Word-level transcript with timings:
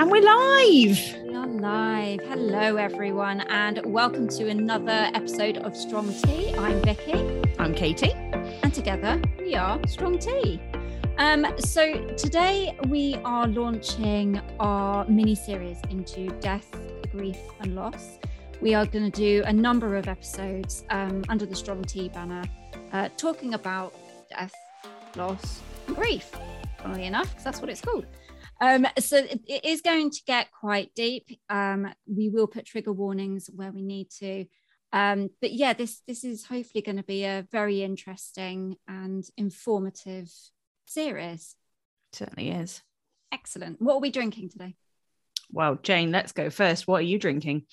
And 0.00 0.12
we're 0.12 0.22
live. 0.22 1.16
We 1.24 1.34
are 1.34 1.46
live. 1.48 2.20
Hello, 2.28 2.76
everyone, 2.76 3.40
and 3.48 3.80
welcome 3.84 4.28
to 4.28 4.48
another 4.48 5.10
episode 5.12 5.58
of 5.58 5.76
Strong 5.76 6.14
Tea. 6.22 6.54
I'm 6.54 6.80
Vicky. 6.82 7.42
I'm 7.58 7.74
Katie. 7.74 8.12
And 8.12 8.72
together 8.72 9.20
we 9.40 9.56
are 9.56 9.84
Strong 9.88 10.20
Tea. 10.20 10.60
Um, 11.18 11.46
so 11.58 12.06
today 12.14 12.78
we 12.86 13.16
are 13.24 13.48
launching 13.48 14.40
our 14.60 15.04
mini 15.06 15.34
series 15.34 15.78
into 15.90 16.28
death, 16.38 16.70
grief, 17.10 17.38
and 17.58 17.74
loss. 17.74 18.20
We 18.60 18.74
are 18.74 18.86
going 18.86 19.10
to 19.10 19.20
do 19.20 19.42
a 19.46 19.52
number 19.52 19.96
of 19.96 20.06
episodes 20.06 20.84
um, 20.90 21.24
under 21.28 21.44
the 21.44 21.56
Strong 21.56 21.86
Tea 21.86 22.08
banner, 22.08 22.44
uh, 22.92 23.08
talking 23.16 23.54
about 23.54 23.94
death, 24.30 24.54
loss, 25.16 25.60
and 25.88 25.96
grief. 25.96 26.30
Funnily 26.78 27.06
enough, 27.06 27.28
because 27.30 27.42
that's 27.42 27.60
what 27.60 27.68
it's 27.68 27.80
called. 27.80 28.06
Um, 28.60 28.86
so 28.98 29.18
it, 29.18 29.40
it 29.46 29.64
is 29.64 29.82
going 29.82 30.10
to 30.10 30.20
get 30.26 30.48
quite 30.50 30.94
deep. 30.94 31.30
Um, 31.48 31.92
we 32.06 32.28
will 32.28 32.46
put 32.46 32.66
trigger 32.66 32.92
warnings 32.92 33.48
where 33.54 33.72
we 33.72 33.82
need 33.82 34.10
to. 34.18 34.46
Um, 34.92 35.28
but 35.40 35.52
yeah, 35.52 35.74
this 35.74 36.02
this 36.06 36.24
is 36.24 36.46
hopefully 36.46 36.82
going 36.82 36.96
to 36.96 37.02
be 37.02 37.24
a 37.24 37.46
very 37.52 37.82
interesting 37.82 38.76
and 38.88 39.24
informative 39.36 40.30
series. 40.86 41.54
Certainly 42.12 42.50
is. 42.50 42.82
Excellent. 43.30 43.80
What 43.82 43.96
are 43.96 44.00
we 44.00 44.10
drinking 44.10 44.48
today? 44.50 44.74
Well, 45.50 45.76
Jane, 45.82 46.10
let's 46.10 46.32
go 46.32 46.50
first. 46.50 46.88
What 46.88 47.00
are 47.00 47.02
you 47.02 47.18
drinking? 47.18 47.66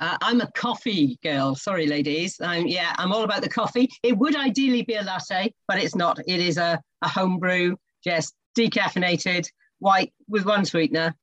Uh, 0.00 0.16
I'm 0.20 0.40
a 0.40 0.50
coffee 0.52 1.18
girl. 1.22 1.54
Sorry, 1.54 1.86
ladies. 1.86 2.40
I'm, 2.40 2.66
yeah, 2.66 2.94
I'm 2.98 3.12
all 3.12 3.22
about 3.22 3.42
the 3.42 3.48
coffee. 3.48 3.88
It 4.02 4.16
would 4.18 4.34
ideally 4.34 4.82
be 4.82 4.94
a 4.94 5.02
latte, 5.02 5.54
but 5.68 5.78
it's 5.78 5.94
not. 5.94 6.18
It 6.26 6.40
is 6.40 6.56
a, 6.56 6.80
a 7.02 7.08
home 7.08 7.38
brew, 7.38 7.76
just 8.02 8.34
decaffeinated, 8.58 9.46
white 9.78 10.12
with 10.28 10.44
one 10.44 10.64
sweetener. 10.64 11.14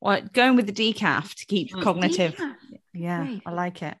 Well, 0.00 0.22
going 0.32 0.56
with 0.56 0.66
the 0.66 0.72
decaf 0.72 1.34
to 1.34 1.46
keep 1.46 1.72
Mm. 1.72 1.82
cognitive. 1.82 2.34
Decaf. 2.36 2.56
Yeah, 2.92 3.24
Great. 3.24 3.42
I 3.46 3.50
like 3.52 3.82
it. 3.82 3.96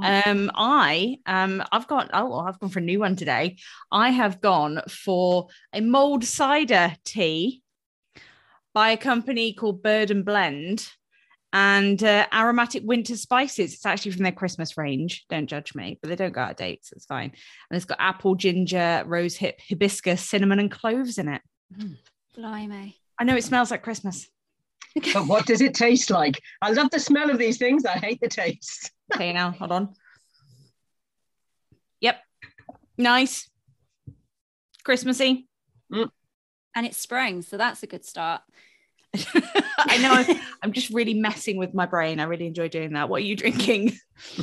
Mm. 0.00 0.26
Um, 0.26 0.50
I 0.54 1.18
um, 1.26 1.64
I've 1.72 1.88
got 1.88 2.10
oh, 2.12 2.38
I've 2.38 2.58
gone 2.60 2.70
for 2.70 2.78
a 2.78 2.82
new 2.82 3.00
one 3.00 3.16
today. 3.16 3.56
I 3.90 4.10
have 4.10 4.40
gone 4.40 4.82
for 4.88 5.48
a 5.72 5.80
mulled 5.80 6.24
cider 6.24 6.94
tea 7.04 7.62
by 8.74 8.90
a 8.90 8.96
company 8.96 9.52
called 9.54 9.82
Bird 9.82 10.10
and 10.10 10.24
Blend 10.24 10.86
and 11.52 12.02
uh, 12.04 12.26
aromatic 12.32 12.82
winter 12.84 13.16
spices. 13.16 13.72
It's 13.72 13.86
actually 13.86 14.10
from 14.12 14.22
their 14.24 14.32
Christmas 14.32 14.76
range. 14.76 15.24
Don't 15.30 15.46
judge 15.48 15.74
me, 15.74 15.98
but 16.00 16.08
they 16.08 16.16
don't 16.16 16.34
go 16.34 16.42
out 16.42 16.50
of 16.52 16.56
date, 16.58 16.84
so 16.84 16.92
it's 16.94 17.06
fine. 17.06 17.32
And 17.70 17.76
it's 17.76 17.86
got 17.86 17.98
apple, 17.98 18.34
ginger, 18.34 19.02
rose 19.06 19.34
hip, 19.36 19.58
hibiscus, 19.66 20.20
cinnamon, 20.22 20.58
and 20.58 20.70
cloves 20.70 21.16
in 21.18 21.28
it. 21.28 21.40
Blimey. 22.36 22.96
I 23.18 23.24
know 23.24 23.36
it 23.36 23.44
smells 23.44 23.70
like 23.70 23.82
Christmas. 23.82 24.28
But 25.12 25.26
what 25.26 25.46
does 25.46 25.60
it 25.60 25.74
taste 25.74 26.10
like? 26.10 26.40
I 26.62 26.72
love 26.72 26.90
the 26.90 27.00
smell 27.00 27.30
of 27.30 27.38
these 27.38 27.58
things. 27.58 27.84
I 27.84 27.98
hate 27.98 28.20
the 28.20 28.28
taste. 28.28 28.90
Okay, 29.14 29.32
now 29.32 29.50
hold 29.50 29.72
on. 29.72 29.94
Yep, 32.00 32.18
nice, 32.96 33.48
Christmassy. 34.84 35.48
And 35.90 36.86
it's 36.86 36.98
spring, 36.98 37.42
so 37.42 37.56
that's 37.56 37.82
a 37.82 37.86
good 37.86 38.04
start. 38.04 38.42
I 39.78 39.98
know. 39.98 40.12
I'm, 40.12 40.40
I'm 40.62 40.72
just 40.72 40.90
really 40.90 41.14
messing 41.14 41.56
with 41.56 41.72
my 41.72 41.86
brain. 41.86 42.20
I 42.20 42.24
really 42.24 42.46
enjoy 42.46 42.68
doing 42.68 42.92
that. 42.94 43.08
What 43.08 43.22
are 43.22 43.26
you 43.26 43.36
drinking? 43.36 43.92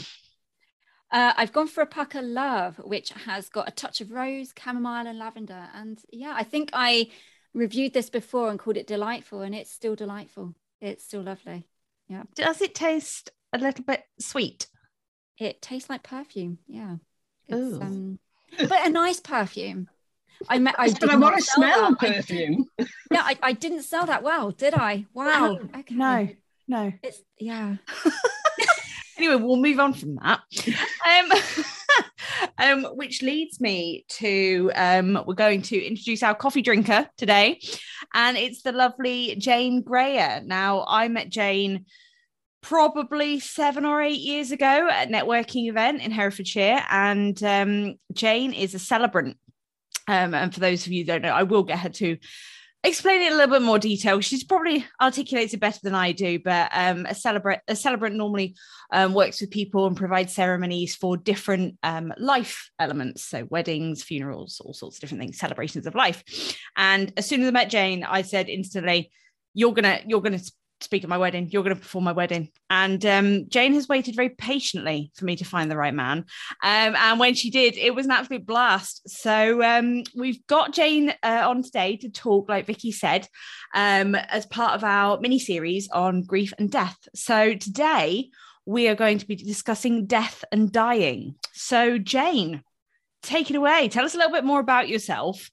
Uh, 1.12 1.32
I've 1.38 1.54
gone 1.54 1.68
for 1.68 1.82
a 1.82 1.86
pucker 1.86 2.24
love, 2.24 2.78
which 2.78 3.12
has 3.12 3.48
got 3.48 3.68
a 3.68 3.72
touch 3.72 4.02
of 4.02 4.10
rose, 4.10 4.52
chamomile, 4.60 5.06
and 5.06 5.20
lavender. 5.20 5.70
And 5.76 6.00
yeah, 6.12 6.34
I 6.36 6.44
think 6.44 6.72
I 6.74 7.12
reviewed 7.54 7.94
this 7.94 8.10
before 8.10 8.50
and 8.50 8.60
called 8.60 8.78
it 8.78 8.88
delightful, 8.88 9.42
and 9.42 9.54
it's 9.56 9.72
still 9.72 9.96
delightful. 9.96 10.56
It's 10.82 11.04
still 11.04 11.22
lovely. 11.22 11.68
Yeah, 12.08 12.24
Does 12.36 12.62
it 12.62 12.76
taste 12.76 13.32
a 13.54 13.58
little 13.58 13.84
bit 13.86 14.04
sweet? 14.20 14.68
it 15.40 15.62
tastes 15.62 15.90
like 15.90 16.04
perfume. 16.04 16.60
Yeah, 16.68 16.98
it's, 17.48 17.58
Ooh. 17.58 17.82
um, 17.82 18.20
but 18.60 18.86
a 18.86 18.90
nice 18.90 19.20
perfume. 19.20 19.90
I 20.50 20.60
met. 20.60 20.76
I 20.78 20.92
but 21.00 21.10
I 21.10 21.16
want 21.16 21.36
to 21.38 21.42
smell 21.42 21.92
that. 21.92 21.98
I- 22.08 22.14
perfume. 22.16 22.66
yeah, 23.12 23.22
I, 23.24 23.38
I 23.42 23.54
didn't 23.54 23.84
sell 23.84 24.06
that 24.06 24.24
well, 24.24 24.52
did 24.52 24.74
I? 24.74 25.06
Wow. 25.14 25.58
Okay. 25.76 25.96
No, 25.96 26.28
no. 26.68 26.94
It's 27.02 27.22
yeah. 27.40 27.78
Anyway, 29.18 29.36
we'll 29.36 29.58
move 29.58 29.80
on 29.80 29.94
from 29.94 30.16
that. 30.16 30.40
Um, 31.08 31.32
um, 32.58 32.96
which 32.96 33.22
leads 33.22 33.60
me 33.62 34.06
to 34.10 34.72
um, 34.76 35.24
we're 35.28 35.36
going 35.36 35.62
to 35.64 35.78
introduce 35.78 36.24
our 36.24 36.36
coffee 36.36 36.62
drinker 36.62 37.08
today, 37.18 37.60
and 38.14 38.38
it's 38.38 38.64
the 38.64 38.72
lovely 38.72 39.36
Jane 39.36 39.82
Grayer. 39.82 40.42
Now, 40.44 40.86
I 40.88 41.08
met 41.08 41.30
Jane 41.30 41.86
probably 42.62 43.40
seven 43.40 43.86
or 43.86 44.02
eight 44.02 44.22
years 44.22 44.52
ago 44.52 44.88
at 44.90 45.10
a 45.10 45.12
networking 45.12 45.68
event 45.70 46.02
in 46.02 46.12
Herefordshire, 46.12 46.84
and 46.90 47.42
um, 47.44 47.96
Jane 48.14 48.54
is 48.54 48.74
a 48.74 48.80
celebrant. 48.80 49.38
Um, 50.08 50.34
and 50.34 50.54
for 50.54 50.60
those 50.60 50.86
of 50.86 50.92
you 50.92 51.06
don't 51.06 51.22
know, 51.22 51.30
I 51.30 51.44
will 51.44 51.64
get 51.64 51.80
her 51.80 51.90
to 51.90 52.18
explain 52.84 53.22
it 53.22 53.28
in 53.28 53.34
a 53.34 53.36
little 53.38 53.56
bit 53.56 53.62
more 53.62 53.80
detail. 53.80 54.20
She's 54.20 54.44
probably 54.44 54.86
articulates 55.02 55.54
it 55.54 55.60
better 55.60 55.80
than 55.82 55.96
I 55.96 56.12
do, 56.12 56.40
but 56.40 56.70
um, 56.74 57.06
a 57.06 57.16
celebrant 57.16 57.62
a 57.68 57.76
celebrant 57.76 58.16
normally 58.16 58.56
um, 58.92 59.14
works 59.14 59.40
with 59.42 59.52
people 59.52 59.88
and 59.88 59.96
provides 59.96 60.34
ceremonies 60.34 60.96
for 60.96 61.16
different 61.16 61.78
um, 61.84 62.14
life 62.18 62.70
elements, 62.80 63.24
so 63.24 63.48
weddings, 63.50 64.04
funerals, 64.04 64.62
all 64.64 64.74
sorts 64.74 64.98
of 64.98 65.02
different 65.02 65.22
things, 65.22 65.38
celebrations 65.38 65.88
of 65.88 65.96
life. 65.96 66.24
And 66.76 67.14
as 67.18 67.28
soon 67.28 67.42
as 67.42 67.48
I 67.48 67.52
met 67.52 67.70
Jane, 67.70 68.04
I 68.04 68.22
said 68.22 68.50
instantly, 68.50 69.12
"You're 69.54 69.74
gonna 69.74 70.02
you're 70.06 70.22
gonna 70.22 70.42
speak 70.84 71.04
at 71.04 71.10
my 71.10 71.18
wedding. 71.18 71.50
You're 71.50 71.64
gonna 71.64 71.76
perform 71.76 72.06
my 72.06 72.12
wedding." 72.12 72.50
And 72.70 73.06
um, 73.06 73.50
Jane 73.50 73.74
has 73.74 73.88
waited 73.88 74.16
very 74.16 74.30
patiently 74.30 75.12
for 75.16 75.26
me 75.26 75.36
to 75.38 75.46
find 75.46 75.70
the 75.70 75.78
right 75.78 75.94
man. 75.94 76.20
Um, 76.64 76.96
and 76.96 77.20
when 77.20 77.36
she 77.36 77.50
did, 77.50 77.78
it 77.78 77.94
was 77.94 78.06
an 78.06 78.12
absolute 78.12 78.46
blast. 78.46 79.02
So 79.08 79.64
um, 79.64 80.04
we've 80.16 80.46
got 80.48 80.74
Jane 80.74 81.14
uh, 81.24 81.44
on 81.46 81.64
today 81.64 81.98
to 81.98 82.10
talk, 82.10 82.50
like 82.50 82.66
Vicky 82.66 82.92
said, 82.92 83.28
um, 83.74 84.16
as 84.16 84.46
part 84.46 84.74
of 84.74 84.84
our 84.84 85.20
mini 85.20 85.40
series 85.40 85.90
on 85.90 86.24
grief 86.24 86.54
and 86.58 86.72
death. 86.72 86.98
So 87.14 87.54
today 87.56 88.30
we 88.66 88.88
are 88.88 88.96
going 88.96 89.18
to 89.18 89.28
be 89.28 89.36
discussing 89.36 90.06
death 90.06 90.44
and 90.52 90.72
dying. 90.72 91.36
So, 91.54 91.98
Jane, 91.98 92.64
take 93.22 93.50
it 93.50 93.56
away. 93.56 93.90
Tell 93.90 94.06
us 94.06 94.16
a 94.16 94.18
little 94.18 94.32
bit 94.32 94.46
more 94.46 94.60
about 94.60 94.88
yourself 94.90 95.50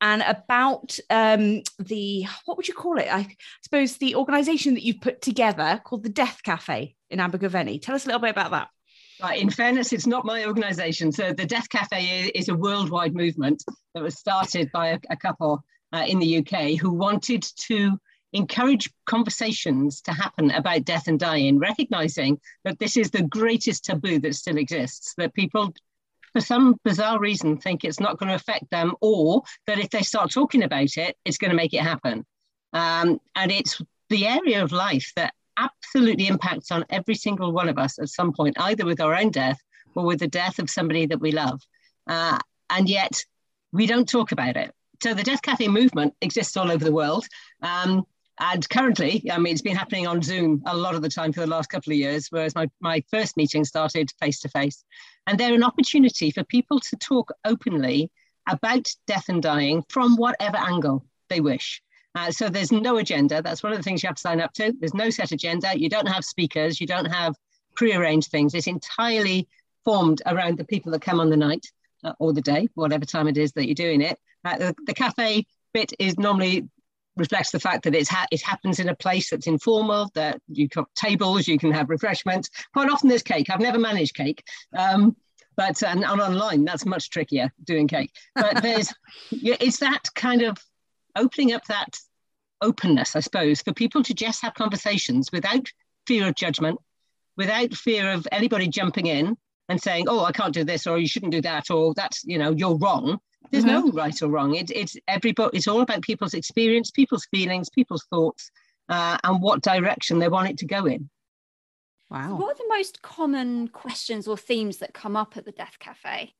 and 0.00 0.22
about 0.22 0.98
um, 1.10 1.62
the 1.78 2.26
what 2.44 2.56
would 2.56 2.68
you 2.68 2.74
call 2.74 2.98
it? 2.98 3.08
I 3.10 3.34
suppose 3.62 3.96
the 3.96 4.16
organization 4.16 4.74
that 4.74 4.82
you've 4.82 5.00
put 5.00 5.22
together 5.22 5.80
called 5.84 6.02
the 6.02 6.08
Death 6.08 6.42
Cafe 6.42 6.94
in 7.10 7.20
Abergavenny. 7.20 7.78
Tell 7.78 7.94
us 7.94 8.04
a 8.04 8.08
little 8.08 8.20
bit 8.20 8.30
about 8.30 8.50
that. 8.50 8.68
Right, 9.22 9.40
in 9.40 9.48
fairness, 9.48 9.92
it's 9.92 10.06
not 10.06 10.24
my 10.24 10.44
organisation. 10.44 11.12
So 11.12 11.32
the 11.32 11.46
Death 11.46 11.68
Cafe 11.68 12.30
is 12.34 12.48
a 12.48 12.54
worldwide 12.54 13.14
movement 13.14 13.62
that 13.94 14.02
was 14.02 14.18
started 14.18 14.70
by 14.72 14.88
a, 14.88 14.98
a 15.08 15.16
couple 15.16 15.64
uh, 15.92 16.04
in 16.06 16.18
the 16.18 16.38
UK 16.38 16.78
who 16.80 16.92
wanted 16.92 17.42
to 17.68 17.96
encourage 18.34 18.90
conversations 19.06 20.00
to 20.02 20.12
happen 20.12 20.50
about 20.50 20.84
death 20.84 21.06
and 21.06 21.20
dying, 21.20 21.58
recognizing 21.58 22.38
that 22.64 22.78
this 22.80 22.96
is 22.96 23.10
the 23.10 23.22
greatest 23.22 23.84
taboo 23.84 24.18
that 24.18 24.34
still 24.34 24.58
exists, 24.58 25.14
that 25.16 25.32
people 25.34 25.72
for 26.34 26.40
some 26.40 26.74
bizarre 26.84 27.18
reason 27.20 27.56
think 27.56 27.84
it's 27.84 28.00
not 28.00 28.18
going 28.18 28.28
to 28.28 28.34
affect 28.34 28.70
them 28.70 28.94
or 29.00 29.42
that 29.66 29.78
if 29.78 29.88
they 29.90 30.02
start 30.02 30.30
talking 30.30 30.64
about 30.64 30.96
it 30.96 31.16
it's 31.24 31.38
going 31.38 31.50
to 31.50 31.56
make 31.56 31.72
it 31.72 31.80
happen. 31.80 32.26
Um, 32.72 33.20
and 33.36 33.52
it's 33.52 33.80
the 34.10 34.26
area 34.26 34.62
of 34.62 34.72
life 34.72 35.12
that 35.16 35.32
absolutely 35.56 36.26
impacts 36.26 36.72
on 36.72 36.84
every 36.90 37.14
single 37.14 37.52
one 37.52 37.68
of 37.68 37.78
us 37.78 37.98
at 38.00 38.08
some 38.08 38.32
point 38.32 38.56
either 38.58 38.84
with 38.84 39.00
our 39.00 39.14
own 39.14 39.30
death 39.30 39.58
or 39.94 40.04
with 40.04 40.18
the 40.18 40.28
death 40.28 40.58
of 40.58 40.68
somebody 40.68 41.06
that 41.06 41.20
we 41.20 41.30
love. 41.30 41.60
Uh, 42.08 42.38
and 42.68 42.88
yet 42.88 43.22
we 43.72 43.86
don't 43.86 44.08
talk 44.08 44.32
about 44.32 44.56
it. 44.56 44.72
So 45.02 45.14
the 45.14 45.22
death 45.22 45.42
cafe 45.42 45.68
movement 45.68 46.14
exists 46.20 46.56
all 46.56 46.70
over 46.70 46.84
the 46.84 46.92
world. 46.92 47.26
Um, 47.62 48.04
and 48.40 48.68
currently, 48.68 49.24
I 49.30 49.38
mean, 49.38 49.52
it's 49.52 49.62
been 49.62 49.76
happening 49.76 50.06
on 50.06 50.22
Zoom 50.22 50.62
a 50.66 50.76
lot 50.76 50.94
of 50.94 51.02
the 51.02 51.08
time 51.08 51.32
for 51.32 51.40
the 51.40 51.46
last 51.46 51.70
couple 51.70 51.92
of 51.92 51.98
years, 51.98 52.28
whereas 52.30 52.54
my, 52.54 52.68
my 52.80 53.02
first 53.10 53.36
meeting 53.36 53.64
started 53.64 54.10
face 54.20 54.40
to 54.40 54.48
face. 54.48 54.84
And 55.26 55.38
they're 55.38 55.54
an 55.54 55.62
opportunity 55.62 56.30
for 56.30 56.42
people 56.44 56.80
to 56.80 56.96
talk 56.96 57.32
openly 57.44 58.10
about 58.48 58.92
death 59.06 59.28
and 59.28 59.42
dying 59.42 59.84
from 59.88 60.16
whatever 60.16 60.56
angle 60.56 61.04
they 61.28 61.40
wish. 61.40 61.80
Uh, 62.16 62.30
so 62.30 62.48
there's 62.48 62.72
no 62.72 62.98
agenda. 62.98 63.40
That's 63.40 63.62
one 63.62 63.72
of 63.72 63.78
the 63.78 63.82
things 63.82 64.02
you 64.02 64.08
have 64.08 64.16
to 64.16 64.20
sign 64.20 64.40
up 64.40 64.52
to. 64.54 64.72
There's 64.78 64.94
no 64.94 65.10
set 65.10 65.32
agenda. 65.32 65.78
You 65.78 65.88
don't 65.88 66.08
have 66.08 66.24
speakers. 66.24 66.80
You 66.80 66.86
don't 66.86 67.06
have 67.06 67.34
prearranged 67.76 68.30
things. 68.30 68.54
It's 68.54 68.66
entirely 68.66 69.48
formed 69.84 70.22
around 70.26 70.58
the 70.58 70.64
people 70.64 70.92
that 70.92 71.02
come 71.02 71.20
on 71.20 71.30
the 71.30 71.36
night 71.36 71.66
uh, 72.02 72.12
or 72.18 72.32
the 72.32 72.40
day, 72.40 72.68
whatever 72.74 73.04
time 73.04 73.28
it 73.28 73.36
is 73.36 73.52
that 73.52 73.66
you're 73.66 73.74
doing 73.74 74.00
it. 74.00 74.18
Uh, 74.44 74.58
the, 74.58 74.74
the 74.86 74.94
cafe 74.94 75.46
bit 75.72 75.92
is 75.98 76.18
normally 76.18 76.68
reflects 77.16 77.50
the 77.50 77.60
fact 77.60 77.84
that 77.84 77.94
it's 77.94 78.08
ha- 78.08 78.26
it 78.30 78.42
happens 78.42 78.80
in 78.80 78.88
a 78.88 78.96
place 78.96 79.30
that's 79.30 79.46
informal, 79.46 80.10
that 80.14 80.40
you've 80.48 80.70
got 80.70 80.92
tables, 80.94 81.46
you 81.46 81.58
can 81.58 81.72
have 81.72 81.90
refreshments. 81.90 82.50
Quite 82.72 82.90
often 82.90 83.08
there's 83.08 83.22
cake. 83.22 83.50
I've 83.50 83.60
never 83.60 83.78
managed 83.78 84.14
cake. 84.14 84.42
Um, 84.76 85.16
but 85.56 85.82
and, 85.82 86.04
and 86.04 86.20
online 86.20 86.64
that's 86.64 86.84
much 86.84 87.10
trickier 87.10 87.52
doing 87.62 87.88
cake. 87.88 88.10
But 88.34 88.62
there's 88.62 88.92
yeah, 89.30 89.56
it's 89.60 89.78
that 89.78 90.02
kind 90.14 90.42
of 90.42 90.58
opening 91.16 91.52
up 91.52 91.64
that 91.66 91.96
openness, 92.60 93.14
I 93.14 93.20
suppose, 93.20 93.62
for 93.62 93.72
people 93.72 94.02
to 94.02 94.14
just 94.14 94.42
have 94.42 94.54
conversations 94.54 95.30
without 95.32 95.68
fear 96.06 96.28
of 96.28 96.34
judgment, 96.34 96.78
without 97.36 97.74
fear 97.74 98.10
of 98.12 98.26
anybody 98.32 98.68
jumping 98.68 99.06
in 99.06 99.36
and 99.68 99.80
saying, 99.80 100.06
"Oh, 100.08 100.24
I 100.24 100.32
can't 100.32 100.54
do 100.54 100.64
this," 100.64 100.86
or 100.86 100.98
"You 100.98 101.06
shouldn't 101.06 101.32
do 101.32 101.42
that," 101.42 101.70
or 101.70 101.94
"That's 101.94 102.24
you 102.24 102.38
know 102.38 102.52
you're 102.52 102.76
wrong." 102.76 103.20
There's 103.50 103.64
mm-hmm. 103.64 103.86
no 103.86 103.92
right 103.92 104.22
or 104.22 104.28
wrong. 104.28 104.54
It, 104.54 104.70
it's 104.70 104.96
everybody. 105.08 105.56
It's 105.56 105.68
all 105.68 105.80
about 105.80 106.02
people's 106.02 106.34
experience, 106.34 106.90
people's 106.90 107.26
feelings, 107.26 107.68
people's 107.70 108.04
thoughts, 108.10 108.50
uh, 108.88 109.18
and 109.24 109.40
what 109.40 109.62
direction 109.62 110.18
they 110.18 110.28
want 110.28 110.50
it 110.50 110.58
to 110.58 110.66
go 110.66 110.86
in. 110.86 111.08
Wow. 112.10 112.36
What 112.36 112.54
are 112.54 112.58
the 112.58 112.68
most 112.68 113.02
common 113.02 113.68
questions 113.68 114.28
or 114.28 114.36
themes 114.36 114.78
that 114.78 114.94
come 114.94 115.16
up 115.16 115.36
at 115.36 115.44
the 115.44 115.52
Death 115.52 115.78
Cafe? 115.78 116.32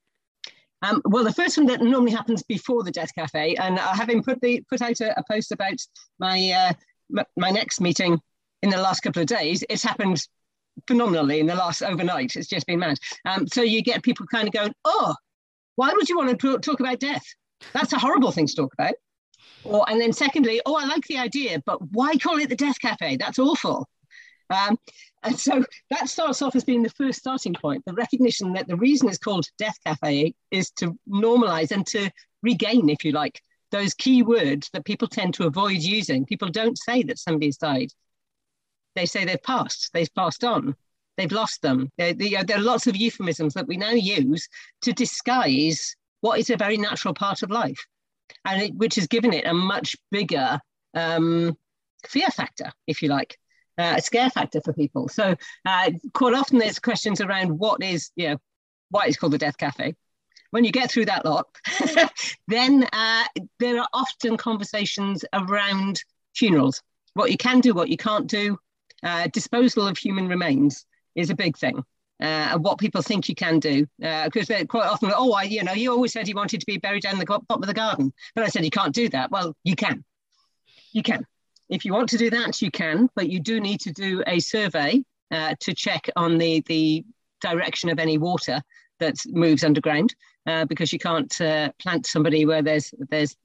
Um, 0.82 1.00
well, 1.04 1.24
the 1.24 1.32
first 1.32 1.56
one 1.56 1.66
that 1.66 1.80
normally 1.80 2.12
happens 2.12 2.42
before 2.42 2.82
the 2.82 2.90
Death 2.90 3.14
Cafe, 3.14 3.54
and 3.56 3.78
uh, 3.78 3.94
having 3.94 4.22
put 4.22 4.40
the 4.40 4.62
put 4.68 4.82
out 4.82 5.00
a, 5.00 5.18
a 5.18 5.22
post 5.30 5.50
about 5.50 5.78
my 6.18 6.50
uh, 6.50 6.72
m- 7.18 7.24
my 7.36 7.50
next 7.50 7.80
meeting 7.80 8.20
in 8.62 8.70
the 8.70 8.76
last 8.80 9.00
couple 9.00 9.22
of 9.22 9.26
days, 9.26 9.64
it's 9.70 9.82
happened 9.82 10.26
phenomenally 10.86 11.40
in 11.40 11.46
the 11.46 11.54
last 11.54 11.82
overnight. 11.82 12.36
It's 12.36 12.48
just 12.48 12.66
been 12.66 12.80
mad. 12.80 12.98
Um, 13.24 13.46
so 13.46 13.62
you 13.62 13.82
get 13.82 14.02
people 14.02 14.26
kind 14.26 14.46
of 14.46 14.52
going, 14.52 14.74
"Oh, 14.84 15.14
why 15.76 15.92
would 15.92 16.08
you 16.08 16.16
want 16.16 16.38
to 16.38 16.58
talk 16.58 16.80
about 16.80 17.00
death? 17.00 17.24
That's 17.72 17.92
a 17.92 17.98
horrible 17.98 18.32
thing 18.32 18.46
to 18.46 18.54
talk 18.54 18.74
about." 18.74 18.94
Or 19.64 19.88
and 19.88 20.00
then 20.00 20.12
secondly, 20.12 20.60
"Oh, 20.66 20.76
I 20.76 20.84
like 20.84 21.06
the 21.06 21.18
idea, 21.18 21.62
but 21.64 21.78
why 21.92 22.16
call 22.16 22.38
it 22.38 22.48
the 22.48 22.56
Death 22.56 22.78
Cafe? 22.80 23.16
That's 23.16 23.38
awful." 23.38 23.88
Um, 24.50 24.78
and 25.22 25.38
so 25.38 25.64
that 25.90 26.08
starts 26.08 26.42
off 26.42 26.54
as 26.54 26.64
being 26.64 26.82
the 26.82 26.90
first 26.90 27.18
starting 27.18 27.54
point 27.54 27.82
the 27.86 27.94
recognition 27.94 28.52
that 28.52 28.68
the 28.68 28.76
reason 28.76 29.08
it's 29.08 29.18
called 29.18 29.46
Death 29.58 29.78
Cafe 29.86 30.34
is 30.50 30.70
to 30.72 30.98
normalize 31.08 31.70
and 31.70 31.86
to 31.88 32.10
regain, 32.42 32.90
if 32.90 33.04
you 33.04 33.12
like, 33.12 33.40
those 33.70 33.94
key 33.94 34.22
words 34.22 34.68
that 34.72 34.84
people 34.84 35.08
tend 35.08 35.34
to 35.34 35.46
avoid 35.46 35.78
using. 35.78 36.26
People 36.26 36.48
don't 36.48 36.78
say 36.78 37.02
that 37.04 37.18
somebody's 37.18 37.56
died, 37.56 37.90
they 38.94 39.06
say 39.06 39.24
they've 39.24 39.42
passed, 39.42 39.90
they've 39.92 40.14
passed 40.14 40.44
on, 40.44 40.76
they've 41.16 41.32
lost 41.32 41.62
them. 41.62 41.90
There, 41.98 42.14
there 42.14 42.56
are 42.56 42.60
lots 42.60 42.86
of 42.86 42.96
euphemisms 42.96 43.54
that 43.54 43.66
we 43.66 43.76
now 43.76 43.90
use 43.90 44.48
to 44.82 44.92
disguise 44.92 45.96
what 46.20 46.38
is 46.38 46.50
a 46.50 46.56
very 46.56 46.76
natural 46.76 47.14
part 47.14 47.42
of 47.42 47.50
life, 47.50 47.84
and 48.44 48.62
it, 48.62 48.74
which 48.74 48.94
has 48.96 49.06
given 49.06 49.32
it 49.32 49.46
a 49.46 49.54
much 49.54 49.96
bigger 50.10 50.58
um, 50.94 51.56
fear 52.06 52.28
factor, 52.28 52.72
if 52.86 53.02
you 53.02 53.08
like 53.08 53.38
uh, 53.78 53.94
a 53.96 54.02
scare 54.02 54.30
factor 54.30 54.60
for 54.60 54.72
people. 54.72 55.08
So 55.08 55.34
uh, 55.64 55.90
quite 56.12 56.34
often 56.34 56.58
there's 56.58 56.78
questions 56.78 57.20
around 57.20 57.58
what 57.58 57.82
is, 57.82 58.10
you 58.16 58.30
know, 58.30 58.36
why 58.90 59.06
it's 59.06 59.16
called 59.16 59.32
the 59.32 59.38
Death 59.38 59.58
Cafe. 59.58 59.94
When 60.50 60.64
you 60.64 60.70
get 60.70 60.90
through 60.90 61.06
that 61.06 61.24
lot, 61.24 61.46
then 62.48 62.86
uh, 62.92 63.24
there 63.58 63.80
are 63.80 63.88
often 63.92 64.36
conversations 64.36 65.24
around 65.32 66.00
funerals, 66.36 66.80
what 67.14 67.30
you 67.30 67.36
can 67.36 67.60
do, 67.60 67.74
what 67.74 67.88
you 67.88 67.96
can't 67.96 68.28
do. 68.28 68.58
Uh, 69.02 69.26
disposal 69.32 69.86
of 69.86 69.98
human 69.98 70.28
remains 70.28 70.86
is 71.14 71.30
a 71.30 71.34
big 71.34 71.56
thing. 71.56 71.84
Uh, 72.22 72.52
and 72.52 72.64
what 72.64 72.78
people 72.78 73.02
think 73.02 73.28
you 73.28 73.34
can 73.34 73.58
do, 73.58 73.86
because 73.98 74.48
uh, 74.48 74.64
quite 74.68 74.86
often, 74.86 75.10
oh, 75.14 75.32
I, 75.32 75.42
you 75.42 75.64
know, 75.64 75.72
you 75.72 75.90
always 75.90 76.12
said 76.12 76.28
you 76.28 76.34
wanted 76.36 76.60
to 76.60 76.66
be 76.66 76.78
buried 76.78 77.02
down 77.02 77.18
the 77.18 77.26
bottom 77.26 77.62
of 77.62 77.66
the 77.66 77.74
garden, 77.74 78.12
but 78.34 78.44
I 78.44 78.48
said 78.48 78.64
you 78.64 78.70
can't 78.70 78.94
do 78.94 79.08
that. 79.08 79.30
Well, 79.32 79.56
you 79.64 79.74
can, 79.74 80.04
you 80.92 81.02
can. 81.02 81.26
If 81.68 81.84
you 81.84 81.92
want 81.92 82.08
to 82.10 82.18
do 82.18 82.30
that, 82.30 82.62
you 82.62 82.70
can, 82.70 83.08
but 83.16 83.28
you 83.28 83.40
do 83.40 83.58
need 83.58 83.80
to 83.80 83.92
do 83.92 84.22
a 84.26 84.38
survey 84.38 85.02
uh, 85.32 85.54
to 85.60 85.74
check 85.74 86.08
on 86.14 86.38
the, 86.38 86.62
the 86.66 87.04
direction 87.40 87.90
of 87.90 87.98
any 87.98 88.16
water 88.16 88.62
that 89.00 89.16
moves 89.26 89.64
underground, 89.64 90.14
uh, 90.46 90.66
because 90.66 90.92
you 90.92 91.00
can't 91.00 91.40
uh, 91.40 91.70
plant 91.80 92.06
somebody 92.06 92.46
where 92.46 92.62
there's 92.62 92.94
there's 93.10 93.36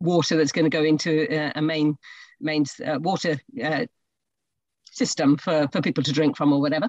water 0.00 0.36
that's 0.36 0.52
going 0.52 0.64
to 0.64 0.76
go 0.76 0.82
into 0.82 1.28
uh, 1.32 1.52
a 1.54 1.62
main 1.62 1.96
main 2.40 2.64
water 2.98 3.38
system 4.90 5.36
for, 5.36 5.68
for 5.72 5.80
people 5.80 6.02
to 6.02 6.12
drink 6.12 6.36
from 6.36 6.52
or 6.52 6.60
whatever 6.60 6.88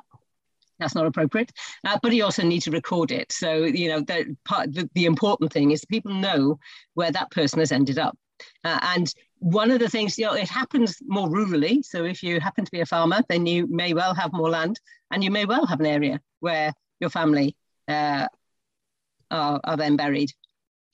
that's 0.80 0.96
not 0.96 1.06
appropriate. 1.06 1.52
Uh, 1.86 1.98
but 2.02 2.14
you 2.14 2.24
also 2.24 2.44
need 2.44 2.62
to 2.62 2.72
record 2.72 3.12
it. 3.12 3.32
So, 3.32 3.64
you 3.64 3.90
know, 3.90 4.02
the, 4.02 4.36
part, 4.46 4.74
the, 4.74 4.90
the 4.94 5.06
important 5.06 5.52
thing 5.52 5.72
is 5.72 5.84
people 5.86 6.14
know 6.14 6.60
where 6.94 7.12
that 7.12 7.32
person 7.32 7.60
has 7.60 7.72
ended 7.72 7.98
up. 7.98 8.18
Uh, 8.64 8.80
and 8.82 9.14
one 9.40 9.72
of 9.72 9.80
the 9.80 9.90
things, 9.90 10.18
you 10.18 10.26
know, 10.26 10.34
it 10.34 10.50
happens 10.50 10.98
more 11.06 11.28
rurally. 11.28 11.84
So 11.84 12.06
if 12.06 12.22
you 12.24 12.40
happen 12.40 12.66
to 12.66 12.72
be 12.72 12.82
a 12.82 12.86
farmer, 12.86 13.22
then 13.30 13.46
you 13.46 13.68
may 13.68 13.94
well 13.94 14.14
have 14.14 14.34
more 14.34 14.50
land 14.50 14.80
and 15.12 15.24
you 15.24 15.32
may 15.32 15.46
well 15.46 15.66
have 15.66 15.80
an 15.80 15.86
area 15.86 16.20
where 16.40 16.74
your 17.00 17.10
family 17.10 17.56
uh, 17.88 18.28
are, 19.32 19.60
are 19.64 19.78
then 19.78 19.96
buried. 19.96 20.32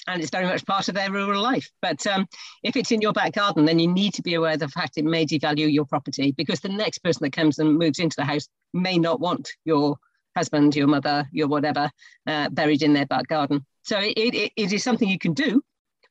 And 0.08 0.22
it's 0.22 0.32
very 0.32 0.46
much 0.46 0.66
part 0.66 0.90
of 0.90 0.96
their 0.96 1.12
rural 1.12 1.42
life. 1.42 1.70
But 1.82 2.06
um, 2.08 2.28
if 2.62 2.76
it's 2.76 2.92
in 2.92 3.02
your 3.02 3.14
back 3.14 3.34
garden, 3.34 3.66
then 3.66 3.80
you 3.80 3.88
need 3.88 4.14
to 4.16 4.22
be 4.22 4.34
aware 4.34 4.54
of 4.54 4.60
the 4.60 4.68
fact 4.68 4.98
it 4.98 5.06
may 5.06 5.26
devalue 5.26 5.72
your 5.72 5.86
property 5.86 6.34
because 6.34 6.60
the 6.60 6.70
next 6.70 7.00
person 7.00 7.24
that 7.24 7.32
comes 7.32 7.60
and 7.60 7.78
moves 7.78 8.00
into 8.00 8.16
the 8.18 8.26
house 8.26 8.48
may 8.74 8.98
not 8.98 9.20
want 9.20 9.50
your 9.64 9.98
husband, 10.36 10.76
your 10.76 10.88
mother, 10.88 11.28
your 11.32 11.48
whatever 11.48 11.90
uh, 12.28 12.50
buried 12.50 12.82
in 12.82 12.94
their 12.94 13.06
back 13.06 13.28
garden. 13.28 13.66
So 13.84 14.00
it, 14.00 14.14
it, 14.18 14.52
it 14.58 14.74
is 14.74 14.84
something 14.84 15.08
you 15.08 15.20
can 15.20 15.34
do, 15.34 15.62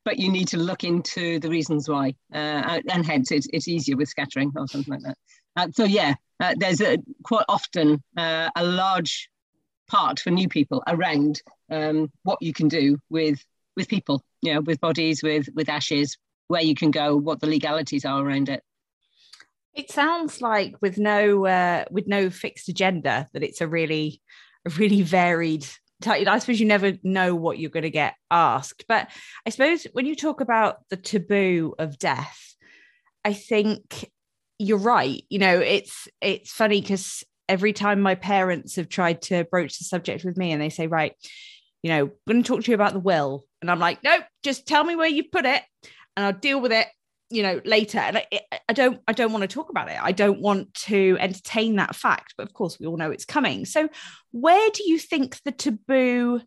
but 0.04 0.18
you 0.18 0.30
need 0.30 0.48
to 0.48 0.58
look 0.58 0.84
into 0.84 1.38
the 1.38 1.50
reasons 1.50 1.88
why. 1.88 2.14
Uh, 2.32 2.80
and 2.90 3.04
hence, 3.04 3.30
it's, 3.30 3.48
it's 3.52 3.68
easier 3.68 3.96
with 3.96 4.08
scattering 4.08 4.52
or 4.56 4.68
something 4.68 4.94
like 4.94 5.02
that. 5.02 5.18
Uh, 5.56 5.68
so, 5.70 5.84
yeah, 5.84 6.14
uh, 6.40 6.54
there's 6.56 6.80
a, 6.80 6.98
quite 7.24 7.44
often 7.48 8.02
uh, 8.16 8.48
a 8.56 8.64
large 8.64 9.28
part 9.88 10.18
for 10.18 10.30
new 10.30 10.48
people 10.48 10.82
around 10.86 11.42
um, 11.70 12.10
what 12.22 12.38
you 12.40 12.52
can 12.52 12.68
do 12.68 12.98
with 13.10 13.44
with 13.76 13.88
people, 13.88 14.22
you 14.40 14.54
know, 14.54 14.60
with 14.60 14.80
bodies, 14.80 15.22
with 15.22 15.48
with 15.54 15.68
ashes, 15.68 16.16
where 16.48 16.62
you 16.62 16.74
can 16.74 16.90
go, 16.90 17.16
what 17.16 17.40
the 17.40 17.46
legalities 17.46 18.04
are 18.04 18.20
around 18.20 18.48
it. 18.48 18.62
It 19.74 19.90
sounds 19.90 20.42
like 20.42 20.74
with 20.82 20.98
no 20.98 21.46
uh, 21.46 21.84
with 21.90 22.06
no 22.06 22.30
fixed 22.30 22.68
agenda 22.68 23.28
that 23.32 23.42
it's 23.42 23.60
a 23.60 23.68
really 23.68 24.20
a 24.66 24.70
really 24.70 25.02
varied 25.02 25.66
I 26.04 26.38
suppose 26.38 26.60
you 26.60 26.66
never 26.66 26.94
know 27.02 27.34
what 27.34 27.58
you're 27.58 27.70
going 27.70 27.82
to 27.84 27.90
get 27.90 28.14
asked. 28.30 28.86
But 28.88 29.08
I 29.46 29.50
suppose 29.50 29.86
when 29.92 30.06
you 30.06 30.16
talk 30.16 30.40
about 30.40 30.78
the 30.90 30.96
taboo 30.96 31.74
of 31.78 31.98
death, 31.98 32.56
I 33.24 33.32
think 33.32 34.10
you're 34.58 34.78
right. 34.78 35.22
You 35.28 35.38
know, 35.38 35.60
it's 35.60 36.08
it's 36.20 36.50
funny 36.50 36.80
because 36.80 37.24
every 37.48 37.72
time 37.72 38.00
my 38.00 38.14
parents 38.14 38.76
have 38.76 38.88
tried 38.88 39.22
to 39.22 39.44
broach 39.44 39.78
the 39.78 39.84
subject 39.84 40.24
with 40.24 40.36
me 40.36 40.52
and 40.52 40.62
they 40.62 40.70
say, 40.70 40.86
right, 40.86 41.14
you 41.82 41.90
know, 41.90 42.04
I'm 42.04 42.12
going 42.26 42.42
to 42.42 42.48
talk 42.48 42.64
to 42.64 42.70
you 42.70 42.74
about 42.74 42.92
the 42.92 43.00
will. 43.00 43.44
And 43.60 43.70
I'm 43.70 43.78
like, 43.78 44.02
nope, 44.02 44.24
just 44.42 44.66
tell 44.66 44.84
me 44.84 44.96
where 44.96 45.08
you 45.08 45.24
put 45.24 45.44
it 45.44 45.62
and 46.16 46.26
I'll 46.26 46.32
deal 46.32 46.60
with 46.60 46.72
it 46.72 46.88
you 47.32 47.42
know 47.42 47.60
later. 47.64 47.98
And 47.98 48.18
I, 48.18 48.26
I 48.68 48.72
don't 48.72 49.00
i 49.08 49.12
don't 49.12 49.32
want 49.32 49.42
to 49.42 49.48
talk 49.48 49.70
about 49.70 49.88
it. 49.88 49.98
I 50.00 50.12
don't 50.12 50.40
want 50.40 50.72
to 50.74 51.16
entertain 51.18 51.76
that 51.76 51.96
fact 51.96 52.34
but 52.36 52.46
of 52.46 52.52
course 52.52 52.78
we 52.78 52.86
all 52.86 52.96
know 52.96 53.10
it's 53.10 53.24
coming. 53.24 53.64
So 53.64 53.88
where 54.30 54.70
do 54.70 54.84
you 54.88 54.98
think 54.98 55.40
the 55.42 55.52
taboo 55.52 56.42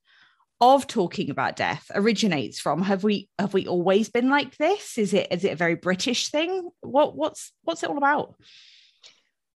of 0.62 0.88
talking 0.88 1.29
about 1.29 1.55
death 1.55 1.89
originates 1.93 2.59
from? 2.59 2.83
Have 2.83 3.03
we 3.03 3.29
have 3.39 3.53
we 3.53 3.67
always 3.67 4.09
been 4.09 4.29
like 4.29 4.55
this? 4.57 4.98
Is 4.98 5.13
it 5.13 5.27
is 5.31 5.43
it 5.43 5.53
a 5.53 5.57
very 5.57 5.75
british 5.75 6.29
thing? 6.29 6.69
What 6.81 7.17
what's 7.17 7.51
what's 7.63 7.83
it 7.83 7.89
all 7.89 7.98
about 7.98 8.36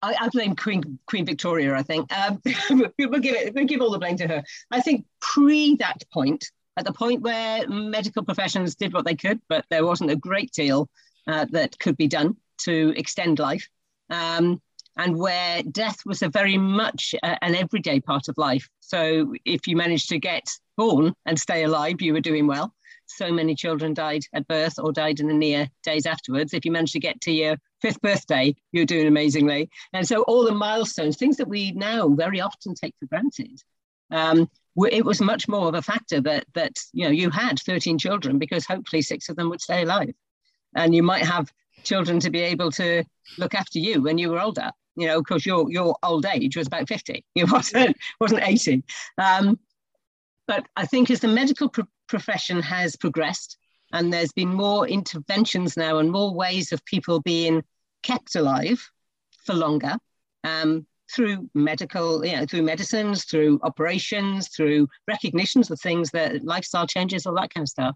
I, 0.02 0.16
I 0.20 0.30
blame 0.30 0.56
Queen 0.56 1.00
Queen 1.08 1.26
Victoria. 1.26 1.76
I 1.76 1.84
think 1.84 2.12
um, 2.14 2.42
we'll 2.98 3.20
give 3.20 3.36
it. 3.36 3.54
We'll 3.54 3.66
give 3.66 3.82
all 3.82 3.92
the 3.92 4.00
blame 4.00 4.18
to 4.18 4.28
her. 4.28 4.44
I 4.72 4.82
think 4.82 5.06
pre 5.20 5.76
that 5.76 6.04
point, 6.12 6.46
at 6.78 6.86
the 6.86 6.94
point 6.94 7.22
where 7.22 7.68
medical 7.68 8.24
professions 8.24 8.76
did 8.76 8.94
what 8.94 9.06
they 9.06 9.16
could, 9.16 9.40
but 9.50 9.66
there 9.70 9.86
wasn't 9.86 10.12
a 10.12 10.16
great 10.16 10.52
deal 10.52 10.90
uh, 11.28 11.46
that 11.52 11.78
could 11.80 11.98
be 11.98 12.08
done 12.08 12.38
to 12.60 12.94
extend 12.96 13.40
life, 13.40 13.68
um, 14.10 14.62
and 14.98 15.18
where 15.18 15.64
death 15.64 15.98
was 16.06 16.22
a 16.22 16.30
very 16.30 16.58
much 16.58 17.16
uh, 17.24 17.36
an 17.42 17.56
everyday 17.56 18.00
part 18.00 18.28
of 18.28 18.38
life. 18.38 18.68
So 18.80 19.34
if 19.46 19.68
you 19.68 19.76
managed 19.76 20.10
to 20.10 20.20
get 20.20 20.48
born 20.76 21.14
and 21.26 21.40
stay 21.40 21.64
alive, 21.64 22.02
you 22.02 22.14
were 22.14 22.22
doing 22.22 22.48
well. 22.48 22.74
So 23.08 23.32
many 23.32 23.56
children 23.56 23.94
died 23.94 24.24
at 24.34 24.48
birth 24.48 24.78
or 24.78 24.92
died 24.92 25.20
in 25.20 25.28
the 25.28 25.34
near 25.34 25.70
days 25.82 26.06
afterwards. 26.06 26.54
If 26.54 26.66
you 26.66 26.72
managed 26.72 26.94
to 26.94 27.00
get 27.00 27.22
to 27.22 27.32
your 27.32 27.58
fifth 27.82 28.02
birthday, 28.02 28.56
you're 28.72 28.86
doing 28.86 29.08
amazingly. 29.08 29.70
And 29.94 30.08
so 30.08 30.24
all 30.24 30.44
the 30.44 30.54
milestones, 30.54 31.18
things 31.18 31.38
that 31.38 31.48
we 31.48 31.72
now 31.72 32.10
very 32.10 32.42
often 32.42 32.74
take 32.74 32.96
for 33.00 33.06
granted, 33.06 33.62
um, 34.12 34.50
it 34.92 35.06
was 35.06 35.22
much 35.22 35.48
more 35.48 35.68
of 35.68 35.76
a 35.76 35.82
factor 35.82 36.22
that 36.22 36.46
that 36.54 36.78
you 36.94 37.06
know 37.06 37.12
you 37.12 37.30
had 37.30 37.60
13 37.60 37.98
children 37.98 38.38
because 38.38 38.66
hopefully 38.66 39.02
six 39.02 39.28
of 39.28 39.36
them 39.36 39.50
would 39.50 39.62
stay 39.62 39.84
alive. 39.84 40.14
And 40.76 40.94
you 40.94 41.02
might 41.02 41.26
have 41.26 41.52
children 41.84 42.20
to 42.20 42.30
be 42.30 42.42
able 42.42 42.72
to 42.74 43.04
look 43.38 43.56
after 43.56 43.80
you 43.80 44.02
when 44.04 44.18
you 44.18 44.30
were 44.30 44.40
older. 44.40 44.72
You 44.96 45.08
know 45.08 45.22
because 45.22 45.46
your 45.46 45.70
your 45.72 45.96
old 46.04 46.26
age 46.26 46.58
was 46.58 46.66
about 46.66 46.88
50 46.88 47.24
it 47.36 47.52
wasn't 47.52 47.96
wasn't 48.20 48.42
80 48.42 48.84
um, 49.20 49.60
but 50.48 50.66
i 50.76 50.88
think 50.88 51.12
as 51.12 51.20
the 51.20 51.28
medical 51.28 51.70
pro- 51.70 51.86
profession 52.08 52.64
has 52.64 52.96
progressed 52.96 53.60
and 53.94 54.12
there's 54.12 54.34
been 54.34 54.54
more 54.54 54.88
interventions 54.88 55.78
now 55.78 55.98
and 55.98 56.12
more 56.12 56.34
ways 56.34 56.72
of 56.72 56.84
people 56.86 57.22
being 57.22 57.64
kept 58.04 58.36
alive 58.36 58.90
for 59.46 59.54
longer 59.54 59.96
um, 60.44 60.86
through 61.14 61.50
medical, 61.54 62.26
you 62.26 62.36
know, 62.36 62.46
through 62.46 62.64
medicines, 62.64 63.24
through 63.26 63.60
operations, 63.64 64.50
through 64.50 64.88
recognitions 65.08 65.72
of 65.72 65.80
things 65.80 66.12
that 66.12 66.44
lifestyle 66.44 66.86
changes, 66.86 67.26
all 67.26 67.36
that 67.36 67.54
kind 67.54 67.64
of 67.64 67.70
stuff. 67.70 67.96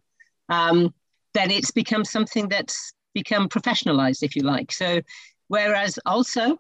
Um, 0.50 0.94
then 1.34 1.52
it's 1.52 1.72
become 1.72 2.06
something 2.06 2.48
that's 2.48 2.94
become 3.14 3.50
professionalized, 3.50 4.24
if 4.24 4.36
you 4.36 4.44
like. 4.44 4.72
So, 4.72 5.02
whereas 5.48 6.00
also 6.06 6.58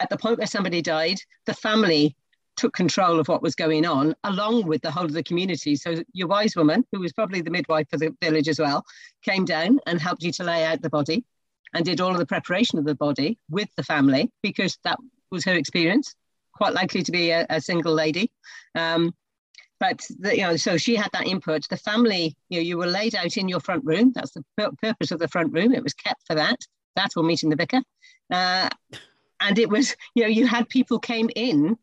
at 0.00 0.10
the 0.10 0.16
point 0.16 0.38
where 0.38 0.46
somebody 0.46 0.82
died, 0.82 1.18
the 1.46 1.54
family 1.54 2.14
took 2.58 2.74
control 2.74 3.18
of 3.18 3.28
what 3.28 3.42
was 3.42 3.54
going 3.54 3.86
on, 3.86 4.14
along 4.24 4.66
with 4.66 4.82
the 4.82 4.90
whole 4.90 5.04
of 5.04 5.12
the 5.12 5.22
community. 5.22 5.76
So 5.76 6.02
your 6.12 6.28
wise 6.28 6.56
woman, 6.56 6.84
who 6.92 7.00
was 7.00 7.12
probably 7.12 7.40
the 7.40 7.50
midwife 7.50 7.88
for 7.88 7.96
the 7.96 8.14
village 8.20 8.48
as 8.48 8.58
well, 8.58 8.84
came 9.22 9.44
down 9.44 9.78
and 9.86 10.00
helped 10.00 10.22
you 10.22 10.32
to 10.32 10.44
lay 10.44 10.64
out 10.64 10.82
the 10.82 10.90
body 10.90 11.24
and 11.72 11.84
did 11.84 12.00
all 12.00 12.10
of 12.10 12.18
the 12.18 12.26
preparation 12.26 12.78
of 12.78 12.84
the 12.84 12.94
body 12.94 13.38
with 13.48 13.68
the 13.76 13.82
family 13.82 14.30
because 14.42 14.78
that 14.84 14.98
was 15.30 15.44
her 15.44 15.54
experience. 15.54 16.14
Quite 16.54 16.74
likely 16.74 17.02
to 17.02 17.12
be 17.12 17.30
a, 17.30 17.46
a 17.48 17.60
single 17.60 17.94
lady. 17.94 18.30
Um, 18.74 19.14
but 19.80 20.04
the, 20.18 20.36
you 20.36 20.42
know, 20.42 20.56
so 20.56 20.76
she 20.76 20.96
had 20.96 21.10
that 21.12 21.26
input. 21.26 21.68
The 21.68 21.76
family, 21.76 22.36
you 22.48 22.58
know, 22.58 22.64
you 22.64 22.78
were 22.78 22.86
laid 22.86 23.14
out 23.14 23.36
in 23.36 23.48
your 23.48 23.60
front 23.60 23.84
room. 23.84 24.12
That's 24.14 24.32
the 24.32 24.44
purpose 24.82 25.12
of 25.12 25.20
the 25.20 25.28
front 25.28 25.52
room. 25.52 25.72
It 25.72 25.84
was 25.84 25.94
kept 25.94 26.26
for 26.26 26.34
that. 26.34 26.58
That 26.96 27.10
or 27.16 27.22
meeting 27.22 27.50
the 27.50 27.56
vicar. 27.56 27.82
Uh, 28.30 28.68
and 29.40 29.58
it 29.58 29.68
was, 29.68 29.94
you 30.16 30.24
know, 30.24 30.28
you 30.28 30.48
had 30.48 30.68
people 30.68 30.98
came 30.98 31.30
in 31.36 31.78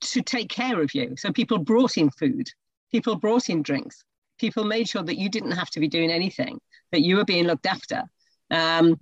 to 0.00 0.22
take 0.22 0.48
care 0.48 0.80
of 0.80 0.94
you. 0.94 1.14
So 1.16 1.32
people 1.32 1.58
brought 1.58 1.96
in 1.96 2.10
food, 2.10 2.48
people 2.92 3.16
brought 3.16 3.48
in 3.48 3.62
drinks, 3.62 4.04
people 4.38 4.64
made 4.64 4.88
sure 4.88 5.02
that 5.02 5.18
you 5.18 5.28
didn't 5.28 5.52
have 5.52 5.70
to 5.70 5.80
be 5.80 5.88
doing 5.88 6.10
anything, 6.10 6.58
that 6.92 7.02
you 7.02 7.16
were 7.16 7.24
being 7.24 7.46
looked 7.46 7.66
after. 7.66 8.04
Um, 8.50 9.00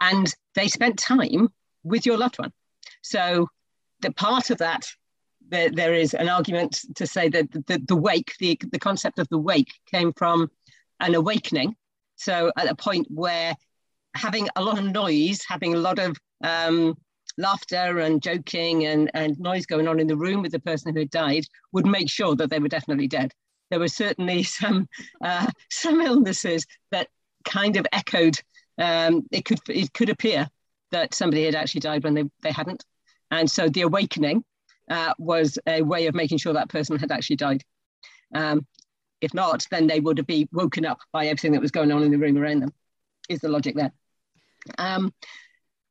and 0.00 0.34
they 0.54 0.68
spent 0.68 0.98
time 0.98 1.48
with 1.84 2.06
your 2.06 2.18
loved 2.18 2.38
one. 2.38 2.52
So 3.02 3.48
the 4.00 4.12
part 4.12 4.50
of 4.50 4.58
that, 4.58 4.86
there, 5.48 5.94
is 5.94 6.14
an 6.14 6.28
argument 6.28 6.80
to 6.96 7.06
say 7.06 7.28
that 7.28 7.52
the, 7.52 7.64
the, 7.66 7.82
the 7.86 7.96
wake, 7.96 8.34
the, 8.40 8.58
the 8.70 8.78
concept 8.78 9.18
of 9.18 9.28
the 9.28 9.38
wake 9.38 9.72
came 9.90 10.12
from 10.12 10.50
an 11.00 11.14
awakening. 11.14 11.76
So 12.16 12.52
at 12.56 12.70
a 12.70 12.74
point 12.74 13.06
where 13.10 13.54
having 14.14 14.48
a 14.56 14.62
lot 14.62 14.78
of 14.78 14.84
noise, 14.84 15.42
having 15.46 15.74
a 15.74 15.78
lot 15.78 15.98
of 15.98 16.16
um, 16.42 16.96
laughter 17.38 17.98
and 18.00 18.22
joking 18.22 18.86
and, 18.86 19.10
and 19.14 19.38
noise 19.38 19.66
going 19.66 19.88
on 19.88 20.00
in 20.00 20.06
the 20.06 20.16
room 20.16 20.42
with 20.42 20.52
the 20.52 20.60
person 20.60 20.92
who 20.92 21.00
had 21.00 21.10
died 21.10 21.44
would 21.72 21.86
make 21.86 22.10
sure 22.10 22.34
that 22.36 22.50
they 22.50 22.58
were 22.58 22.68
definitely 22.68 23.08
dead. 23.08 23.32
There 23.70 23.80
were 23.80 23.88
certainly 23.88 24.42
some 24.42 24.88
uh, 25.24 25.46
some 25.70 26.00
illnesses 26.00 26.66
that 26.90 27.08
kind 27.44 27.76
of 27.76 27.86
echoed. 27.92 28.38
Um, 28.78 29.26
it 29.30 29.44
could 29.44 29.60
it 29.68 29.92
could 29.92 30.10
appear 30.10 30.48
that 30.90 31.14
somebody 31.14 31.44
had 31.44 31.54
actually 31.54 31.80
died 31.80 32.04
when 32.04 32.14
they, 32.14 32.24
they 32.42 32.52
hadn't, 32.52 32.84
and 33.30 33.50
so 33.50 33.68
the 33.68 33.82
awakening 33.82 34.44
uh, 34.90 35.14
was 35.18 35.58
a 35.66 35.82
way 35.82 36.06
of 36.06 36.14
making 36.14 36.38
sure 36.38 36.52
that 36.52 36.68
person 36.68 36.98
had 36.98 37.12
actually 37.12 37.36
died. 37.36 37.62
Um, 38.34 38.66
if 39.20 39.32
not, 39.32 39.66
then 39.70 39.86
they 39.86 40.00
would 40.00 40.18
have 40.18 40.26
been 40.26 40.48
woken 40.52 40.84
up 40.84 40.98
by 41.12 41.26
everything 41.26 41.52
that 41.52 41.60
was 41.60 41.70
going 41.70 41.92
on 41.92 42.02
in 42.02 42.10
the 42.10 42.18
room 42.18 42.36
around 42.36 42.60
them. 42.60 42.74
Is 43.28 43.40
the 43.40 43.48
logic 43.48 43.76
there? 43.76 43.92
Um, 44.78 45.14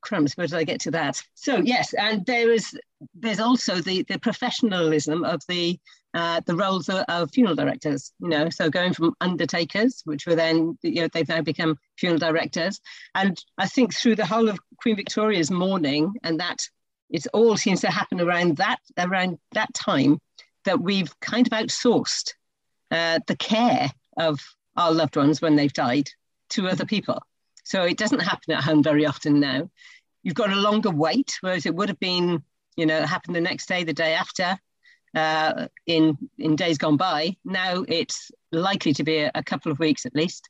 crumbs 0.01 0.33
where 0.35 0.47
did 0.47 0.57
i 0.57 0.63
get 0.63 0.81
to 0.81 0.91
that? 0.91 1.21
So 1.35 1.57
yes 1.57 1.93
and 1.93 2.25
there 2.25 2.51
is 2.51 2.77
there's 3.15 3.39
also 3.39 3.75
the 3.75 4.03
the 4.03 4.19
professionalism 4.19 5.23
of 5.23 5.41
the 5.47 5.79
uh, 6.13 6.41
the 6.45 6.55
roles 6.55 6.89
of, 6.89 7.05
of, 7.07 7.31
funeral 7.31 7.55
directors 7.55 8.11
you 8.19 8.27
know 8.27 8.49
so 8.49 8.69
going 8.69 8.93
from 8.93 9.15
undertakers 9.21 10.01
which 10.03 10.25
were 10.27 10.35
then 10.35 10.77
you 10.81 11.01
know 11.01 11.07
they've 11.13 11.29
now 11.29 11.41
become 11.41 11.77
funeral 11.97 12.19
directors. 12.19 12.79
And 13.15 13.41
i 13.57 13.67
think 13.67 13.93
through 13.93 14.15
the 14.15 14.25
whole 14.25 14.49
of 14.49 14.59
queen 14.77 14.95
victoria's 14.95 15.51
mourning 15.51 16.13
and 16.23 16.39
that 16.39 16.59
it 17.09 17.27
all 17.33 17.57
seems 17.57 17.81
to 17.81 17.91
happen 17.91 18.21
around 18.21 18.57
that 18.57 18.79
around 18.97 19.37
that 19.51 19.73
time 19.73 20.19
that 20.65 20.79
we've 20.79 21.17
kind 21.19 21.47
of 21.47 21.53
outsourced 21.53 22.33
uh, 22.91 23.19
the 23.27 23.35
care 23.35 23.89
of 24.17 24.39
our 24.77 24.91
loved 24.91 25.15
ones 25.15 25.41
when 25.41 25.55
they've 25.55 25.73
died 25.73 26.09
to 26.49 26.67
other 26.67 26.85
people 26.85 27.21
so 27.71 27.83
it 27.83 27.97
doesn't 27.97 28.19
happen 28.19 28.53
at 28.53 28.65
home 28.65 28.83
very 28.83 29.05
often 29.05 29.39
now. 29.39 29.69
You've 30.23 30.35
got 30.35 30.51
a 30.51 30.57
longer 30.57 30.89
wait, 30.89 31.37
whereas 31.39 31.65
it 31.65 31.73
would 31.73 31.87
have 31.87 32.01
been, 32.01 32.43
you 32.75 32.85
know, 32.85 33.05
happened 33.05 33.33
the 33.33 33.39
next 33.39 33.69
day, 33.69 33.85
the 33.85 33.93
day 33.93 34.13
after, 34.13 34.59
uh, 35.15 35.67
in 35.87 36.17
in 36.37 36.57
days 36.57 36.77
gone 36.77 36.97
by. 36.97 37.37
Now 37.45 37.85
it's 37.87 38.29
likely 38.51 38.93
to 38.95 39.05
be 39.05 39.19
a, 39.19 39.31
a 39.35 39.41
couple 39.41 39.71
of 39.71 39.79
weeks 39.79 40.05
at 40.05 40.13
least. 40.13 40.49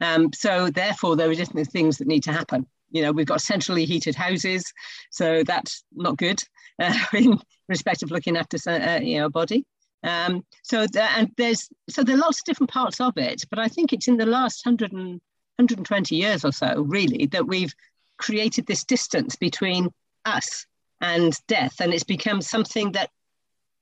Um, 0.00 0.32
so 0.32 0.68
therefore, 0.68 1.14
there 1.14 1.30
are 1.30 1.34
different 1.36 1.68
things 1.68 1.98
that 1.98 2.08
need 2.08 2.24
to 2.24 2.32
happen. 2.32 2.66
You 2.90 3.02
know, 3.02 3.12
we've 3.12 3.26
got 3.26 3.42
centrally 3.42 3.84
heated 3.84 4.16
houses, 4.16 4.64
so 5.12 5.44
that's 5.44 5.84
not 5.94 6.16
good 6.16 6.42
uh, 6.82 6.98
in 7.14 7.38
respect 7.68 8.02
of 8.02 8.10
looking 8.10 8.36
after 8.36 8.58
uh, 8.68 8.98
you 9.00 9.20
know 9.20 9.28
body. 9.28 9.64
Um, 10.02 10.44
so 10.64 10.88
the, 10.88 11.04
and 11.16 11.30
there's 11.36 11.68
so 11.88 12.02
there 12.02 12.16
are 12.16 12.26
lots 12.26 12.40
of 12.40 12.44
different 12.44 12.72
parts 12.72 13.00
of 13.00 13.16
it, 13.16 13.44
but 13.50 13.60
I 13.60 13.68
think 13.68 13.92
it's 13.92 14.08
in 14.08 14.16
the 14.16 14.26
last 14.26 14.64
hundred 14.64 14.92
and 14.92 15.20
120 15.58 16.16
years 16.16 16.44
or 16.44 16.52
so, 16.52 16.82
really, 16.82 17.26
that 17.26 17.46
we've 17.46 17.74
created 18.18 18.66
this 18.66 18.84
distance 18.84 19.36
between 19.36 19.90
us 20.24 20.66
and 21.00 21.34
death. 21.46 21.80
And 21.80 21.92
it's 21.92 22.04
become 22.04 22.40
something 22.40 22.92
that 22.92 23.10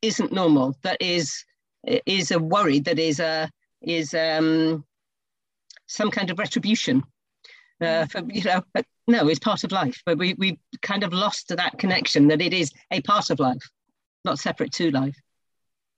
isn't 0.03 0.33
normal, 0.33 0.77
that 0.83 0.99
is 1.01 1.45
is 2.07 2.31
a 2.31 2.39
worry, 2.39 2.81
that 2.81 2.99
is 2.99 3.21
a 3.21 3.51
is 3.83 4.15
um, 4.15 4.85
some 5.87 6.11
kind 6.11 6.31
of 6.31 6.39
retribution. 6.39 7.03
Uh, 7.81 8.07
for, 8.07 8.23
you 8.31 8.43
know, 8.43 8.63
but 8.73 8.87
no, 9.07 9.29
it's 9.29 9.41
part 9.41 9.65
of 9.65 9.73
life. 9.73 10.01
But 10.07 10.19
we 10.19 10.35
we 10.35 10.59
kind 10.83 11.03
of 11.05 11.13
lost 11.13 11.49
that 11.49 11.79
connection 11.79 12.29
that 12.29 12.41
it 12.41 12.55
is 12.55 12.73
a 12.91 13.01
part 13.03 13.31
of 13.31 13.41
life, 13.41 13.69
not 14.25 14.39
separate 14.39 14.73
to 14.73 14.91
life. 14.91 15.17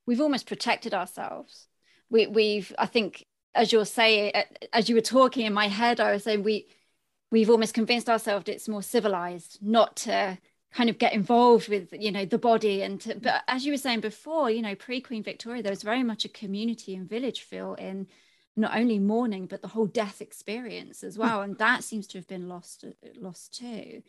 We've 0.06 0.20
almost 0.20 0.46
protected 0.46 0.94
ourselves. 0.94 1.66
We, 2.08 2.28
we've, 2.28 2.72
I 2.78 2.86
think, 2.86 3.26
as 3.56 3.72
you're 3.72 3.84
saying, 3.84 4.32
as 4.72 4.88
you 4.88 4.94
were 4.94 5.00
talking 5.00 5.46
in 5.46 5.52
my 5.52 5.68
head, 5.68 5.98
I 5.98 6.12
was 6.12 6.24
saying 6.24 6.42
we 6.42 6.66
we've 7.30 7.50
almost 7.50 7.74
convinced 7.74 8.08
ourselves 8.08 8.48
it's 8.48 8.68
more 8.68 8.82
civilized 8.82 9.58
not 9.60 9.96
to 9.96 10.38
kind 10.72 10.88
of 10.90 10.98
get 10.98 11.12
involved 11.12 11.68
with 11.68 11.88
you 11.92 12.12
know 12.12 12.24
the 12.24 12.38
body 12.38 12.82
and 12.82 13.00
to, 13.00 13.14
but 13.16 13.42
as 13.48 13.64
you 13.64 13.72
were 13.72 13.78
saying 13.78 14.00
before 14.00 14.50
you 14.50 14.62
know 14.62 14.74
pre 14.74 15.00
queen 15.00 15.22
victoria 15.22 15.62
there 15.62 15.72
was 15.72 15.82
very 15.82 16.02
much 16.02 16.24
a 16.24 16.28
community 16.28 16.94
and 16.94 17.08
village 17.08 17.40
feel 17.40 17.74
in 17.74 18.06
not 18.56 18.76
only 18.76 18.98
mourning 18.98 19.46
but 19.46 19.62
the 19.62 19.68
whole 19.68 19.86
death 19.86 20.20
experience 20.20 21.02
as 21.02 21.18
well. 21.18 21.42
And 21.42 21.58
that 21.58 21.84
seems 21.84 22.06
to 22.08 22.18
have 22.18 22.28
been 22.28 22.48
lost 22.48 22.84
lost 23.18 23.58
too. 23.58 24.02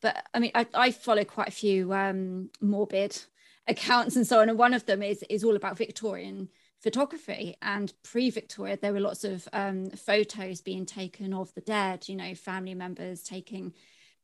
But 0.00 0.24
i 0.34 0.38
mean 0.38 0.52
i, 0.54 0.66
I 0.74 0.90
follow 0.90 1.24
quite 1.24 1.48
a 1.48 1.52
few 1.52 1.92
um 1.92 2.50
morbid 2.60 3.18
accounts 3.66 4.16
and 4.16 4.26
so 4.26 4.40
on. 4.40 4.48
And 4.48 4.58
one 4.58 4.74
of 4.74 4.86
them 4.86 5.02
is 5.02 5.24
is 5.30 5.44
all 5.44 5.56
about 5.56 5.78
victorian 5.78 6.48
photography 6.80 7.56
and 7.60 7.92
pre-victoria 8.04 8.78
there 8.80 8.92
were 8.92 9.00
lots 9.00 9.24
of 9.24 9.48
um, 9.52 9.90
photos 9.90 10.60
being 10.60 10.86
taken 10.86 11.34
of 11.34 11.52
the 11.54 11.60
dead 11.60 12.08
you 12.08 12.14
know 12.14 12.34
family 12.34 12.74
members 12.74 13.22
taking 13.22 13.72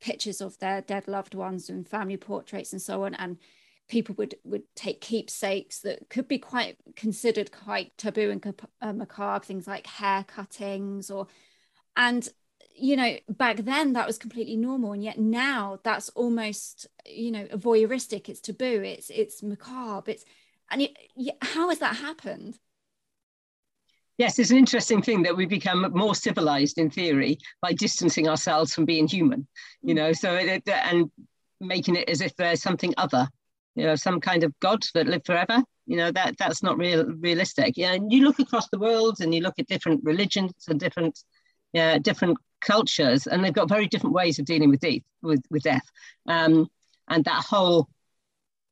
pictures 0.05 0.43
of 0.43 0.59
their 0.59 0.83
dead 0.83 1.09
loved 1.09 1.35
ones 1.35 1.71
and 1.71 1.89
family 1.89 2.19
portraits 2.19 2.73
and 2.73 2.83
so 2.83 3.05
on. 3.05 3.15
And 3.15 3.39
people 3.89 4.15
would 4.19 4.35
would 4.45 4.63
take 4.75 5.01
keepsakes 5.01 5.81
that 5.81 6.09
could 6.11 6.29
be 6.29 6.39
quite 6.39 6.77
considered 6.95 7.51
quite 7.51 7.97
taboo 7.97 8.31
and 8.31 8.63
uh, 8.81 8.93
macabre 8.93 9.45
things 9.45 9.67
like 9.67 9.87
hair 9.87 10.25
cuttings 10.25 11.11
or 11.11 11.27
and 11.97 12.29
you 12.77 12.97
know 12.97 13.17
back 13.29 13.59
then 13.59 13.95
that 13.95 14.07
was 14.07 14.19
completely 14.19 14.57
normal. 14.57 14.93
And 14.93 15.03
yet 15.03 15.19
now 15.19 15.81
that's 15.83 16.11
almost 16.11 16.87
you 17.07 17.31
know 17.31 17.47
voyeuristic. 17.47 18.29
It's 18.29 18.41
taboo. 18.41 18.83
It's 18.85 19.11
it's 19.11 19.43
macabre. 19.43 20.11
It's 20.11 20.25
and 20.71 20.83
it, 20.83 20.97
how 21.43 21.69
has 21.69 21.79
that 21.79 21.97
happened? 21.97 22.59
Yes, 24.17 24.39
it's 24.39 24.51
an 24.51 24.59
interesting 24.59 25.03
thing 25.03 25.25
that 25.25 25.37
we 25.37 25.45
become 25.45 25.91
more 25.93 26.15
civilized 26.15 26.79
in 26.79 26.89
theory 26.89 27.39
by 27.61 27.73
distancing 27.73 28.29
ourselves 28.29 28.73
from 28.73 28.85
being 28.85 29.09
human, 29.09 29.47
you 29.83 29.93
mm. 29.93 29.97
know, 29.97 30.13
so 30.13 30.35
it, 30.35 30.63
and 30.69 31.11
making 31.61 31.97
it 31.97 32.09
as 32.09 32.21
if 32.21 32.35
there's 32.37 32.63
something 32.63 32.95
other, 32.97 33.29
you 33.75 33.85
know, 33.85 33.97
some 33.97 34.21
kind 34.21 34.45
of 34.45 34.59
God 34.61 34.85
that 34.95 35.09
lived 35.09 35.27
forever. 35.27 35.63
You 35.87 35.99
know, 35.99 36.11
that 36.13 36.37
that's 36.39 36.63
not 36.63 36.79
real 36.79 37.05
realistic. 37.05 37.77
Yeah, 37.77 37.93
and 37.93 38.11
you 38.11 38.25
look 38.25 38.39
across 38.39 38.69
the 38.71 38.79
world 38.79 39.17
and 39.21 39.35
you 39.35 39.43
look 39.43 39.59
at 39.59 39.67
different 39.67 40.03
religions 40.03 40.53
and 40.69 40.81
different 40.81 41.19
yeah, 41.73 41.99
different 41.99 42.39
cultures, 42.61 43.27
and 43.27 43.45
they've 43.45 43.53
got 43.53 43.69
very 43.69 43.87
different 43.87 44.15
ways 44.15 44.39
of 44.39 44.47
dealing 44.47 44.71
with 44.71 44.81
death. 44.81 45.03
With, 45.23 45.43
with 45.51 45.63
death, 45.63 45.85
um, 46.29 46.69
and 47.09 47.25
that 47.25 47.45
whole 47.45 47.89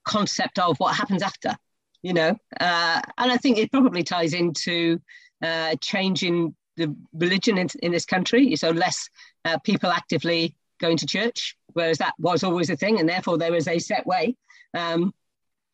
concept 0.04 0.58
of 0.58 0.78
what 0.78 0.96
happens 0.96 1.22
after 1.22 1.56
you 2.02 2.12
know, 2.12 2.36
uh, 2.60 3.00
and 3.18 3.32
I 3.32 3.36
think 3.36 3.58
it 3.58 3.70
probably 3.70 4.02
ties 4.02 4.34
into 4.34 5.00
uh, 5.42 5.76
changing 5.80 6.54
the 6.76 6.94
religion 7.12 7.58
in, 7.58 7.68
in 7.82 7.92
this 7.92 8.04
country. 8.04 8.56
So 8.56 8.70
less 8.70 9.08
uh, 9.44 9.58
people 9.58 9.90
actively 9.90 10.56
going 10.80 10.96
to 10.98 11.06
church, 11.06 11.56
whereas 11.74 11.98
that 11.98 12.14
was 12.18 12.42
always 12.44 12.70
a 12.70 12.76
thing, 12.76 12.98
and 12.98 13.08
therefore 13.08 13.38
there 13.38 13.52
was 13.52 13.68
a 13.68 13.78
set 13.78 14.06
way. 14.06 14.36
Um, 14.74 15.12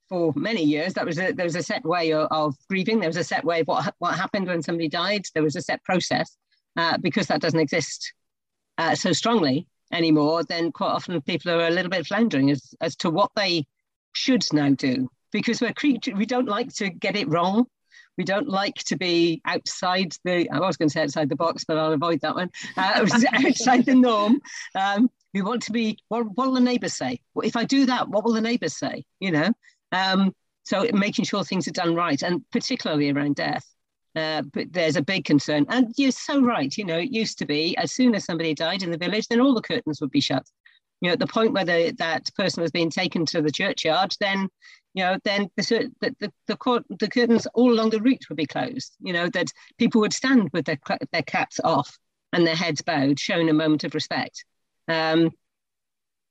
for 0.09 0.33
many 0.35 0.63
years, 0.63 0.95
that 0.95 1.05
was 1.05 1.19
a, 1.19 1.33
there 1.33 1.45
was 1.45 1.57
a 1.57 1.63
set 1.63 1.85
way 1.85 2.13
of, 2.13 2.29
of, 2.31 2.55
grieving. 2.69 2.99
There 2.99 3.11
was 3.11 3.19
a 3.19 3.25
set 3.25 3.45
way 3.45 3.61
of 3.61 3.67
what 3.69 3.95
what 3.99 4.15
happened 4.15 4.47
when 4.47 4.63
somebody 4.63 4.89
died. 4.89 5.27
There 5.35 5.43
was 5.43 5.57
a 5.57 5.63
set 5.63 5.83
process. 5.85 6.37
Uh, 6.79 6.97
because 6.99 7.27
that 7.27 7.41
doesn't 7.41 7.59
exist 7.59 8.13
uh, 8.79 8.95
so 8.95 9.13
strongly 9.13 9.67
anymore, 9.93 10.45
then 10.45 10.71
quite 10.71 10.93
often 10.93 11.21
people 11.23 11.51
are 11.51 11.67
a 11.67 11.71
little 11.71 11.91
bit 11.91 12.07
floundering 12.07 12.53
as, 12.53 12.73
as 12.81 12.95
to 12.95 13.11
what 13.11 13.33
they 13.35 13.67
should 14.13 14.45
now 14.53 14.71
do 14.71 15.11
because 15.33 15.61
we're 15.61 15.73
creature 15.73 16.15
we 16.15 16.27
don't 16.27 16.49
like 16.49 16.73
to 16.73 16.91
get 16.91 17.17
it 17.17 17.29
wrong 17.29 17.67
We 18.19 18.25
don't 18.25 18.49
like 18.49 18.75
to 18.87 18.97
be 18.97 19.41
outside 19.45 20.13
the, 20.25 20.51
I 20.51 20.59
was 20.59 20.77
going 20.77 20.89
to 20.89 20.93
say 20.93 21.03
outside 21.03 21.29
the 21.29 21.37
box, 21.37 21.65
but 21.65 21.79
I'll 21.79 21.93
avoid 21.93 22.21
that 22.23 22.35
one. 22.35 22.51
Uh, 22.77 23.07
outside 23.47 23.87
the 23.87 23.95
norm. 23.95 24.41
Um, 24.75 25.09
we 25.33 25.41
want 25.41 25.63
to 25.63 25.73
be, 25.73 25.99
what, 26.09 26.25
what 26.25 26.49
will 26.49 26.55
the 26.55 26.61
neighbours 26.61 26.95
say? 26.95 27.21
If 27.37 27.55
I 27.55 27.65
do 27.65 27.87
that, 27.87 28.09
what 28.09 28.25
will 28.25 28.33
the 28.33 28.41
neighbours 28.41 28.77
say? 28.77 29.05
You 29.21 29.31
know? 29.31 29.53
Um, 29.93 30.35
so 30.65 30.87
making 30.93 31.27
sure 31.27 31.45
things 31.45 31.69
are 31.69 31.73
done 31.73 31.95
right, 31.95 32.21
and 32.21 32.43
particularly 32.51 33.11
around 33.11 33.37
death. 33.37 33.65
Uh, 34.17 34.43
but 34.53 34.73
there's 34.73 34.97
a 34.97 35.03
big 35.03 35.25
concern. 35.25 35.65
And 35.69 35.95
you're 35.97 36.11
so 36.11 36.43
right. 36.43 36.77
You 36.77 36.85
know, 36.85 36.99
it 36.99 37.13
used 37.13 37.39
to 37.39 37.47
be 37.47 37.77
as 37.77 37.93
soon 37.93 38.15
as 38.15 38.25
somebody 38.25 38.53
died 38.53 38.83
in 38.83 38.91
the 38.91 38.99
village, 38.99 39.29
then 39.29 39.41
all 39.41 39.55
the 39.55 39.63
curtains 39.63 40.01
would 40.01 40.11
be 40.11 40.21
shut. 40.21 40.45
You 41.01 41.09
know, 41.09 41.13
at 41.13 41.21
the 41.21 41.27
point 41.27 41.53
where 41.53 41.65
the, 41.65 41.95
that 41.99 42.29
person 42.35 42.63
was 42.63 42.73
being 42.73 42.91
taken 42.91 43.25
to 43.27 43.41
the 43.41 43.53
churchyard, 43.53 44.15
then, 44.19 44.49
you 44.99 45.05
know, 45.05 45.17
then 45.23 45.49
the, 45.55 45.93
the, 46.01 46.33
the, 46.49 46.57
court, 46.57 46.83
the 46.91 47.09
curtains 47.09 47.47
all 47.55 47.73
along 47.73 47.91
the 47.91 48.01
route 48.01 48.25
would 48.29 48.37
be 48.37 48.47
closed. 48.47 48.97
You 48.99 49.13
know, 49.13 49.29
that 49.29 49.47
people 49.79 50.01
would 50.01 50.13
stand 50.13 50.51
with 50.53 50.65
their, 50.65 50.81
their 51.13 51.23
caps 51.23 51.61
off 51.63 51.97
and 52.33 52.45
their 52.45 52.57
heads 52.57 52.83
bowed, 52.83 53.21
showing 53.21 53.49
a 53.49 53.53
moment 53.53 53.85
of 53.85 53.95
respect. 53.95 54.45
Um, 54.89 55.31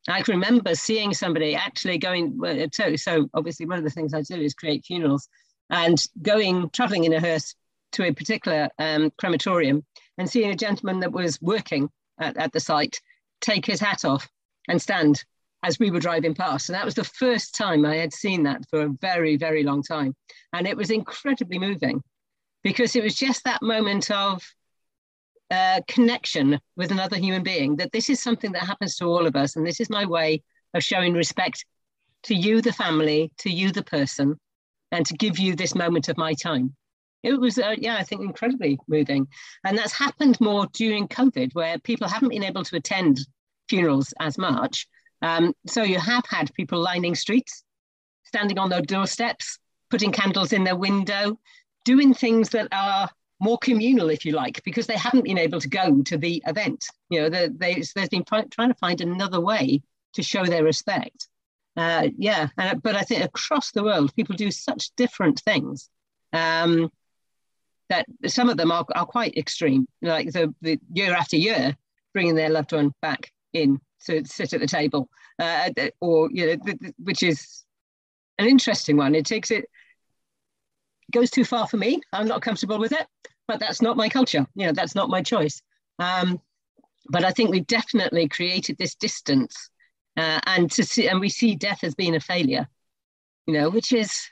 I 0.10 0.22
can 0.22 0.34
remember 0.34 0.76
seeing 0.76 1.14
somebody 1.14 1.56
actually 1.56 1.98
going, 1.98 2.42
so, 2.74 2.98
so 2.98 3.30
obviously 3.34 3.66
one 3.66 3.78
of 3.78 3.86
the 3.86 3.90
things 3.90 4.14
I 4.14 4.22
do 4.22 4.36
is 4.36 4.54
create 4.54 4.84
funerals 4.86 5.30
and 5.70 6.04
going, 6.22 6.70
traveling 6.72 7.06
in 7.06 7.14
a 7.14 7.22
hearse 7.22 7.56
to 7.94 8.04
a 8.04 8.14
particular 8.14 8.68
um, 8.80 9.14
crematorium 9.18 9.86
and 10.18 10.30
seeing 10.30 10.52
a 10.52 10.58
gentleman 10.58 11.00
that 11.00 11.14
was 11.14 11.42
working 11.42 11.90
at, 12.20 12.36
at 12.36 12.52
the 12.52 12.60
site 12.60 13.00
take 13.40 13.66
his 13.66 13.80
hat 13.80 14.04
off 14.04 14.28
and 14.68 14.82
stand 14.82 15.24
as 15.64 15.80
we 15.80 15.92
were 15.92 16.00
driving 16.00 16.36
past. 16.36 16.70
And 16.70 16.76
that 16.76 16.86
was 16.86 16.96
the 16.96 17.04
first 17.04 17.56
time 17.56 17.86
I 17.86 17.96
had 17.96 18.14
seen 18.14 18.44
that 18.44 18.68
for 18.70 18.82
a 18.82 18.90
very, 19.02 19.38
very 19.38 19.64
long 19.64 19.82
time. 19.84 20.16
And 20.54 20.68
it 20.68 20.78
was 20.78 20.92
incredibly 20.92 21.60
moving 21.60 22.04
because 22.64 22.96
it 22.96 23.04
was 23.04 23.16
just 23.16 23.44
that 23.44 23.62
moment 23.62 24.12
of 24.12 24.44
uh, 25.50 25.82
connection 25.88 26.60
with 26.76 26.92
another 26.92 27.18
human 27.18 27.44
being 27.44 27.78
that 27.78 27.92
this 27.92 28.10
is 28.10 28.22
something 28.22 28.52
that 28.52 28.64
happens 28.64 28.96
to 28.98 29.06
all 29.06 29.26
of 29.26 29.36
us. 29.36 29.56
And 29.56 29.66
this 29.66 29.80
is 29.80 29.90
my 29.90 30.06
way 30.06 30.44
of 30.74 30.84
showing 30.84 31.14
respect 31.14 31.66
to 32.24 32.36
you, 32.36 32.62
the 32.62 32.74
family, 32.74 33.32
to 33.40 33.50
you, 33.50 33.72
the 33.72 33.84
person, 33.84 34.38
and 34.92 35.06
to 35.06 35.14
give 35.14 35.40
you 35.40 35.56
this 35.56 35.76
moment 35.76 36.10
of 36.10 36.18
my 36.18 36.34
time. 36.34 36.76
It 37.24 37.40
was, 37.40 37.58
uh, 37.58 37.76
yeah, 37.78 37.98
I 37.98 38.04
think 38.04 38.22
incredibly 38.22 38.78
moving. 38.88 39.28
And 39.66 39.78
that's 39.78 39.94
happened 39.94 40.40
more 40.40 40.68
during 40.74 41.08
COVID, 41.08 41.54
where 41.54 41.80
people 41.80 42.08
haven't 42.08 42.30
been 42.30 42.44
able 42.44 42.64
to 42.64 42.76
attend 42.76 43.20
funerals 43.70 44.14
as 44.20 44.38
much. 44.38 44.88
Um, 45.22 45.54
so 45.66 45.84
you 45.84 46.00
have 46.00 46.26
had 46.28 46.54
people 46.54 46.80
lining 46.80 47.16
streets, 47.16 47.64
standing 48.24 48.60
on 48.60 48.70
their 48.70 48.82
doorsteps, 48.82 49.58
putting 49.90 50.12
candles 50.12 50.54
in 50.54 50.64
their 50.64 50.76
window, 50.76 51.40
doing 51.86 52.14
things 52.14 52.50
that 52.50 52.68
are 52.72 53.10
more 53.40 53.58
communal, 53.60 54.10
if 54.10 54.26
you 54.26 54.34
like, 54.34 54.64
because 54.64 54.88
they 54.88 54.98
haven't 54.98 55.24
been 55.24 55.38
able 55.38 55.62
to 55.62 55.70
go 55.70 56.02
to 56.04 56.18
the 56.18 56.44
event. 56.48 56.86
You 57.10 57.22
know, 57.22 57.30
they, 57.30 57.48
they, 57.48 57.84
there's 57.96 58.10
been 58.10 58.26
trying 58.26 58.50
to 58.50 58.78
find 58.80 59.00
another 59.00 59.40
way 59.40 59.82
to 60.14 60.24
show 60.24 60.46
their 60.46 60.64
respect. 60.64 61.28
Uh, 61.76 62.10
yeah, 62.18 62.48
but 62.56 62.96
I 62.96 63.04
think 63.04 63.24
across 63.24 63.72
the 63.72 63.84
world, 63.84 64.16
people 64.16 64.36
do 64.36 64.50
such 64.50 64.90
different 64.96 65.40
things 65.42 65.90
um, 66.34 66.92
that 67.90 68.08
some 68.26 68.50
of 68.50 68.58
them 68.58 68.72
are, 68.72 68.86
are 68.96 69.06
quite 69.06 69.38
extreme. 69.38 69.88
Like 70.02 70.32
the, 70.32 70.54
the 70.62 70.80
year 70.92 71.14
after 71.14 71.38
year, 71.38 71.78
bringing 72.14 72.34
their 72.34 72.50
loved 72.50 72.74
one 72.74 72.94
back 73.02 73.32
in 73.54 73.80
to 74.06 74.24
sit 74.25 74.54
at 74.54 74.60
the 74.60 74.68
table, 74.68 75.10
uh, 75.39 75.70
or 76.00 76.30
you 76.32 76.58
know, 76.58 76.75
which 77.04 77.24
is 77.24 77.63
an 78.38 78.48
interesting 78.48 78.98
one. 78.98 79.16
It 79.16 79.25
takes 79.25 79.51
it 79.51 79.66
goes 81.12 81.30
too 81.30 81.46
far 81.46 81.68
for 81.68 81.77
me. 81.77 82.01
I'm 82.13 82.27
not 82.27 82.42
comfortable 82.42 82.80
with 82.80 82.92
it, 82.92 83.08
but 83.48 83.60
that's 83.60 83.82
not 83.82 83.98
my 83.98 84.10
culture. 84.10 84.46
You 84.56 84.68
know, 84.68 84.74
that's 84.74 84.96
not 84.96 85.10
my 85.10 85.22
choice. 85.22 85.62
Um, 86.00 86.42
but 87.10 87.24
I 87.24 87.32
think 87.32 87.50
we've 87.50 87.68
definitely 87.68 88.27
created 88.27 88.77
this 88.77 88.96
distance, 88.96 89.70
uh, 90.17 90.39
and 90.45 90.69
to 90.72 90.84
see, 90.84 91.08
and 91.08 91.19
we 91.19 91.30
see 91.30 91.56
death 91.56 91.84
as 91.84 91.95
being 91.95 92.15
a 92.15 92.19
failure. 92.19 92.67
You 93.45 93.54
know, 93.54 93.69
which 93.69 93.93
is 93.93 94.28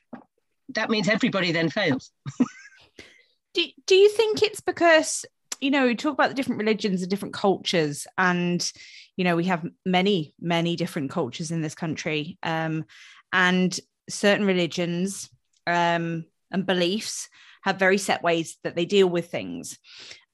that 0.70 0.90
means 0.90 1.08
everybody 1.08 1.52
then 1.52 1.70
fails. 1.70 2.12
do, 3.54 3.66
do 3.86 3.96
you 3.96 4.10
think 4.10 4.44
it's 4.44 4.62
because 4.62 5.26
you 5.62 5.72
know 5.72 5.86
we 5.86 5.96
talk 5.96 6.14
about 6.14 6.30
the 6.30 6.36
different 6.36 6.60
religions 6.60 7.02
and 7.02 7.10
different 7.10 7.34
cultures 7.34 8.06
and 8.18 8.72
you 9.16 9.24
know 9.24 9.36
we 9.36 9.46
have 9.46 9.66
many 9.86 10.34
many 10.40 10.76
different 10.76 11.12
cultures 11.12 11.52
in 11.52 11.62
this 11.62 11.76
country 11.76 12.38
um, 12.44 12.86
and 13.32 13.80
certain 14.10 14.46
religions 14.46 15.30
um, 15.68 16.26
and 16.52 16.66
beliefs 16.66 17.30
have 17.64 17.80
very 17.80 17.98
set 17.98 18.22
ways 18.22 18.58
that 18.64 18.76
they 18.76 18.86
deal 18.86 19.08
with 19.08 19.32
things. 19.32 19.80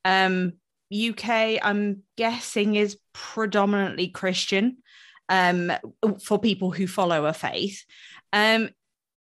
Um, 0.04 0.54
UK, 0.94 1.60
I'm 1.64 2.04
guessing, 2.18 2.76
is 2.76 2.98
predominantly 3.14 4.10
Christian 4.10 4.78
um, 5.30 5.72
for 6.22 6.38
people 6.38 6.72
who 6.72 6.88
follow 6.88 7.26
a 7.26 7.34
faith. 7.34 7.86
Um, 8.34 8.70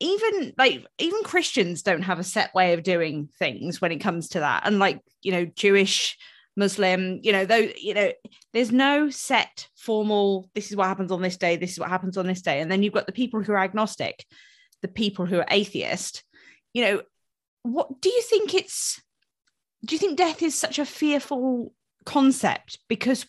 even 0.00 0.54
like 0.58 0.84
even 0.98 1.22
Christians 1.22 1.82
don't 1.82 2.02
have 2.02 2.18
a 2.18 2.24
set 2.24 2.54
way 2.54 2.72
of 2.72 2.82
doing 2.82 3.28
things 3.38 3.80
when 3.80 3.92
it 3.92 3.98
comes 3.98 4.30
to 4.30 4.40
that. 4.40 4.62
And 4.64 4.78
like, 4.78 5.00
you 5.22 5.30
know, 5.30 5.44
Jewish, 5.44 6.18
Muslim, 6.60 7.18
you 7.22 7.32
know, 7.32 7.44
though, 7.44 7.68
you 7.76 7.94
know, 7.94 8.12
there's 8.52 8.70
no 8.70 9.10
set 9.10 9.66
formal, 9.76 10.48
this 10.54 10.70
is 10.70 10.76
what 10.76 10.86
happens 10.86 11.10
on 11.10 11.22
this 11.22 11.36
day, 11.36 11.56
this 11.56 11.72
is 11.72 11.80
what 11.80 11.88
happens 11.88 12.16
on 12.16 12.26
this 12.26 12.42
day. 12.42 12.60
And 12.60 12.70
then 12.70 12.84
you've 12.84 12.94
got 12.94 13.06
the 13.06 13.12
people 13.12 13.42
who 13.42 13.52
are 13.52 13.58
agnostic, 13.58 14.24
the 14.82 14.88
people 14.88 15.26
who 15.26 15.38
are 15.38 15.46
atheist, 15.50 16.22
you 16.72 16.84
know, 16.84 17.02
what 17.62 18.00
do 18.00 18.08
you 18.08 18.22
think 18.22 18.54
it's 18.54 19.02
do 19.84 19.94
you 19.94 19.98
think 19.98 20.16
death 20.16 20.42
is 20.42 20.54
such 20.54 20.78
a 20.78 20.84
fearful 20.84 21.72
concept 22.04 22.78
because 22.88 23.26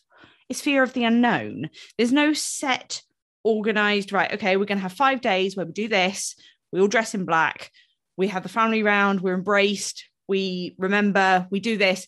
it's 0.49 0.61
fear 0.61 0.83
of 0.83 0.93
the 0.93 1.05
unknown? 1.05 1.69
There's 1.97 2.11
no 2.11 2.33
set 2.33 3.01
organized, 3.43 4.11
right? 4.11 4.33
Okay, 4.33 4.57
we're 4.57 4.65
going 4.65 4.77
to 4.77 4.83
have 4.83 4.93
five 4.93 5.21
days 5.21 5.55
where 5.55 5.65
we 5.65 5.71
do 5.71 5.87
this, 5.87 6.35
we 6.71 6.81
all 6.81 6.87
dress 6.87 7.15
in 7.15 7.25
black, 7.25 7.71
we 8.17 8.27
have 8.27 8.43
the 8.43 8.49
family 8.49 8.83
round, 8.83 9.21
we're 9.21 9.35
embraced, 9.35 10.09
we 10.27 10.75
remember, 10.77 11.47
we 11.49 11.59
do 11.59 11.77
this. 11.77 12.07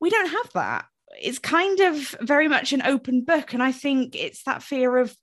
We 0.00 0.10
don't 0.10 0.30
have 0.30 0.50
that. 0.54 0.86
It's 1.20 1.38
kind 1.38 1.80
of 1.80 2.16
very 2.20 2.48
much 2.48 2.72
an 2.72 2.82
open 2.82 3.24
book. 3.24 3.52
And 3.52 3.62
I 3.62 3.72
think 3.72 4.16
it's 4.16 4.44
that 4.44 4.62
fear 4.62 4.96
of 4.96 5.14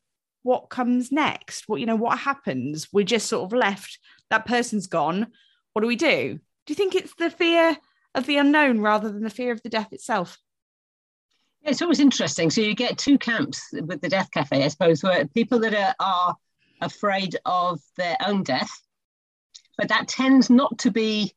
what 0.43 0.69
comes 0.69 1.11
next, 1.11 1.63
what, 1.67 1.79
you 1.79 1.85
know, 1.85 1.95
what 1.95 2.19
happens. 2.19 2.87
We're 2.91 3.03
just 3.03 3.27
sort 3.27 3.45
of 3.45 3.57
left 3.57 3.99
that 4.29 4.45
person's 4.45 4.87
gone. 4.87 5.27
What 5.73 5.81
do 5.81 5.87
we 5.87 5.95
do? 5.95 6.39
Do 6.65 6.71
you 6.71 6.75
think 6.75 6.95
it's 6.95 7.13
the 7.15 7.29
fear 7.29 7.77
of 8.15 8.25
the 8.25 8.37
unknown 8.37 8.81
rather 8.81 9.11
than 9.11 9.23
the 9.23 9.29
fear 9.29 9.51
of 9.51 9.61
the 9.63 9.69
death 9.69 9.93
itself? 9.93 10.37
Yeah, 11.61 11.71
it's 11.71 11.81
always 11.81 11.99
interesting. 11.99 12.49
So 12.49 12.61
you 12.61 12.75
get 12.75 12.97
two 12.97 13.17
camps 13.17 13.61
with 13.73 14.01
the 14.01 14.09
Death 14.09 14.29
Cafe, 14.31 14.63
I 14.63 14.67
suppose, 14.67 15.01
where 15.01 15.25
people 15.27 15.59
that 15.59 15.73
are, 15.73 15.95
are 15.99 16.35
afraid 16.81 17.37
of 17.45 17.79
their 17.95 18.17
own 18.25 18.43
death, 18.43 18.71
but 19.77 19.89
that 19.89 20.07
tends 20.07 20.49
not 20.49 20.77
to 20.79 20.91
be 20.91 21.33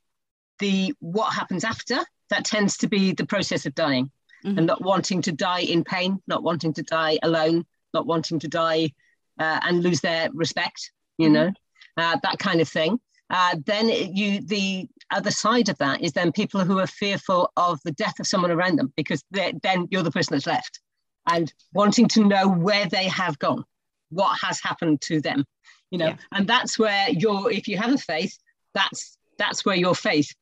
the 0.58 0.94
what 1.00 1.32
happens 1.32 1.64
after. 1.64 1.98
That 2.30 2.44
tends 2.44 2.76
to 2.78 2.88
be 2.88 3.12
the 3.12 3.26
process 3.26 3.66
of 3.66 3.74
dying 3.74 4.10
mm-hmm. 4.44 4.58
and 4.58 4.66
not 4.66 4.82
wanting 4.82 5.22
to 5.22 5.32
die 5.32 5.60
in 5.60 5.84
pain, 5.84 6.20
not 6.26 6.42
wanting 6.42 6.72
to 6.74 6.82
die 6.82 7.18
alone, 7.22 7.66
not 7.92 8.06
wanting 8.06 8.38
to 8.40 8.48
die 8.48 8.92
uh, 9.38 9.60
and 9.62 9.82
lose 9.82 10.00
their 10.00 10.30
respect. 10.32 10.92
You 11.18 11.26
mm-hmm. 11.26 11.34
know, 11.34 11.52
uh, 11.96 12.16
that 12.22 12.38
kind 12.38 12.60
of 12.60 12.68
thing. 12.68 13.00
Uh, 13.30 13.56
then 13.64 13.88
you 13.88 14.40
the 14.40 14.88
other 15.12 15.30
side 15.30 15.68
of 15.68 15.78
that 15.78 16.02
is 16.02 16.12
then 16.12 16.32
people 16.32 16.64
who 16.64 16.78
are 16.80 16.86
fearful 16.86 17.50
of 17.56 17.78
the 17.84 17.92
death 17.92 18.18
of 18.18 18.26
someone 18.26 18.50
around 18.50 18.76
them 18.76 18.92
because 18.96 19.22
then 19.30 19.86
you're 19.90 20.02
the 20.02 20.10
person 20.10 20.34
that's 20.34 20.46
left 20.46 20.80
and 21.28 21.52
wanting 21.72 22.08
to 22.08 22.24
know 22.24 22.48
where 22.48 22.86
they 22.86 23.04
have 23.04 23.38
gone 23.38 23.64
what 24.10 24.36
has 24.40 24.60
happened 24.60 25.00
to 25.00 25.20
them 25.20 25.44
you 25.90 25.98
know 25.98 26.08
yeah. 26.08 26.16
and 26.32 26.48
that's 26.48 26.78
where 26.78 27.08
your 27.10 27.50
if 27.52 27.68
you 27.68 27.76
have 27.76 27.92
a 27.92 27.98
faith 27.98 28.36
that's 28.74 29.16
that's 29.38 29.64
where 29.64 29.76
your 29.76 29.94
faith 29.94 30.34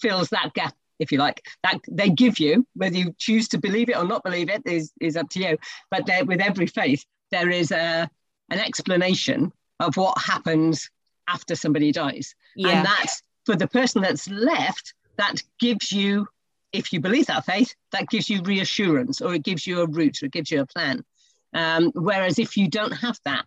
fills 0.00 0.28
that 0.28 0.52
gap 0.54 0.74
if 1.04 1.12
you 1.12 1.18
like 1.18 1.46
that 1.62 1.78
they 1.90 2.10
give 2.10 2.38
you 2.38 2.66
whether 2.74 2.96
you 2.96 3.14
choose 3.18 3.46
to 3.48 3.58
believe 3.58 3.88
it 3.88 3.96
or 3.96 4.04
not 4.04 4.24
believe 4.24 4.48
it 4.50 4.62
is 4.64 4.92
is 5.00 5.16
up 5.16 5.28
to 5.28 5.38
you 5.38 5.56
but 5.90 6.04
there, 6.06 6.24
with 6.24 6.40
every 6.40 6.66
faith 6.66 7.04
there 7.30 7.50
is 7.50 7.70
a 7.70 8.10
an 8.50 8.58
explanation 8.58 9.52
of 9.80 9.96
what 9.96 10.16
happens 10.18 10.90
after 11.28 11.54
somebody 11.54 11.92
dies. 11.92 12.34
Yeah. 12.56 12.70
And 12.70 12.86
that's 12.86 13.22
for 13.44 13.56
the 13.56 13.68
person 13.68 14.02
that's 14.02 14.28
left, 14.28 14.94
that 15.16 15.42
gives 15.58 15.92
you, 15.92 16.26
if 16.72 16.92
you 16.92 17.00
believe 17.00 17.26
that 17.26 17.44
faith, 17.44 17.74
that 17.92 18.08
gives 18.08 18.28
you 18.28 18.42
reassurance 18.42 19.20
or 19.20 19.34
it 19.34 19.42
gives 19.42 19.66
you 19.66 19.80
a 19.80 19.86
route 19.86 20.22
or 20.22 20.26
it 20.26 20.32
gives 20.32 20.50
you 20.50 20.60
a 20.60 20.66
plan. 20.66 21.04
Um, 21.52 21.92
whereas 21.94 22.38
if 22.38 22.56
you 22.56 22.68
don't 22.68 22.92
have 22.92 23.18
that, 23.24 23.44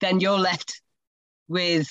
then 0.00 0.20
you're 0.20 0.38
left 0.38 0.80
with 1.48 1.90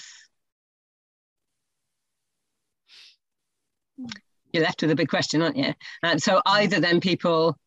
you're 4.53 4.63
left 4.63 4.81
with 4.81 4.91
a 4.91 4.95
big 4.95 5.09
question, 5.09 5.41
aren't 5.41 5.57
you? 5.57 5.73
And 6.03 6.21
so 6.21 6.41
either 6.45 6.79
then 6.79 6.99
people 6.99 7.57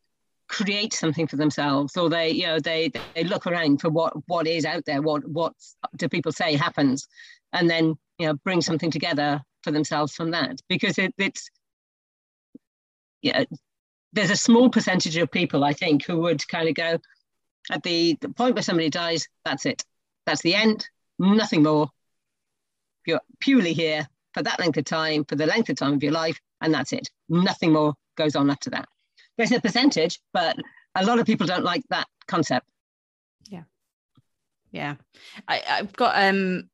create 0.48 0.92
something 0.92 1.26
for 1.26 1.36
themselves 1.36 1.96
or 1.96 2.10
they 2.10 2.28
you 2.28 2.46
know 2.46 2.60
they 2.60 2.92
they 3.14 3.24
look 3.24 3.46
around 3.46 3.80
for 3.80 3.88
what 3.88 4.12
what 4.28 4.46
is 4.46 4.66
out 4.66 4.84
there 4.84 5.00
what 5.00 5.26
what 5.26 5.54
do 5.96 6.06
people 6.06 6.30
say 6.30 6.54
happens 6.54 7.08
and 7.54 7.68
then 7.68 7.94
you 8.18 8.26
know 8.26 8.34
bring 8.44 8.60
something 8.60 8.90
together 8.90 9.40
for 9.62 9.70
themselves 9.70 10.14
from 10.14 10.32
that. 10.32 10.60
Because 10.68 10.98
it, 10.98 11.14
it's 11.16 11.48
yeah 13.22 13.44
there's 14.12 14.30
a 14.30 14.36
small 14.36 14.68
percentage 14.68 15.16
of 15.16 15.30
people 15.30 15.64
i 15.64 15.72
think 15.72 16.04
who 16.04 16.20
would 16.20 16.46
kind 16.46 16.68
of 16.68 16.74
go 16.74 16.98
at 17.70 17.82
the, 17.82 18.16
the 18.20 18.28
point 18.28 18.54
where 18.54 18.62
somebody 18.62 18.90
dies 18.90 19.26
that's 19.44 19.66
it. 19.66 19.82
That's 20.26 20.42
the 20.42 20.54
end. 20.54 20.88
Nothing 21.18 21.62
more. 21.62 21.88
You're 23.06 23.20
purely 23.40 23.72
here 23.72 24.08
for 24.32 24.42
that 24.42 24.58
length 24.58 24.78
of 24.78 24.84
time 24.84 25.24
for 25.24 25.36
the 25.36 25.46
length 25.46 25.68
of 25.68 25.76
time 25.76 25.94
of 25.94 26.02
your 26.02 26.12
life 26.12 26.40
and 26.64 26.74
that's 26.74 26.92
it. 26.92 27.08
Nothing 27.28 27.72
more 27.72 27.94
goes 28.16 28.36
on 28.36 28.50
after 28.50 28.70
that. 28.70 28.88
There's 29.36 29.52
a 29.52 29.60
percentage 29.60 30.18
but 30.32 30.56
a 30.94 31.04
lot 31.04 31.18
of 31.18 31.26
people 31.26 31.46
don't 31.46 31.64
like 31.64 31.82
that 31.90 32.06
concept. 32.26 32.66
Yeah. 33.48 33.64
Yeah. 34.70 34.94
I, 35.46 35.62
i've 35.68 35.92
got 35.92 36.22
um 36.22 36.68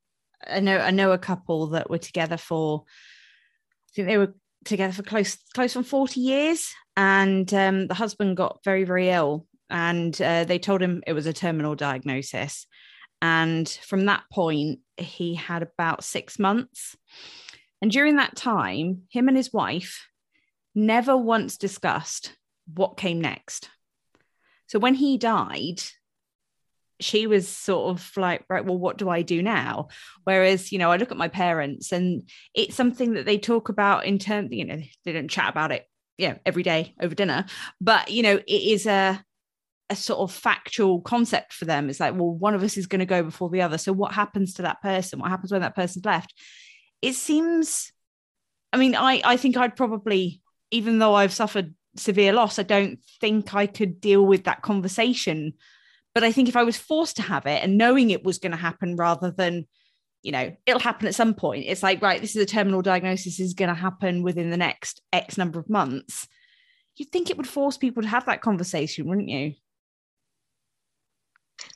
I 0.49 0.61
know 0.61 0.79
I 0.79 0.91
know 0.91 1.13
a 1.13 1.19
couple 1.19 1.69
that 1.69 1.91
were 1.91 1.99
together 1.99 2.37
for 2.37 2.85
I 2.87 3.91
think 3.95 4.09
they 4.09 4.19
were 4.19 4.35
together 4.65 4.93
for 4.93 5.03
close 5.03 5.37
close 5.55 5.77
on 5.77 5.85
40 5.85 6.21
years 6.21 6.73
and 6.97 7.53
um, 7.55 7.87
the 7.87 7.95
husband 7.95 8.37
got 8.37 8.61
very 8.65 8.85
very 8.85 9.11
ill 9.11 9.47
and 9.69 10.21
uh, 10.21 10.45
they 10.45 10.59
told 10.59 10.83
him 10.83 11.03
it 11.07 11.13
was 11.13 11.27
a 11.27 11.33
terminal 11.33 11.77
diagnosis. 11.77 12.67
And 13.23 13.69
from 13.69 14.07
that 14.07 14.25
point 14.33 14.81
he 14.97 15.35
had 15.35 15.63
about 15.63 16.05
6 16.05 16.39
months 16.39 16.97
and 17.83 17.91
during 17.91 18.17
that 18.17 18.37
time 18.37 19.03
him 19.11 19.29
and 19.29 19.37
his 19.37 19.53
wife 19.53 20.07
never 20.75 21.17
once 21.17 21.57
discussed 21.57 22.37
what 22.73 22.97
came 22.97 23.21
next. 23.21 23.69
So 24.67 24.79
when 24.79 24.95
he 24.95 25.19
died 25.19 25.83
she 27.01 27.27
was 27.27 27.49
sort 27.49 27.89
of 27.89 28.11
like 28.17 28.45
right 28.51 28.65
well 28.65 28.77
what 28.77 28.99
do 28.99 29.09
i 29.09 29.23
do 29.23 29.43
now? 29.43 29.89
Whereas 30.25 30.71
you 30.71 30.79
know 30.79 30.91
i 30.91 30.97
look 30.97 31.11
at 31.11 31.17
my 31.17 31.29
parents 31.29 31.93
and 31.93 32.29
it's 32.55 32.77
something 32.77 33.15
that 33.15 33.27
they 33.27 33.39
talk 33.39 33.69
about 33.69 34.05
in 34.05 34.19
terms 34.19 34.51
you 34.53 34.65
know 34.65 34.79
they 35.05 35.13
don't 35.13 35.31
chat 35.31 35.49
about 35.49 35.73
it 35.73 35.87
yeah 36.19 36.37
every 36.45 36.63
day 36.63 36.95
over 37.01 37.15
dinner. 37.15 37.47
But 37.81 38.11
you 38.11 38.23
know 38.23 38.37
it 38.37 38.47
is 38.47 38.87
a 38.87 39.25
a 39.89 39.97
sort 39.97 40.21
of 40.21 40.33
factual 40.33 41.01
concept 41.01 41.53
for 41.53 41.65
them. 41.65 41.91
It's 41.91 42.01
like 42.01 42.15
well 42.15 42.31
one 42.31 42.55
of 42.55 42.63
us 42.63 42.77
is 42.77 42.87
going 42.87 43.01
to 43.01 43.07
go 43.07 43.23
before 43.23 43.51
the 43.51 43.63
other. 43.63 43.79
So 43.79 43.93
what 43.93 44.13
happens 44.13 44.55
to 44.55 44.63
that 44.63 44.83
person? 44.83 45.19
What 45.19 45.31
happens 45.31 45.51
when 45.51 45.63
that 45.63 45.75
person's 45.75 46.05
left 46.05 46.35
it 47.03 47.15
seems 47.15 47.93
i 48.73 48.77
mean 48.77 48.95
i 48.95 49.21
i 49.25 49.37
think 49.37 49.57
i'd 49.57 49.77
probably 49.77 50.41
even 50.71 50.99
though 50.99 51.15
i've 51.15 51.33
suffered 51.33 51.75
severe 51.97 52.33
loss 52.33 52.59
i 52.59 52.63
don't 52.63 53.01
think 53.21 53.55
i 53.55 53.67
could 53.67 54.01
deal 54.01 54.25
with 54.25 54.45
that 54.45 54.63
conversation 54.63 55.55
but 56.15 56.25
I 56.25 56.33
think 56.33 56.49
if 56.49 56.57
I 56.57 56.65
was 56.65 56.77
forced 56.77 57.17
to 57.17 57.23
have 57.23 57.47
it 57.47 57.63
and 57.63 57.79
knowing 57.79 58.11
it 58.11 58.25
was 58.25 58.39
going 58.39 58.53
to 58.53 58.59
happen 58.59 58.97
rather 58.97 59.31
than, 59.31 59.67
you 60.23 60.33
know, 60.33 60.55
it'll 60.67 60.81
happen 60.81 61.07
at 61.07 61.15
some 61.15 61.35
point, 61.35 61.65
it's 61.67 61.83
like, 61.83 62.03
right, 62.03 62.21
this 62.21 62.35
is 62.35 62.43
a 62.43 62.47
terminal 62.47 62.83
diagnosis 62.83 63.39
is 63.39 63.55
going 63.55 63.69
to 63.69 63.75
happen 63.75 64.23
within 64.23 64.51
the 64.51 64.57
next 64.57 65.01
X 65.13 65.39
number 65.39 65.61
of 65.61 65.71
months. 65.71 66.27
You'd 66.97 67.11
think 67.11 67.31
it 67.31 67.37
would 67.37 67.49
force 67.49 67.79
people 67.79 68.03
to 68.03 68.09
have 68.09 68.27
that 68.27 68.43
conversation, 68.43 69.09
wouldn't 69.09 69.29
you? 69.29 69.53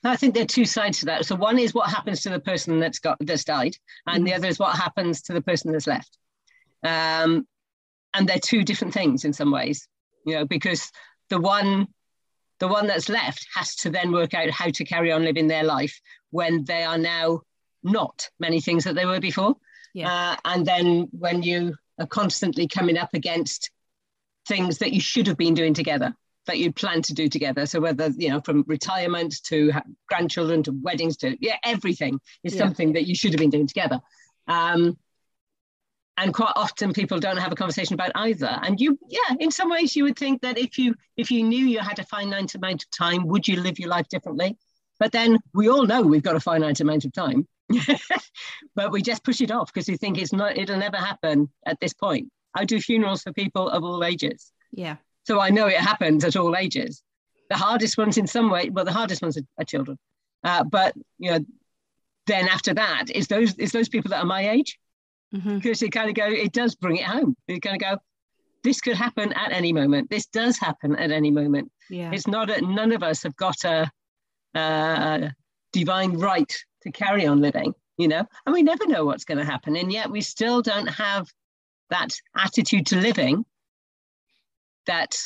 I 0.05 0.17
think 0.17 0.35
there 0.35 0.43
are 0.43 0.47
two 0.47 0.65
sides 0.67 1.01
to 1.01 1.07
that. 1.07 1.25
So 1.25 1.35
one 1.35 1.59
is 1.59 1.73
what 1.73 1.91
happens 1.91 2.23
to 2.23 2.31
the 2.31 2.41
person 2.41 2.79
that's 2.79 2.99
got 2.99 3.17
that's 3.21 3.45
died, 3.45 3.77
and 4.07 4.23
mm 4.23 4.27
the 4.27 4.35
other 4.35 4.49
is 4.49 4.59
what 4.59 4.77
happens 4.77 5.23
to 5.23 5.33
the 5.33 5.43
person 5.43 5.73
that's 5.73 5.87
left. 5.87 6.19
Um, 6.83 7.47
and 8.13 8.29
they're 8.29 8.39
two 8.39 8.63
different 8.63 8.95
things 8.95 9.25
in 9.25 9.33
some 9.33 9.51
ways, 9.51 9.89
you 10.27 10.35
know, 10.35 10.45
because 10.45 10.91
the 11.31 11.41
one 11.41 11.89
the 12.61 12.69
one 12.69 12.87
that's 12.87 13.09
left 13.09 13.47
has 13.55 13.75
to 13.77 13.91
then 13.91 14.13
work 14.13 14.35
out 14.35 14.51
how 14.51 14.71
to 14.71 14.85
carry 14.85 15.11
on 15.11 15.25
living 15.25 15.49
their 15.49 15.65
life 15.65 16.01
when 16.31 16.65
they 16.65 16.85
are 16.85 16.99
now 16.99 17.41
not 17.83 18.29
many 18.39 18.61
things 18.61 18.85
that 18.85 18.95
they 18.95 19.07
were 19.07 19.21
before. 19.21 19.57
Yeah. 19.93 20.13
Uh, 20.13 20.37
and 20.45 20.67
then 20.67 21.09
when 21.13 21.43
you 21.43 21.75
are 21.99 22.07
constantly 22.07 22.67
coming 22.69 22.97
up 22.97 23.11
against 23.13 23.71
things 24.47 24.79
that 24.79 24.93
you 24.93 25.01
should 25.01 25.27
have 25.27 25.37
been 25.37 25.55
doing 25.55 25.75
together, 25.75 26.15
that 26.47 26.59
you 26.59 26.73
plan 26.73 27.03
to 27.03 27.15
do 27.15 27.29
together. 27.29 27.67
So 27.67 27.81
whether 27.81 28.09
you 28.17 28.31
know 28.31 28.41
from 28.41 28.65
retirement 28.67 29.43
to 29.45 29.73
grandchildren 30.09 30.63
to 30.65 30.73
weddings 30.73 31.17
to 31.19 31.37
yeah 31.41 31.57
everything 31.65 32.21
is 32.43 32.55
yeah. 32.55 32.61
something 32.61 32.93
that 32.95 33.07
you 33.07 33.15
should 33.15 33.33
have 33.33 33.41
been 33.41 33.51
doing 33.51 33.67
together. 33.67 34.01
Um, 34.47 34.99
and 36.17 36.33
quite 36.33 36.53
often 36.55 36.93
people 36.93 37.19
don't 37.19 37.39
have 37.39 37.53
a 37.53 37.57
conversation 37.57 37.95
about 37.95 38.13
either 38.15 38.59
and 38.63 38.81
you 38.81 38.99
yeah 39.09 39.35
in 39.41 39.51
some 39.51 39.71
ways 39.71 39.97
you 39.97 40.05
would 40.05 40.19
think 40.19 40.41
that 40.43 40.59
if 40.59 40.79
you 40.79 40.95
if 41.17 41.31
you 41.31 41.43
knew 41.43 41.67
you 41.67 41.81
had 41.81 41.99
a 41.99 42.05
finite 42.05 42.55
amount 42.55 42.83
of 42.85 42.91
time 42.91 43.27
would 43.27 43.47
you 43.49 43.61
live 43.61 43.79
your 43.79 43.89
life 43.89 44.09
differently 44.09 44.57
but 44.99 45.13
then 45.13 45.39
we 45.55 45.69
all 45.69 45.87
know 45.87 46.03
we've 46.03 46.23
got 46.23 46.37
a 46.37 46.41
finite 46.41 46.81
amount 46.81 47.05
of 47.05 47.13
time 47.13 47.47
but 48.75 48.93
we 48.93 49.03
just 49.03 49.25
push 49.25 49.41
it 49.41 49.51
off 49.51 49.73
because 49.73 49.89
we 49.89 49.97
think 49.97 50.19
it's 50.19 50.33
not 50.33 50.57
it'll 50.57 50.79
never 50.79 50.97
happen 50.97 51.49
at 51.67 51.79
this 51.81 51.93
point 51.93 52.31
i 52.55 52.65
do 52.65 52.81
funerals 52.81 53.23
for 53.23 53.33
people 53.33 53.69
of 53.69 53.83
all 53.83 54.05
ages 54.05 54.53
yeah 54.73 54.97
so 55.25 55.41
i 55.41 55.51
know 55.51 55.67
it 55.67 55.77
happens 55.77 56.25
at 56.25 56.37
all 56.37 56.57
ages 56.57 57.03
the 57.51 57.57
hardest 57.57 57.99
ones 57.99 58.17
in 58.17 58.27
some 58.27 58.51
way 58.51 58.71
well 58.71 58.85
the 58.85 58.93
hardest 58.93 59.23
ones 59.23 59.37
are, 59.37 59.45
are 59.59 59.65
children 59.65 59.99
uh, 60.45 60.65
but 60.65 60.95
you 61.19 61.31
know 61.31 61.41
then 62.27 62.49
after 62.49 62.73
that 62.75 63.11
is 63.11 63.29
those 63.29 63.55
is 63.57 63.73
those 63.73 63.89
people 63.89 64.09
that 64.09 64.21
are 64.21 64.27
my 64.27 64.49
age 64.51 64.79
mm-hmm. 65.35 65.57
because 65.57 65.83
it 65.83 65.91
kind 65.91 66.09
of 66.09 66.15
go, 66.15 66.27
it 66.27 66.53
does 66.53 66.75
bring 66.75 66.97
it 66.97 67.05
home. 67.05 67.37
It 67.49 67.61
kind 67.61 67.77
of 67.77 67.81
go, 67.81 68.03
this 68.63 68.81
could 68.81 68.97
happen 68.97 69.33
at 69.35 69.53
any 69.53 69.73
moment. 69.73 70.11
This 70.11 70.27
does 70.27 70.59
happen 70.59 70.97
at 70.97 71.11
any 71.11 71.31
moment. 71.31 71.71
Yeah. 71.91 72.11
It's 72.13 72.27
not 72.27 72.49
that 72.49 72.63
none 72.63 72.93
of 72.93 73.03
us 73.03 73.23
have 73.23 73.37
got 73.37 73.63
a, 73.65 73.91
a 74.55 75.33
divine 75.73 76.19
right 76.19 76.53
to 76.83 76.91
carry 76.91 77.27
on 77.27 77.41
living, 77.41 77.75
you 77.99 78.09
know, 78.09 78.25
and 78.47 78.53
we 78.53 78.63
never 78.63 78.87
know 78.87 79.05
what's 79.05 79.25
going 79.25 79.39
to 79.39 79.45
happen. 79.45 79.77
And 79.77 79.93
yet 79.93 80.11
we 80.11 80.21
still 80.23 80.63
don't 80.63 80.87
have 80.87 81.29
that 81.91 82.15
attitude 82.37 82.87
to 82.87 82.97
living 82.97 83.45
that 84.87 85.17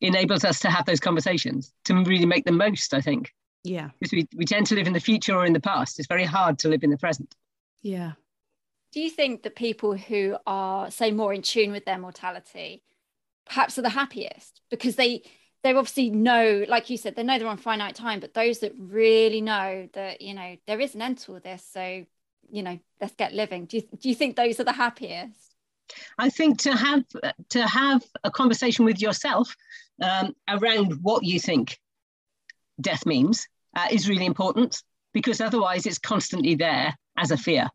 enables 0.00 0.44
us 0.44 0.60
to 0.60 0.70
have 0.70 0.86
those 0.86 1.00
conversations 1.00 1.72
to 1.84 1.94
really 2.04 2.26
make 2.26 2.44
the 2.44 2.52
most, 2.52 2.94
I 2.94 3.00
think. 3.00 3.32
Yeah. 3.64 3.90
Because 3.98 4.12
we, 4.12 4.28
we 4.36 4.44
tend 4.44 4.66
to 4.68 4.74
live 4.74 4.86
in 4.86 4.92
the 4.92 5.00
future 5.00 5.34
or 5.34 5.44
in 5.44 5.52
the 5.52 5.60
past. 5.60 5.98
It's 5.98 6.08
very 6.08 6.24
hard 6.24 6.58
to 6.60 6.68
live 6.68 6.84
in 6.84 6.90
the 6.90 6.98
present. 6.98 7.34
Yeah 7.82 8.12
do 8.92 9.00
you 9.00 9.10
think 9.10 9.42
that 9.42 9.56
people 9.56 9.96
who 9.96 10.36
are 10.46 10.90
say 10.90 11.10
more 11.10 11.32
in 11.32 11.42
tune 11.42 11.72
with 11.72 11.84
their 11.84 11.98
mortality 11.98 12.82
perhaps 13.46 13.78
are 13.78 13.82
the 13.82 13.88
happiest 13.90 14.60
because 14.70 14.96
they 14.96 15.22
they 15.62 15.72
obviously 15.72 16.10
know 16.10 16.64
like 16.68 16.90
you 16.90 16.96
said 16.96 17.16
they 17.16 17.22
know 17.22 17.38
they're 17.38 17.48
on 17.48 17.56
finite 17.56 17.94
time 17.94 18.20
but 18.20 18.34
those 18.34 18.60
that 18.60 18.72
really 18.78 19.40
know 19.40 19.88
that 19.94 20.20
you 20.20 20.34
know 20.34 20.56
there 20.66 20.80
is 20.80 20.94
an 20.94 21.02
end 21.02 21.18
to 21.18 21.32
all 21.32 21.40
this 21.40 21.64
so 21.70 22.04
you 22.50 22.62
know 22.62 22.78
let's 23.00 23.14
get 23.14 23.32
living 23.32 23.66
do 23.66 23.78
you, 23.78 23.82
do 23.98 24.08
you 24.08 24.14
think 24.14 24.36
those 24.36 24.60
are 24.60 24.64
the 24.64 24.72
happiest 24.72 25.47
i 26.18 26.28
think 26.28 26.58
to 26.58 26.74
have 26.76 27.04
to 27.48 27.66
have 27.66 28.02
a 28.24 28.30
conversation 28.30 28.84
with 28.84 29.00
yourself 29.00 29.54
um, 30.02 30.34
around 30.48 30.92
what 31.02 31.24
you 31.24 31.40
think 31.40 31.78
death 32.80 33.04
means 33.06 33.48
uh, 33.76 33.86
is 33.90 34.08
really 34.08 34.26
important 34.26 34.82
because 35.12 35.40
otherwise 35.40 35.86
it's 35.86 35.98
constantly 35.98 36.54
there 36.54 36.94
as 37.16 37.30
a 37.30 37.36
fear 37.36 37.68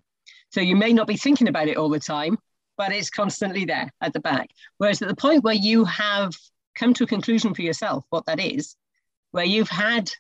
so 0.54 0.62
you 0.62 0.76
may 0.76 0.94
not 0.94 1.08
be 1.08 1.18
thinking 1.18 1.48
about 1.48 1.68
it 1.68 1.78
all 1.78 1.90
the 1.90 2.00
time, 2.00 2.38
but 2.78 2.92
it's 2.92 3.10
constantly 3.10 3.66
there 3.66 3.92
at 4.02 4.14
the 4.14 4.20
back. 4.20 4.52
Whereas 4.78 5.02
at 5.02 5.08
the 5.08 5.16
point 5.16 5.44
where 5.44 5.56
you 5.56 5.84
have 5.86 6.32
come 6.76 6.94
to 6.94 7.06
a 7.06 7.08
conclusion 7.08 7.56
for 7.56 7.64
yourself, 7.64 8.06
what 8.12 8.28
that 8.28 8.40
is, 8.40 8.76
where 9.32 9.46
you've 9.46 9.70
had 9.70 10.12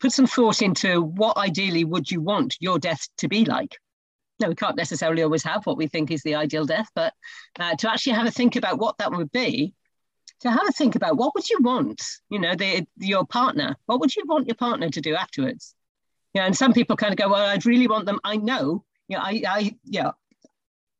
put 0.00 0.10
some 0.10 0.26
thought 0.26 0.62
into 0.62 1.00
what 1.00 1.36
ideally 1.36 1.84
would 1.84 2.10
you 2.10 2.20
want 2.20 2.56
your 2.58 2.80
death 2.80 3.06
to 3.18 3.28
be 3.28 3.44
like. 3.44 3.78
Now, 4.40 4.48
we 4.48 4.54
can't 4.54 4.76
necessarily 4.76 5.22
always 5.22 5.44
have 5.44 5.64
what 5.66 5.76
we 5.76 5.86
think 5.86 6.10
is 6.10 6.22
the 6.22 6.34
ideal 6.34 6.64
death, 6.64 6.88
but 6.94 7.14
uh, 7.60 7.76
to 7.76 7.90
actually 7.90 8.14
have 8.14 8.26
a 8.26 8.30
think 8.30 8.56
about 8.56 8.78
what 8.78 8.98
that 8.98 9.12
would 9.12 9.30
be, 9.30 9.74
to 10.40 10.50
have 10.50 10.68
a 10.68 10.72
think 10.72 10.96
about 10.96 11.16
what 11.16 11.34
would 11.34 11.48
you 11.48 11.58
want, 11.60 12.02
you 12.28 12.40
know, 12.40 12.54
the, 12.54 12.86
your 12.96 13.24
partner, 13.24 13.76
what 13.86 14.00
would 14.00 14.16
you 14.16 14.24
want 14.26 14.48
your 14.48 14.56
partner 14.56 14.88
to 14.88 15.00
do 15.00 15.14
afterwards? 15.14 15.74
Yeah, 16.34 16.46
and 16.46 16.56
some 16.56 16.72
people 16.72 16.96
kind 16.96 17.12
of 17.12 17.18
go, 17.18 17.28
well, 17.28 17.46
I'd 17.46 17.66
really 17.66 17.86
want 17.86 18.06
them. 18.06 18.18
I 18.24 18.36
know 18.36 18.84
you 19.12 19.18
know, 19.18 19.24
I, 19.24 19.42
I, 19.46 19.76
yeah, 19.84 20.12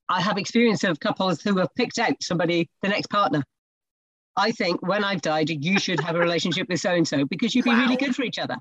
I 0.09 0.21
have 0.21 0.37
experience 0.37 0.85
of 0.85 1.01
couples 1.01 1.41
who 1.41 1.57
have 1.59 1.75
picked 1.75 1.99
out 1.99 2.23
somebody, 2.23 2.69
the 2.83 2.89
next 2.89 3.07
partner. 3.07 3.43
I 4.37 4.53
think 4.53 4.87
when 4.87 5.03
I've 5.03 5.23
died, 5.23 5.49
you 5.49 5.79
should 5.79 6.01
have 6.01 6.15
a 6.15 6.19
relationship 6.19 6.69
with 6.69 6.81
so 6.81 6.93
and 6.93 7.09
so 7.09 7.25
because 7.25 7.55
you'd 7.55 7.65
be 7.65 7.71
wow. 7.71 7.81
really 7.81 7.97
good 7.97 8.15
for 8.15 8.23
each 8.23 8.39
other. 8.39 8.57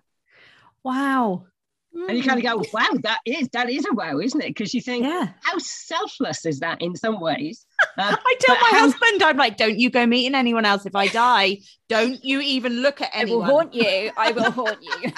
Wow. 0.83 1.47
And 1.93 2.17
you 2.17 2.23
kind 2.23 2.39
of 2.39 2.45
go, 2.45 2.63
wow, 2.73 2.87
that 3.03 3.19
is 3.25 3.49
that 3.49 3.69
is 3.69 3.85
a 3.89 3.93
wow, 3.93 4.19
isn't 4.19 4.39
it? 4.39 4.47
Because 4.47 4.73
you 4.73 4.81
think, 4.81 5.03
yeah. 5.03 5.29
how 5.41 5.57
selfless 5.57 6.45
is 6.45 6.61
that 6.61 6.81
in 6.81 6.95
some 6.95 7.19
ways? 7.19 7.65
Uh, 7.97 8.15
I 8.25 8.35
tell 8.39 8.55
my 8.55 8.69
how... 8.71 8.79
husband, 8.79 9.21
I'm 9.23 9.35
like, 9.35 9.57
don't 9.57 9.77
you 9.77 9.89
go 9.89 10.05
meeting 10.05 10.33
anyone 10.33 10.63
else. 10.63 10.85
If 10.85 10.95
I 10.95 11.07
die, 11.07 11.57
don't 11.89 12.23
you 12.23 12.39
even 12.39 12.81
look 12.81 13.01
at 13.01 13.09
anyone. 13.13 13.43
I 13.49 13.51
will 13.51 13.59
haunt 13.59 13.73
you. 13.73 14.11
I 14.15 14.31
will 14.31 14.51
haunt 14.51 14.77
you. 14.81 15.11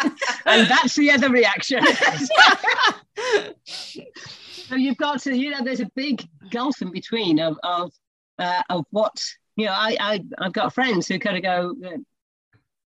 and 0.46 0.68
that's 0.68 0.96
the 0.96 1.12
other 1.12 1.30
reaction. 1.30 1.86
so 3.96 4.76
you've 4.76 4.98
got 4.98 5.22
to, 5.22 5.38
you 5.38 5.52
know, 5.52 5.64
there's 5.64 5.80
a 5.80 5.92
big 5.96 6.28
gulf 6.50 6.82
in 6.82 6.92
between 6.92 7.40
of 7.40 7.58
of 7.62 7.92
uh, 8.40 8.64
of 8.72 8.86
what 8.90 9.24
you 9.58 9.68
know. 9.68 9.74
I, 9.74 9.96
I 10.00 10.24
I've 10.40 10.54
got 10.54 10.74
friends 10.74 11.08
who 11.08 11.20
kind 11.20 11.38
of 11.38 11.44
go. 11.44 11.76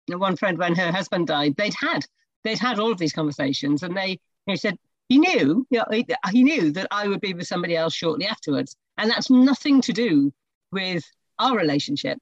Know, 0.08 0.18
one 0.18 0.36
friend 0.36 0.58
when 0.58 0.74
her 0.74 0.90
husband 0.90 1.28
died, 1.28 1.54
they'd 1.56 1.74
had 1.80 2.04
they'd 2.44 2.58
had 2.58 2.78
all 2.78 2.92
of 2.92 2.98
these 2.98 3.12
conversations, 3.12 3.82
and 3.82 3.96
they 3.96 4.20
they 4.46 4.56
said, 4.56 4.76
he 5.08 5.18
knew, 5.18 5.66
you 5.68 5.78
know, 5.78 5.84
he, 5.90 6.06
he 6.30 6.42
knew 6.42 6.72
that 6.72 6.88
I 6.90 7.06
would 7.06 7.20
be 7.20 7.34
with 7.34 7.46
somebody 7.46 7.76
else 7.76 7.94
shortly 7.94 8.26
afterwards. 8.26 8.76
And 8.96 9.10
that's 9.10 9.28
nothing 9.28 9.82
to 9.82 9.92
do 9.92 10.32
with 10.70 11.04
our 11.38 11.56
relationship, 11.56 12.18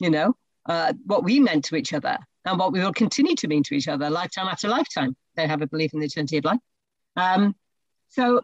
you 0.00 0.10
know, 0.10 0.34
uh, 0.66 0.94
what 1.04 1.22
we 1.22 1.38
meant 1.38 1.66
to 1.66 1.76
each 1.76 1.92
other 1.92 2.16
and 2.46 2.58
what 2.58 2.72
we 2.72 2.80
will 2.80 2.92
continue 2.92 3.34
to 3.36 3.48
mean 3.48 3.62
to 3.64 3.74
each 3.74 3.88
other 3.88 4.08
lifetime 4.08 4.48
after 4.48 4.68
lifetime. 4.68 5.14
They 5.36 5.46
have 5.46 5.60
a 5.60 5.66
belief 5.66 5.92
in 5.92 6.00
the 6.00 6.06
eternity 6.06 6.38
of 6.38 6.44
life. 6.44 6.60
Um, 7.16 7.54
so, 8.08 8.40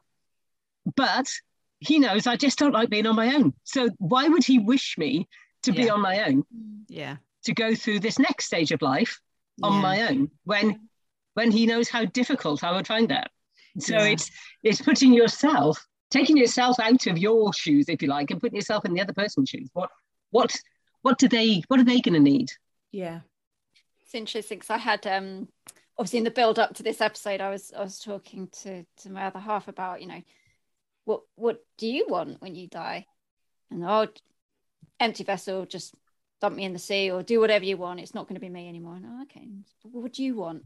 but 0.94 1.30
he 1.78 1.98
knows 1.98 2.26
I 2.26 2.36
just 2.36 2.58
don't 2.58 2.72
like 2.72 2.90
being 2.90 3.06
on 3.06 3.16
my 3.16 3.34
own. 3.34 3.54
So 3.64 3.88
why 3.98 4.28
would 4.28 4.44
he 4.44 4.58
wish 4.58 4.98
me 4.98 5.26
to 5.62 5.72
yeah. 5.72 5.82
be 5.82 5.90
on 5.90 6.00
my 6.02 6.24
own? 6.24 6.44
Yeah. 6.88 7.16
To 7.44 7.54
go 7.54 7.74
through 7.74 8.00
this 8.00 8.18
next 8.18 8.44
stage 8.44 8.72
of 8.72 8.82
life 8.82 9.20
on 9.62 9.74
yeah. 9.74 9.80
my 9.80 10.08
own 10.08 10.30
when 10.44 10.89
when 11.34 11.50
he 11.50 11.66
knows 11.66 11.88
how 11.88 12.04
difficult 12.04 12.64
I 12.64 12.72
would 12.72 12.86
find 12.86 13.08
that. 13.08 13.30
So 13.78 13.94
yeah. 13.94 14.04
it's 14.04 14.30
it's 14.62 14.82
putting 14.82 15.12
yourself, 15.12 15.86
taking 16.10 16.36
yourself 16.36 16.78
out 16.80 17.06
of 17.06 17.18
your 17.18 17.52
shoes, 17.52 17.88
if 17.88 18.02
you 18.02 18.08
like, 18.08 18.30
and 18.30 18.40
putting 18.40 18.56
yourself 18.56 18.84
in 18.84 18.94
the 18.94 19.00
other 19.00 19.12
person's 19.12 19.48
shoes. 19.48 19.70
What 19.72 19.90
what 20.30 20.54
what 21.02 21.18
do 21.18 21.28
they 21.28 21.62
what 21.68 21.80
are 21.80 21.84
they 21.84 22.00
going 22.00 22.14
to 22.14 22.20
need? 22.20 22.50
Yeah, 22.90 23.20
it's 24.02 24.14
interesting 24.14 24.58
because 24.58 24.70
I 24.70 24.78
had 24.78 25.06
um 25.06 25.48
obviously 25.98 26.18
in 26.18 26.24
the 26.24 26.30
build 26.30 26.58
up 26.58 26.74
to 26.74 26.82
this 26.82 27.00
episode, 27.00 27.40
I 27.40 27.50
was 27.50 27.72
I 27.76 27.82
was 27.82 28.00
talking 28.00 28.48
to 28.62 28.84
to 29.02 29.10
my 29.10 29.24
other 29.24 29.38
half 29.38 29.68
about 29.68 30.00
you 30.00 30.08
know 30.08 30.22
what 31.04 31.22
what 31.36 31.64
do 31.78 31.86
you 31.86 32.06
want 32.08 32.40
when 32.42 32.54
you 32.54 32.66
die, 32.66 33.06
and 33.70 33.84
oh, 33.84 34.08
empty 34.98 35.24
vessel, 35.24 35.64
just 35.66 35.94
dump 36.40 36.56
me 36.56 36.64
in 36.64 36.72
the 36.72 36.78
sea 36.78 37.10
or 37.10 37.22
do 37.22 37.40
whatever 37.40 37.64
you 37.64 37.76
want. 37.76 38.00
It's 38.00 38.14
not 38.14 38.26
going 38.26 38.34
to 38.34 38.40
be 38.40 38.48
me 38.48 38.68
anymore. 38.68 38.96
And, 38.96 39.06
oh, 39.06 39.22
okay, 39.22 39.46
what 39.82 40.12
do 40.12 40.24
you 40.24 40.36
want? 40.36 40.64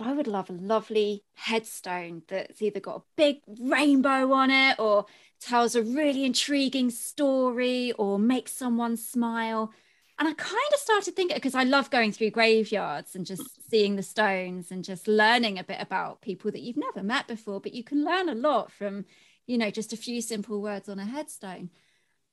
I 0.00 0.12
would 0.12 0.26
love 0.26 0.50
a 0.50 0.54
lovely 0.54 1.22
headstone 1.34 2.22
that's 2.28 2.60
either 2.60 2.80
got 2.80 2.96
a 2.96 3.02
big 3.16 3.42
rainbow 3.60 4.32
on 4.32 4.50
it 4.50 4.78
or 4.78 5.06
tells 5.40 5.76
a 5.76 5.82
really 5.82 6.24
intriguing 6.24 6.90
story 6.90 7.92
or 7.92 8.18
makes 8.18 8.52
someone 8.52 8.96
smile. 8.96 9.72
And 10.18 10.28
I 10.28 10.32
kind 10.32 10.72
of 10.72 10.80
started 10.80 11.14
thinking 11.14 11.36
because 11.36 11.54
I 11.54 11.64
love 11.64 11.90
going 11.90 12.12
through 12.12 12.30
graveyards 12.30 13.14
and 13.14 13.26
just 13.26 13.42
seeing 13.70 13.96
the 13.96 14.02
stones 14.02 14.70
and 14.70 14.84
just 14.84 15.06
learning 15.06 15.58
a 15.58 15.64
bit 15.64 15.78
about 15.80 16.22
people 16.22 16.50
that 16.50 16.62
you've 16.62 16.76
never 16.76 17.02
met 17.02 17.28
before, 17.28 17.60
but 17.60 17.74
you 17.74 17.84
can 17.84 18.04
learn 18.04 18.28
a 18.28 18.34
lot 18.34 18.72
from, 18.72 19.04
you 19.46 19.58
know, 19.58 19.70
just 19.70 19.92
a 19.92 19.96
few 19.96 20.20
simple 20.20 20.60
words 20.60 20.88
on 20.88 20.98
a 20.98 21.04
headstone. 21.04 21.70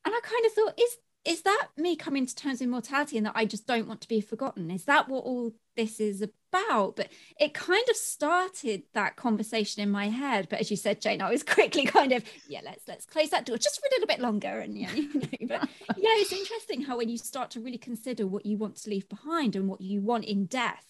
And 0.04 0.14
I 0.14 0.20
kind 0.22 0.46
of 0.46 0.52
thought, 0.52 0.80
is 0.80 0.96
is 1.24 1.42
that 1.42 1.68
me 1.76 1.94
coming 1.94 2.26
to 2.26 2.34
terms 2.34 2.60
with 2.60 2.68
mortality 2.68 3.16
and 3.16 3.26
that 3.26 3.36
I 3.36 3.44
just 3.44 3.66
don't 3.66 3.86
want 3.86 4.00
to 4.00 4.08
be 4.08 4.20
forgotten? 4.20 4.70
Is 4.70 4.84
that 4.84 5.08
what 5.08 5.24
all 5.24 5.52
this 5.76 6.00
is 6.00 6.20
about? 6.20 6.96
But 6.96 7.08
it 7.38 7.54
kind 7.54 7.84
of 7.88 7.96
started 7.96 8.82
that 8.94 9.14
conversation 9.14 9.82
in 9.82 9.90
my 9.90 10.08
head. 10.08 10.48
But 10.50 10.60
as 10.60 10.70
you 10.70 10.76
said, 10.76 11.00
Jane, 11.00 11.22
I 11.22 11.30
was 11.30 11.42
quickly 11.44 11.86
kind 11.86 12.12
of, 12.12 12.24
yeah, 12.48 12.60
let's 12.64 12.88
let's 12.88 13.06
close 13.06 13.30
that 13.30 13.46
door 13.46 13.56
just 13.56 13.80
for 13.80 13.86
a 13.86 13.94
little 13.94 14.08
bit 14.08 14.18
longer. 14.18 14.58
And 14.58 14.76
yeah, 14.76 14.92
you 14.94 15.12
know, 15.14 15.46
but 15.48 15.68
yeah, 15.96 16.10
it's 16.16 16.32
interesting 16.32 16.82
how 16.82 16.96
when 16.98 17.08
you 17.08 17.18
start 17.18 17.50
to 17.52 17.60
really 17.60 17.78
consider 17.78 18.26
what 18.26 18.44
you 18.44 18.58
want 18.58 18.76
to 18.76 18.90
leave 18.90 19.08
behind 19.08 19.54
and 19.54 19.68
what 19.68 19.80
you 19.80 20.00
want 20.00 20.24
in 20.24 20.46
death, 20.46 20.84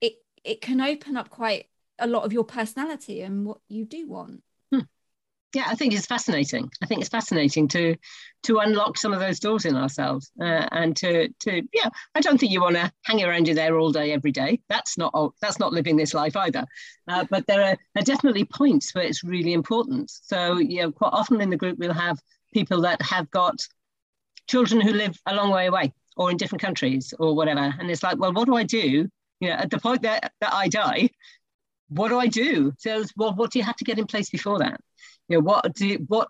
it 0.00 0.14
it 0.44 0.60
can 0.60 0.80
open 0.80 1.16
up 1.16 1.28
quite 1.28 1.66
a 1.98 2.06
lot 2.06 2.24
of 2.24 2.32
your 2.32 2.44
personality 2.44 3.22
and 3.22 3.44
what 3.46 3.58
you 3.68 3.84
do 3.84 4.06
want 4.06 4.42
yeah, 5.56 5.64
I 5.68 5.74
think 5.74 5.94
it's 5.94 6.04
fascinating. 6.04 6.70
I 6.82 6.86
think 6.86 7.00
it's 7.00 7.08
fascinating 7.08 7.66
to 7.68 7.96
to 8.42 8.58
unlock 8.58 8.98
some 8.98 9.14
of 9.14 9.20
those 9.20 9.40
doors 9.40 9.64
in 9.64 9.74
ourselves 9.74 10.30
uh, 10.38 10.68
and 10.70 10.94
to 10.96 11.28
to 11.40 11.62
yeah. 11.72 11.88
I 12.14 12.20
don't 12.20 12.38
think 12.38 12.52
you 12.52 12.60
want 12.60 12.76
to 12.76 12.92
hang 13.04 13.24
around 13.24 13.48
in 13.48 13.56
there 13.56 13.78
all 13.78 13.90
day 13.90 14.12
every 14.12 14.32
day. 14.32 14.60
That's 14.68 14.98
not 14.98 15.14
that's 15.40 15.58
not 15.58 15.72
living 15.72 15.96
this 15.96 16.12
life 16.12 16.36
either. 16.36 16.66
Uh, 17.08 17.24
but 17.30 17.46
there 17.46 17.62
are, 17.62 17.76
are 17.96 18.02
definitely 18.02 18.44
points 18.44 18.94
where 18.94 19.04
it's 19.04 19.24
really 19.24 19.54
important. 19.54 20.10
So 20.10 20.58
you 20.58 20.82
know, 20.82 20.92
quite 20.92 21.14
often 21.14 21.40
in 21.40 21.48
the 21.48 21.56
group 21.56 21.78
we'll 21.78 21.94
have 21.94 22.18
people 22.52 22.82
that 22.82 23.00
have 23.00 23.30
got 23.30 23.56
children 24.48 24.82
who 24.82 24.92
live 24.92 25.18
a 25.24 25.34
long 25.34 25.50
way 25.50 25.68
away 25.68 25.94
or 26.18 26.30
in 26.30 26.36
different 26.36 26.62
countries 26.62 27.14
or 27.18 27.34
whatever, 27.34 27.74
and 27.78 27.90
it's 27.90 28.02
like, 28.02 28.18
well, 28.18 28.34
what 28.34 28.44
do 28.44 28.56
I 28.56 28.64
do? 28.64 29.08
You 29.40 29.48
know, 29.48 29.54
at 29.54 29.70
the 29.70 29.78
point 29.78 30.02
that 30.02 30.32
that 30.42 30.52
I 30.52 30.68
die, 30.68 31.08
what 31.88 32.08
do 32.08 32.18
I 32.18 32.26
do? 32.26 32.74
So, 32.78 33.04
well, 33.16 33.34
what 33.34 33.52
do 33.52 33.58
you 33.58 33.64
have 33.64 33.76
to 33.76 33.84
get 33.84 33.98
in 33.98 34.06
place 34.06 34.28
before 34.28 34.58
that? 34.58 34.80
You 35.28 35.36
know 35.36 35.44
what 35.44 35.74
do 35.74 35.94
what 36.08 36.28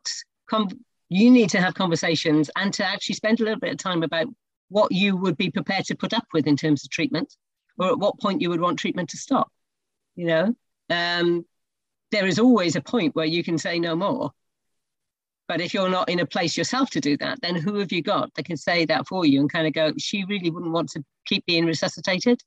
com- 0.49 0.69
you 1.09 1.31
need 1.31 1.51
to 1.51 1.61
have 1.61 1.75
conversations 1.75 2.51
and 2.57 2.73
to 2.75 2.85
actually 2.85 3.15
spend 3.15 3.41
a 3.41 3.45
little 3.45 3.61
bit 3.61 3.73
of 3.73 3.79
time 3.79 4.03
about 4.03 4.27
what 4.69 4.91
you 4.91 5.17
would 5.17 5.37
be 5.37 5.51
prepared 5.51 5.85
to 5.85 5.95
put 5.95 6.13
up 6.13 6.27
with 6.33 6.47
in 6.47 6.57
terms 6.57 6.85
of 6.85 6.91
treatment 6.91 7.35
or 7.79 7.89
at 7.89 7.99
what 7.99 8.19
point 8.19 8.41
you 8.41 8.51
would 8.51 8.61
want 8.61 8.79
treatment 8.79 9.09
to 9.09 9.17
stop 9.17 9.51
you 10.17 10.27
know? 10.27 10.55
Um, 10.91 11.45
there 12.11 12.27
is 12.27 12.39
always 12.39 12.75
a 12.75 12.81
point 12.81 13.15
where 13.15 13.27
you 13.27 13.45
can 13.45 13.59
say 13.59 13.79
no 13.79 13.95
more. 13.95 14.33
But 15.49 15.61
if 15.61 15.75
you're 15.75 15.91
not 15.91 16.09
in 16.09 16.19
a 16.19 16.27
place 16.27 16.57
yourself 16.57 16.91
to 16.91 17.01
do 17.01 17.17
that 17.19 17.41
then 17.41 17.55
who 17.55 17.77
have 17.77 17.93
you 17.93 18.03
got 18.03 18.35
that 18.35 18.47
can 18.47 18.57
say 18.57 18.85
that 18.87 19.07
for 19.07 19.25
you 19.25 19.39
and 19.39 19.53
kind 19.53 19.67
of 19.67 19.73
go 19.73 19.93
she 19.97 20.25
really 20.25 20.51
wouldn't 20.51 20.73
want 20.73 20.91
to 20.91 21.05
keep 21.25 21.47
being 21.47 21.67
resuscitated. 21.67 22.41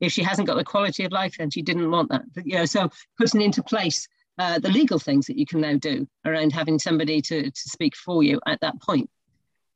If 0.00 0.12
she 0.12 0.22
hasn't 0.22 0.46
got 0.48 0.56
the 0.56 0.64
quality 0.64 1.04
of 1.04 1.12
life 1.12 1.34
then 1.36 1.50
she 1.50 1.60
didn't 1.60 1.90
want 1.90 2.08
that. 2.10 2.22
But, 2.34 2.46
you 2.46 2.54
know 2.54 2.64
so 2.64 2.88
putting 3.18 3.42
into 3.42 3.62
place 3.62 4.08
uh, 4.38 4.58
the 4.58 4.70
legal 4.70 4.98
things 4.98 5.26
that 5.26 5.38
you 5.38 5.46
can 5.46 5.60
now 5.60 5.76
do 5.76 6.06
around 6.24 6.52
having 6.52 6.78
somebody 6.78 7.20
to, 7.20 7.50
to 7.50 7.60
speak 7.68 7.96
for 7.96 8.22
you 8.22 8.40
at 8.46 8.60
that 8.60 8.80
point. 8.80 9.10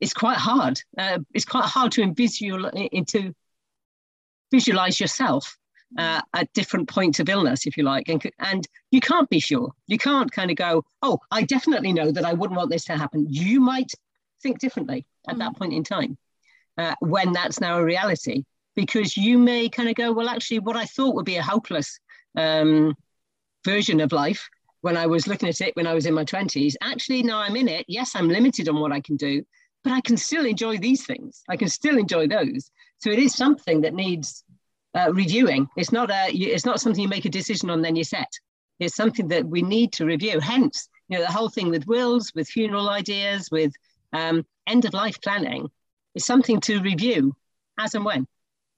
It's 0.01 0.15
quite 0.15 0.39
hard. 0.39 0.81
Uh, 0.97 1.19
it's 1.35 1.45
quite 1.45 1.65
hard 1.65 1.93
to 1.93 2.13
visual, 2.13 2.67
into 2.67 3.35
visualize 4.51 5.01
yourself 5.01 5.57
uh, 5.99 6.21
at 6.35 6.53
different 6.53 6.89
points 6.89 7.21
of 7.21 7.29
illness, 7.29 7.67
if 7.67 7.77
you 7.77 7.85
like, 7.85 8.09
and, 8.09 8.23
and 8.39 8.67
you 8.91 9.01
can't 9.01 9.29
be 9.29 9.41
sure. 9.41 9.73
You 9.87 9.99
can't 9.99 10.31
kind 10.31 10.51
of 10.51 10.57
go, 10.57 10.85
oh, 11.03 11.19
I 11.31 11.43
definitely 11.43 11.93
know 11.93 12.11
that 12.11 12.25
I 12.25 12.33
wouldn't 12.33 12.57
want 12.57 12.71
this 12.71 12.85
to 12.87 12.97
happen. 12.97 13.27
You 13.29 13.61
might 13.61 13.93
think 14.43 14.59
differently 14.59 15.07
at 15.29 15.37
mm 15.37 15.39
that 15.39 15.57
point 15.57 15.73
in 15.73 15.85
time 15.85 16.19
uh, 16.79 16.95
when 17.01 17.33
that's 17.33 17.61
now 17.61 17.79
a 17.79 17.85
reality, 17.85 18.45
because 18.75 19.17
you 19.17 19.39
may 19.39 19.69
kind 19.69 19.89
of 19.89 19.95
go, 19.95 20.13
well, 20.13 20.29
actually, 20.29 20.61
what 20.61 20.77
I 20.77 20.85
thought 20.85 21.15
would 21.15 21.25
be 21.25 21.37
a 21.37 21.43
hopeless 21.43 21.99
um, 22.37 22.95
version 23.65 24.01
of 24.01 24.13
life 24.13 24.49
when 24.83 24.97
I 24.97 25.07
was 25.07 25.27
looking 25.27 25.49
at 25.49 25.61
it 25.61 25.75
when 25.75 25.87
I 25.87 25.95
was 25.95 26.07
in 26.07 26.15
my 26.15 26.25
20s. 26.25 26.75
Actually, 26.83 27.23
now 27.23 27.39
I'm 27.39 27.57
in 27.57 27.69
it. 27.69 27.87
Yes, 27.89 28.15
I'm 28.15 28.29
limited 28.29 28.69
on 28.69 28.81
what 28.81 28.93
I 28.93 29.01
can 29.01 29.17
do, 29.17 29.45
but 29.83 29.93
I 29.93 30.01
can 30.03 30.17
still 30.17 30.45
enjoy 30.45 30.77
these 30.77 31.07
things. 31.07 31.43
I 31.49 31.57
can 31.57 31.69
still 31.69 31.97
enjoy 31.97 32.29
those. 32.29 32.71
So 32.99 33.11
it 33.11 33.19
is 33.19 33.35
something 33.35 33.81
that 33.81 33.95
needs 33.95 34.45
uh, 34.95 35.13
reviewing. 35.13 35.69
It's 35.77 35.93
not 35.93 36.11
a. 36.11 36.27
It's 36.31 36.67
not 36.67 36.81
something 36.81 37.03
you 37.03 37.09
make 37.09 37.25
a 37.25 37.31
decision 37.31 37.71
on 37.71 37.81
then 37.81 37.97
you're 37.97 38.05
set. 38.05 38.31
It's 38.79 38.97
something 38.97 39.29
that 39.29 39.47
we 39.47 39.63
need 39.63 39.93
to 39.95 40.05
review. 40.05 40.41
Hence, 40.41 40.89
you 41.09 41.19
know, 41.19 41.25
the 41.25 41.33
whole 41.33 41.49
thing 41.49 41.71
with 41.71 41.87
wills, 41.87 42.33
with 42.35 42.49
funeral 42.49 42.91
ideas, 42.91 43.49
with 43.51 43.73
um, 44.13 44.45
end 44.67 44.85
of 44.85 44.93
life 44.93 45.21
planning 45.23 45.69
is 46.15 46.27
something 46.27 46.61
to 46.61 46.81
review 46.81 47.35
as 47.79 47.95
and 47.95 48.05
when, 48.05 48.27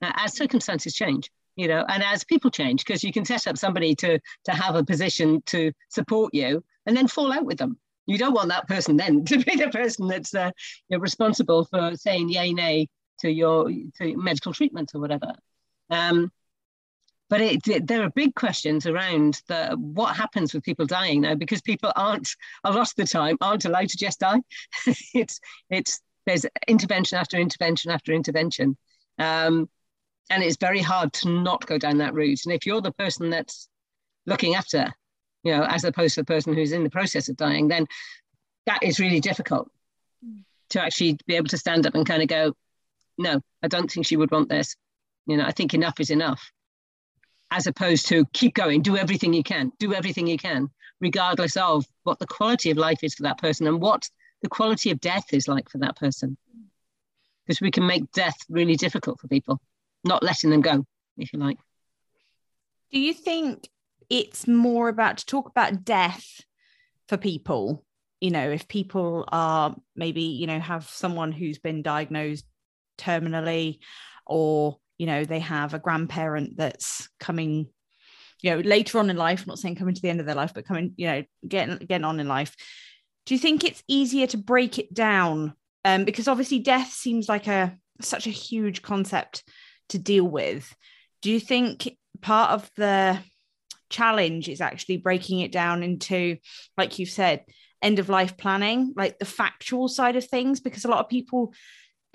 uh, 0.03 0.13
as 0.17 0.37
circumstances 0.37 0.95
change 0.95 1.31
you 1.57 1.69
know 1.69 1.85
and 1.89 2.03
as 2.03 2.25
people 2.25 2.51
change 2.51 2.85
because 2.85 3.05
you 3.05 3.13
can 3.13 3.25
set 3.25 3.47
up 3.47 3.57
somebody 3.59 3.95
to 3.95 4.19
to 4.45 4.53
have 4.53 4.75
a 4.75 4.85
position 4.85 5.43
to 5.47 5.73
support 5.89 6.35
you 6.35 6.65
and 6.87 6.97
then 6.97 7.09
fall 7.09 7.33
out 7.33 7.45
with 7.45 7.59
them. 7.59 7.79
You 8.07 8.19
don't 8.19 8.35
want 8.35 8.51
that 8.51 8.69
person 8.69 8.97
then 8.97 9.25
to 9.27 9.39
be 9.39 9.57
the 9.57 9.69
person 9.69 10.09
that's 10.09 10.35
uh, 10.35 10.51
you 10.89 10.99
responsible 10.99 11.65
for 11.65 11.97
saying 11.97 12.29
yay 12.29 12.53
nay 12.53 12.89
to 13.21 13.31
your 13.31 13.71
to 13.99 14.17
medical 14.17 14.53
treatment 14.53 14.93
or 14.95 15.01
whatever. 15.01 15.35
Um, 15.91 16.31
but 17.31 17.41
it, 17.41 17.67
it, 17.67 17.87
there 17.87 18.03
are 18.03 18.11
big 18.11 18.35
questions 18.35 18.87
around 18.87 19.41
the 19.49 19.77
what 19.79 20.17
happens 20.17 20.53
with 20.53 20.63
people 20.63 20.87
dying 20.87 21.23
now 21.23 21.35
because 21.35 21.63
people 21.63 21.93
aren't 21.97 22.29
a 22.65 22.71
lot 22.71 22.89
of 22.89 22.95
the 22.97 23.07
time 23.07 23.39
aren't 23.41 23.65
allowed 23.65 23.89
to 23.89 23.97
just 23.97 24.21
die. 24.21 24.41
It's 25.15 25.41
it's 25.71 26.01
there's 26.27 26.47
intervention 26.69 27.19
after 27.19 27.37
intervention 27.37 27.91
after 27.91 28.13
intervention. 28.13 28.77
Um, 29.19 29.69
and 30.31 30.43
it's 30.43 30.57
very 30.57 30.81
hard 30.81 31.13
to 31.13 31.29
not 31.29 31.67
go 31.67 31.79
down 31.79 31.99
that 31.99 32.15
route. 32.15 32.41
And 32.45 32.55
if 32.55 32.67
you're 32.67 32.81
the 32.81 32.93
person 32.93 33.31
that's 33.31 33.69
looking 34.27 34.55
after, 34.55 34.93
you 35.43 35.55
know, 35.55 35.65
as 35.65 35.85
opposed 35.85 36.15
to 36.15 36.23
the 36.23 36.27
person 36.27 36.55
who's 36.55 36.73
in 36.73 36.85
the 36.85 36.91
process 36.91 37.29
of 37.29 37.37
dying, 37.37 37.69
then 37.69 37.87
that 38.67 38.83
is 38.83 38.99
really 38.99 39.21
difficult 39.21 39.71
to 40.71 40.83
actually 40.83 41.19
be 41.27 41.37
able 41.37 41.49
to 41.49 41.59
stand 41.59 41.87
up 41.87 41.95
and 41.95 42.07
kind 42.07 42.23
of 42.23 42.29
go, 42.29 42.55
no, 43.19 43.41
I 43.63 43.69
don't 43.69 43.91
think 43.91 44.07
she 44.07 44.17
would 44.17 44.31
want 44.31 44.49
this. 44.49 44.77
You 45.27 45.37
know, 45.37 45.45
I 45.45 45.53
think 45.53 45.75
enough 45.75 46.01
is 46.01 46.11
enough. 46.11 46.51
As 47.51 47.67
opposed 47.67 48.09
to 48.09 48.25
keep 48.33 48.55
going, 48.55 48.83
do 48.83 48.97
everything 48.97 49.35
you 49.35 49.43
can, 49.43 49.73
do 49.79 49.93
everything 49.93 50.27
you 50.27 50.39
can, 50.39 50.71
regardless 51.01 51.57
of 51.57 51.85
what 52.03 52.19
the 52.19 52.27
quality 52.27 52.71
of 52.71 52.79
life 52.79 53.05
is 53.05 53.15
for 53.15 53.25
that 53.25 53.39
person 53.39 53.67
and 53.67 53.81
what 53.81 54.09
the 54.43 54.49
quality 54.49 54.91
of 54.91 55.01
death 55.01 55.33
is 55.33 55.47
like 55.47 55.69
for 55.69 55.79
that 55.79 55.97
person. 55.97 56.37
Because 57.47 57.61
we 57.61 57.71
can 57.71 57.87
make 57.87 58.11
death 58.13 58.37
really 58.49 58.75
difficult 58.75 59.21
for 59.21 59.29
people 59.29 59.61
not 60.05 60.23
letting 60.23 60.51
them 60.51 60.61
go, 60.61 60.85
if 61.17 61.33
you 61.33 61.39
like. 61.39 61.57
Do 62.93 63.01
you 63.01 63.15
think 63.15 63.69
it's 64.11 64.47
more 64.47 64.89
about 64.89 65.19
to 65.19 65.27
talk 65.27 65.49
about 65.49 65.85
death 65.85 66.41
for 67.09 67.17
people? 67.17 67.85
You 68.21 68.31
know, 68.31 68.51
if 68.51 68.69
people 68.69 69.25
are 69.29 69.75
maybe, 69.97 70.23
you 70.23 70.47
know, 70.47 70.61
have 70.61 70.89
someone 70.89 71.33
who's 71.33 71.59
been 71.59 71.83
diagnosed 71.83 72.47
terminally, 72.99 73.81
or, 74.27 74.79
you 74.97 75.07
know, 75.07 75.25
they 75.25 75.41
have 75.41 75.75
a 75.75 75.79
grandparent 75.79 76.57
that's 76.57 77.09
coming 77.19 77.69
you 78.45 78.51
know, 78.51 78.59
later 78.59 78.99
on 78.99 79.09
in 79.09 79.17
life, 79.17 79.41
I'm 79.41 79.49
not 79.49 79.59
saying 79.59 79.77
coming 79.77 79.95
to 79.95 80.03
the 80.03 80.11
end 80.11 80.21
of 80.21 80.27
their 80.27 80.35
life, 80.35 80.53
but 80.53 80.67
coming, 80.67 80.93
you 80.97 81.07
know, 81.07 81.25
getting 81.49 81.79
getting 81.79 82.05
on 82.05 82.21
in 82.21 82.29
life. 82.29 82.55
Do 83.25 83.35
you 83.35 83.39
think 83.39 83.65
it's 83.65 83.83
easier 83.89 84.27
to 84.29 84.37
break 84.37 84.79
it 84.79 84.93
down? 84.93 85.55
Um, 85.83 86.05
because 86.05 86.29
obviously 86.29 86.59
death 86.59 86.93
seems 86.93 87.27
like 87.27 87.47
a 87.47 87.75
such 88.03 88.27
a 88.27 88.31
huge 88.31 88.83
concept 88.83 89.45
to 89.91 89.99
deal 89.99 90.25
with. 90.25 90.75
Do 91.23 91.31
you 91.31 91.41
think 91.41 91.97
part 92.21 92.51
of 92.51 92.71
the 92.77 93.19
challenge 93.91 94.49
is 94.49 94.61
actually 94.61 94.99
breaking 94.99 95.41
it 95.41 95.53
down 95.53 95.83
into, 95.83 96.39
like 96.77 96.99
you've 96.99 97.11
said, 97.11 97.45
end 97.83 97.99
of 97.99 98.09
life 98.09 98.37
planning, 98.37 98.93
like 98.97 99.19
the 99.19 99.25
factual 99.25 99.89
side 99.89 100.17
of 100.17 100.25
things? 100.25 100.61
Because 100.61 100.85
a 100.85 100.89
lot 100.89 101.01
of 101.01 101.09
people 101.09 101.55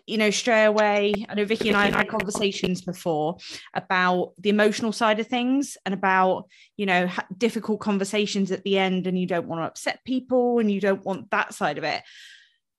you 0.09 0.17
know, 0.17 0.31
stray 0.31 0.65
away. 0.65 1.13
I 1.29 1.35
know 1.35 1.45
Vicky 1.45 1.67
and 1.67 1.77
I 1.77 1.85
have 1.85 1.93
had 1.93 2.09
conversations 2.09 2.81
before 2.81 3.37
about 3.75 4.33
the 4.39 4.49
emotional 4.49 4.91
side 4.91 5.19
of 5.19 5.27
things 5.27 5.77
and 5.85 5.93
about, 5.93 6.45
you 6.77 6.87
know, 6.87 7.07
difficult 7.37 7.79
conversations 7.79 8.51
at 8.51 8.63
the 8.63 8.79
end, 8.79 9.05
and 9.05 9.17
you 9.17 9.27
don't 9.27 9.47
want 9.47 9.61
to 9.61 9.67
upset 9.67 10.03
people 10.03 10.57
and 10.57 10.71
you 10.71 10.81
don't 10.81 11.05
want 11.05 11.29
that 11.29 11.53
side 11.53 11.77
of 11.77 11.83
it. 11.83 12.01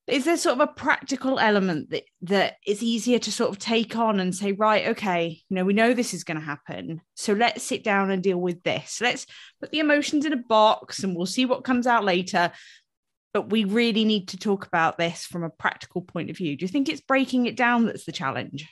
Is 0.06 0.24
there 0.24 0.36
sort 0.36 0.54
of 0.54 0.68
a 0.68 0.72
practical 0.72 1.38
element 1.38 1.90
that 1.90 2.02
that 2.22 2.56
is 2.66 2.82
easier 2.82 3.20
to 3.20 3.30
sort 3.30 3.50
of 3.50 3.58
take 3.58 3.96
on 3.96 4.18
and 4.18 4.34
say, 4.34 4.52
right, 4.52 4.88
okay, 4.88 5.40
you 5.48 5.54
know, 5.54 5.64
we 5.64 5.72
know 5.72 5.94
this 5.94 6.14
is 6.14 6.24
going 6.24 6.38
to 6.38 6.44
happen, 6.44 7.00
so 7.14 7.32
let's 7.32 7.62
sit 7.62 7.84
down 7.84 8.10
and 8.10 8.22
deal 8.22 8.38
with 8.38 8.62
this. 8.64 9.00
Let's 9.00 9.26
put 9.60 9.70
the 9.70 9.78
emotions 9.78 10.24
in 10.24 10.32
a 10.32 10.36
box, 10.36 11.04
and 11.04 11.14
we'll 11.14 11.26
see 11.26 11.44
what 11.44 11.64
comes 11.64 11.86
out 11.86 12.04
later 12.04 12.50
but 13.32 13.50
we 13.50 13.64
really 13.64 14.04
need 14.04 14.28
to 14.28 14.36
talk 14.36 14.66
about 14.66 14.98
this 14.98 15.24
from 15.24 15.44
a 15.44 15.50
practical 15.50 16.02
point 16.02 16.30
of 16.30 16.36
view. 16.36 16.56
Do 16.56 16.64
you 16.64 16.68
think 16.68 16.88
it's 16.88 17.00
breaking 17.00 17.46
it 17.46 17.56
down 17.56 17.86
that's 17.86 18.04
the 18.04 18.12
challenge? 18.12 18.68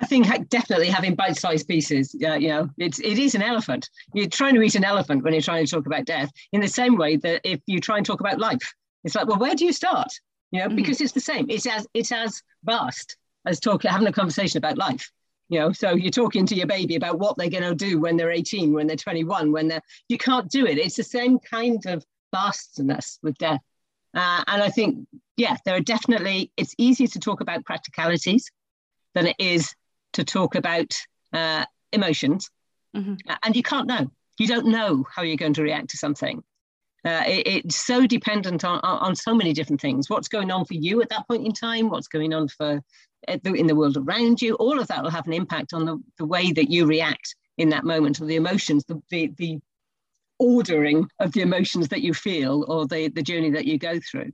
I 0.00 0.06
think 0.06 0.26
definitely 0.48 0.88
having 0.88 1.14
bite-sized 1.16 1.66
pieces. 1.66 2.14
Uh, 2.22 2.34
you 2.34 2.48
know, 2.48 2.68
it's 2.78 3.00
it 3.00 3.18
is 3.18 3.34
an 3.34 3.42
elephant. 3.42 3.88
You're 4.14 4.28
trying 4.28 4.54
to 4.54 4.62
eat 4.62 4.76
an 4.76 4.84
elephant 4.84 5.24
when 5.24 5.32
you're 5.32 5.42
trying 5.42 5.64
to 5.64 5.70
talk 5.70 5.86
about 5.86 6.04
death. 6.04 6.30
In 6.52 6.60
the 6.60 6.68
same 6.68 6.96
way 6.96 7.16
that 7.16 7.40
if 7.42 7.60
you 7.66 7.80
try 7.80 7.96
and 7.96 8.06
talk 8.06 8.20
about 8.20 8.38
life, 8.38 8.74
it's 9.02 9.16
like, 9.16 9.26
well, 9.26 9.38
where 9.38 9.56
do 9.56 9.64
you 9.64 9.72
start? 9.72 10.08
You 10.50 10.60
know, 10.60 10.66
mm-hmm. 10.66 10.76
because 10.76 11.00
it's 11.00 11.12
the 11.12 11.20
same. 11.20 11.46
It's 11.48 11.66
as 11.66 11.86
it's 11.94 12.12
as 12.12 12.42
vast 12.64 13.16
as 13.46 13.60
talking 13.60 13.90
having 13.90 14.06
a 14.06 14.12
conversation 14.12 14.58
about 14.58 14.78
life. 14.78 15.10
You 15.48 15.60
know, 15.60 15.72
so 15.72 15.92
you're 15.92 16.10
talking 16.10 16.44
to 16.46 16.54
your 16.54 16.66
baby 16.66 16.96
about 16.96 17.18
what 17.18 17.38
they're 17.38 17.48
going 17.48 17.62
to 17.62 17.74
do 17.74 17.98
when 17.98 18.18
they're 18.18 18.30
18, 18.30 18.72
when 18.74 18.86
they're 18.86 18.96
21, 18.96 19.50
when 19.50 19.68
they're 19.68 19.82
you 20.08 20.18
can't 20.18 20.50
do 20.50 20.66
it. 20.66 20.76
It's 20.76 20.96
the 20.96 21.02
same 21.02 21.38
kind 21.38 21.84
of 21.86 22.04
vastness 22.34 23.18
with 23.22 23.38
death. 23.38 23.60
Uh, 24.14 24.42
and 24.46 24.62
I 24.62 24.68
think, 24.68 25.06
yeah, 25.36 25.56
there 25.64 25.76
are 25.76 25.80
definitely, 25.80 26.52
it's 26.56 26.74
easier 26.78 27.06
to 27.08 27.18
talk 27.18 27.40
about 27.40 27.64
practicalities 27.64 28.50
than 29.14 29.26
it 29.26 29.36
is 29.38 29.74
to 30.14 30.24
talk 30.24 30.54
about 30.54 30.94
uh, 31.32 31.64
emotions. 31.92 32.50
Mm-hmm. 32.96 33.14
And 33.42 33.56
you 33.56 33.62
can't 33.62 33.86
know. 33.86 34.10
You 34.38 34.46
don't 34.46 34.66
know 34.66 35.04
how 35.14 35.22
you're 35.22 35.36
going 35.36 35.54
to 35.54 35.62
react 35.62 35.90
to 35.90 35.96
something. 35.96 36.42
Uh, 37.04 37.22
it, 37.26 37.46
it's 37.46 37.76
so 37.86 38.06
dependent 38.06 38.64
on, 38.64 38.80
on 38.80 39.14
so 39.14 39.34
many 39.34 39.52
different 39.52 39.80
things. 39.80 40.10
What's 40.10 40.28
going 40.28 40.50
on 40.50 40.64
for 40.64 40.74
you 40.74 41.00
at 41.00 41.08
that 41.10 41.26
point 41.28 41.46
in 41.46 41.52
time? 41.52 41.88
What's 41.88 42.08
going 42.08 42.34
on 42.34 42.48
for 42.48 42.80
uh, 43.28 43.38
in 43.44 43.66
the 43.66 43.76
world 43.76 43.96
around 43.96 44.42
you? 44.42 44.54
All 44.54 44.80
of 44.80 44.88
that 44.88 45.02
will 45.02 45.10
have 45.10 45.26
an 45.26 45.32
impact 45.32 45.72
on 45.72 45.84
the, 45.84 45.98
the 46.18 46.26
way 46.26 46.52
that 46.52 46.70
you 46.70 46.86
react 46.86 47.34
in 47.56 47.68
that 47.70 47.84
moment, 47.84 48.20
or 48.20 48.26
the 48.26 48.36
emotions, 48.36 48.84
the, 48.84 49.00
the, 49.10 49.32
the 49.36 49.58
ordering 50.38 51.08
of 51.18 51.32
the 51.32 51.40
emotions 51.40 51.88
that 51.88 52.02
you 52.02 52.14
feel 52.14 52.64
or 52.68 52.86
the, 52.86 53.08
the 53.08 53.22
journey 53.22 53.50
that 53.50 53.64
you 53.64 53.78
go 53.78 53.98
through. 54.00 54.30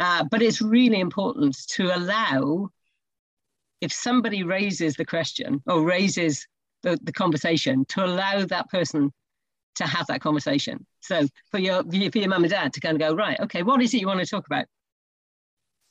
Uh, 0.00 0.24
but 0.30 0.42
it's 0.42 0.60
really 0.60 0.98
important 0.98 1.56
to 1.68 1.96
allow, 1.96 2.68
if 3.80 3.92
somebody 3.92 4.42
raises 4.42 4.94
the 4.94 5.04
question 5.04 5.62
or 5.66 5.82
raises 5.82 6.46
the, 6.82 6.98
the 7.02 7.12
conversation, 7.12 7.84
to 7.86 8.04
allow 8.04 8.44
that 8.44 8.68
person 8.70 9.12
to 9.76 9.84
have 9.84 10.06
that 10.06 10.20
conversation. 10.20 10.86
So 11.00 11.26
for 11.50 11.58
your 11.58 11.82
for 11.82 12.18
your 12.18 12.28
mum 12.28 12.44
and 12.44 12.50
dad 12.50 12.72
to 12.74 12.80
kind 12.80 13.00
of 13.00 13.00
go, 13.00 13.14
right, 13.14 13.38
okay, 13.40 13.62
what 13.62 13.82
is 13.82 13.92
it 13.94 14.00
you 14.00 14.06
want 14.06 14.20
to 14.20 14.26
talk 14.26 14.46
about? 14.46 14.66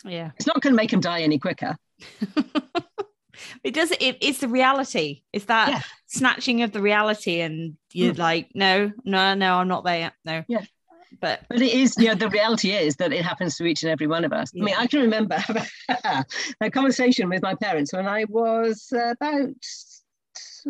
Yeah. 0.06 0.32
It's 0.38 0.48
not 0.48 0.62
going 0.62 0.74
to 0.74 0.78
make 0.78 0.92
them 0.92 1.00
die 1.00 1.22
any 1.22 1.40
quicker. 1.40 1.78
it 3.64 3.74
does 3.74 3.92
it, 3.92 4.18
it's 4.22 4.40
the 4.40 4.48
reality 4.48 5.22
it's 5.32 5.46
that 5.46 5.70
yeah. 5.70 5.82
snatching 6.08 6.62
of 6.62 6.72
the 6.72 6.82
reality 6.82 7.42
and 7.42 7.76
you're 7.92 8.14
mm. 8.14 8.18
like 8.18 8.50
no 8.54 8.92
no 9.06 9.34
no 9.34 9.56
i'm 9.56 9.68
not 9.68 9.84
there 9.84 10.00
yet 10.00 10.14
no 10.26 10.44
yeah 10.48 10.64
but 11.20 11.42
but 11.50 11.62
it 11.62 11.74
is 11.74 11.96
Yeah, 11.98 12.16
the 12.16 12.30
reality 12.30 12.72
is 12.72 12.96
that 12.98 13.14
it 13.14 13.24
happens 13.24 13.58
to 13.58 13.66
each 13.66 13.84
and 13.84 13.92
every 13.92 14.08
one 14.08 14.26
of 14.26 14.34
us 14.34 14.52
yeah. 14.54 14.64
i 14.64 14.66
mean 14.66 14.76
i 14.78 14.88
can 14.88 15.02
remember 15.02 15.44
a 16.62 16.72
conversation 16.72 17.30
with 17.30 17.42
my 17.42 17.56
parents 17.56 17.94
when 17.94 18.08
i 18.08 18.26
was 18.26 18.92
about 18.94 19.50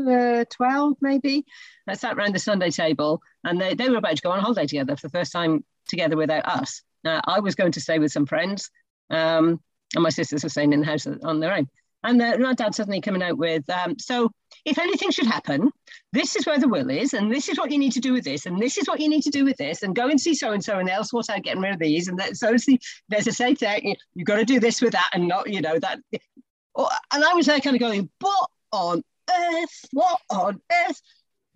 uh, 0.09 0.45
12 0.49 0.97
maybe 1.01 1.45
i 1.87 1.93
sat 1.93 2.17
around 2.17 2.33
the 2.33 2.39
sunday 2.39 2.69
table 2.69 3.21
and 3.43 3.59
they, 3.59 3.73
they 3.73 3.89
were 3.89 3.97
about 3.97 4.15
to 4.15 4.21
go 4.21 4.31
on 4.31 4.39
holiday 4.39 4.65
together 4.65 4.95
for 4.95 5.07
the 5.07 5.17
first 5.17 5.31
time 5.31 5.63
together 5.87 6.17
without 6.17 6.45
us 6.45 6.81
now 7.03 7.21
i 7.25 7.39
was 7.39 7.55
going 7.55 7.71
to 7.71 7.81
stay 7.81 7.99
with 7.99 8.11
some 8.11 8.25
friends 8.25 8.69
um, 9.09 9.59
and 9.95 10.03
my 10.03 10.09
sisters 10.09 10.43
were 10.43 10.49
staying 10.49 10.73
in 10.73 10.79
the 10.79 10.85
house 10.85 11.07
on 11.23 11.39
their 11.39 11.53
own 11.53 11.67
and 12.03 12.21
uh, 12.21 12.37
my 12.37 12.53
dad 12.53 12.75
suddenly 12.75 13.01
coming 13.01 13.23
out 13.23 13.37
with, 13.37 13.67
um, 13.69 13.97
so 13.97 14.29
if 14.65 14.77
anything 14.77 15.09
should 15.11 15.25
happen, 15.25 15.71
this 16.11 16.35
is 16.35 16.45
where 16.45 16.59
the 16.59 16.67
will 16.67 16.89
is, 16.89 17.13
and 17.13 17.31
this 17.31 17.47
is 17.47 17.57
what 17.57 17.71
you 17.71 17.77
need 17.77 17.93
to 17.93 18.01
do 18.01 18.11
with 18.11 18.25
this, 18.25 18.45
and 18.45 18.61
this 18.61 18.77
is 18.77 18.87
what 18.87 18.99
you 18.99 19.07
need 19.07 19.23
to 19.23 19.29
do 19.29 19.45
with 19.45 19.57
this, 19.57 19.83
and 19.83 19.95
go 19.95 20.09
and 20.09 20.19
see 20.19 20.35
so 20.35 20.51
and 20.51 20.63
so, 20.63 20.79
and 20.79 20.87
they'll 20.87 21.05
sort 21.05 21.29
out 21.29 21.43
getting 21.43 21.61
rid 21.61 21.73
of 21.73 21.79
these. 21.79 22.09
And 22.09 22.19
that, 22.19 22.35
so 22.35 22.53
the, 22.53 22.79
there's 23.07 23.27
a 23.27 23.31
safe 23.31 23.59
there, 23.59 23.79
you've 24.13 24.27
got 24.27 24.35
to 24.35 24.45
do 24.45 24.59
this 24.59 24.81
with 24.81 24.91
that, 24.91 25.09
and 25.13 25.27
not, 25.27 25.49
you 25.49 25.61
know, 25.61 25.79
that. 25.79 25.99
And 26.15 27.23
I 27.23 27.33
was 27.33 27.45
there 27.45 27.59
kind 27.61 27.75
of 27.75 27.79
going, 27.79 28.09
what 28.19 28.49
on 28.73 29.01
earth? 29.29 29.85
What 29.91 30.19
on 30.29 30.61
earth? 30.87 31.01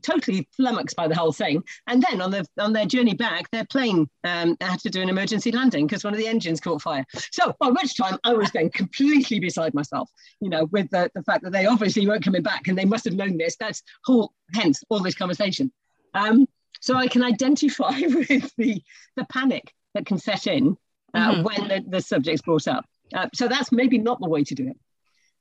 Totally 0.07 0.47
flummoxed 0.55 0.95
by 0.95 1.07
the 1.07 1.15
whole 1.15 1.31
thing. 1.31 1.63
And 1.87 2.01
then 2.01 2.21
on 2.21 2.31
the 2.31 2.45
on 2.57 2.73
their 2.73 2.85
journey 2.85 3.13
back, 3.13 3.49
their 3.51 3.65
plane 3.65 4.09
um, 4.23 4.55
had 4.61 4.79
to 4.81 4.89
do 4.89 5.01
an 5.01 5.09
emergency 5.09 5.51
landing 5.51 5.87
because 5.87 6.03
one 6.03 6.13
of 6.13 6.19
the 6.19 6.27
engines 6.27 6.59
caught 6.59 6.81
fire. 6.81 7.05
So 7.31 7.53
by 7.59 7.69
which 7.69 7.97
time 7.97 8.17
I 8.23 8.33
was 8.33 8.51
going 8.51 8.71
completely 8.71 9.39
beside 9.39 9.73
myself, 9.73 10.09
you 10.39 10.49
know, 10.49 10.65
with 10.65 10.89
the, 10.89 11.11
the 11.13 11.23
fact 11.23 11.43
that 11.43 11.51
they 11.51 11.65
obviously 11.65 12.07
weren't 12.07 12.23
coming 12.23 12.43
back 12.43 12.67
and 12.67 12.77
they 12.77 12.85
must 12.85 13.05
have 13.05 13.13
known 13.13 13.37
this. 13.37 13.55
That's 13.59 13.83
whole 14.05 14.33
hence 14.53 14.83
all 14.89 15.01
this 15.01 15.15
conversation. 15.15 15.71
Um, 16.13 16.47
so 16.79 16.95
I 16.95 17.07
can 17.07 17.23
identify 17.23 17.99
with 17.99 18.51
the 18.57 18.81
the 19.15 19.25
panic 19.25 19.73
that 19.93 20.05
can 20.05 20.17
set 20.17 20.47
in 20.47 20.77
uh, 21.13 21.33
mm-hmm. 21.33 21.43
when 21.43 21.67
the, 21.67 21.83
the 21.87 22.01
subject's 22.01 22.41
brought 22.41 22.67
up. 22.67 22.85
Uh, 23.13 23.27
so 23.33 23.47
that's 23.47 23.71
maybe 23.71 23.97
not 23.97 24.19
the 24.19 24.29
way 24.29 24.43
to 24.43 24.55
do 24.55 24.67
it. 24.67 24.77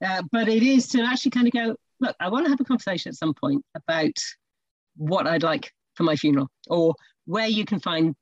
Uh, 0.05 0.23
but 0.31 0.49
it 0.49 0.63
is 0.63 0.89
to 0.89 1.03
actually 1.03 1.31
kind 1.31 1.47
of 1.47 1.53
go, 1.53 1.77
look, 2.01 2.17
I 2.21 2.29
want 2.29 2.47
to 2.47 2.51
have 2.51 2.61
a 2.61 2.65
conversation 2.65 3.11
at 3.11 3.17
some 3.17 3.35
point 3.35 3.65
about 3.75 4.19
what 4.97 5.27
I'd 5.27 5.43
like 5.43 5.73
for 5.95 6.03
my 6.03 6.17
funeral 6.17 6.49
or 6.69 6.95
where 7.25 7.47
you 7.47 7.65
can 7.65 7.81
find 7.81 8.15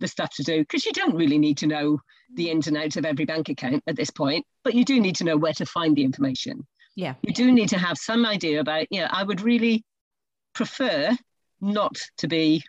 the 0.00 0.08
stuff 0.08 0.30
to 0.36 0.42
do 0.42 0.60
because 0.60 0.86
you 0.86 0.92
don't 0.92 1.16
really 1.16 1.38
need 1.38 1.58
to 1.58 1.66
know 1.66 1.98
the 2.34 2.50
ins 2.50 2.66
and 2.66 2.76
outs 2.76 2.96
of 2.96 3.04
every 3.04 3.24
bank 3.24 3.48
account 3.48 3.82
at 3.86 3.96
this 3.96 4.10
point 4.10 4.46
but 4.62 4.74
you 4.74 4.84
do 4.84 5.00
need 5.00 5.16
to 5.16 5.24
know 5.24 5.36
where 5.36 5.54
to 5.54 5.66
find 5.66 5.96
the 5.96 6.04
information. 6.04 6.66
Yeah. 6.94 7.14
You 7.22 7.32
do 7.32 7.50
need 7.52 7.70
to 7.70 7.78
have 7.78 7.96
some 7.98 8.26
idea 8.26 8.60
about 8.60 8.86
you 8.90 9.00
know 9.00 9.08
i 9.10 9.22
would 9.22 9.40
really 9.40 9.84
prefer 10.54 11.16
not 11.60 11.96
to 12.18 12.28
be 12.28 12.64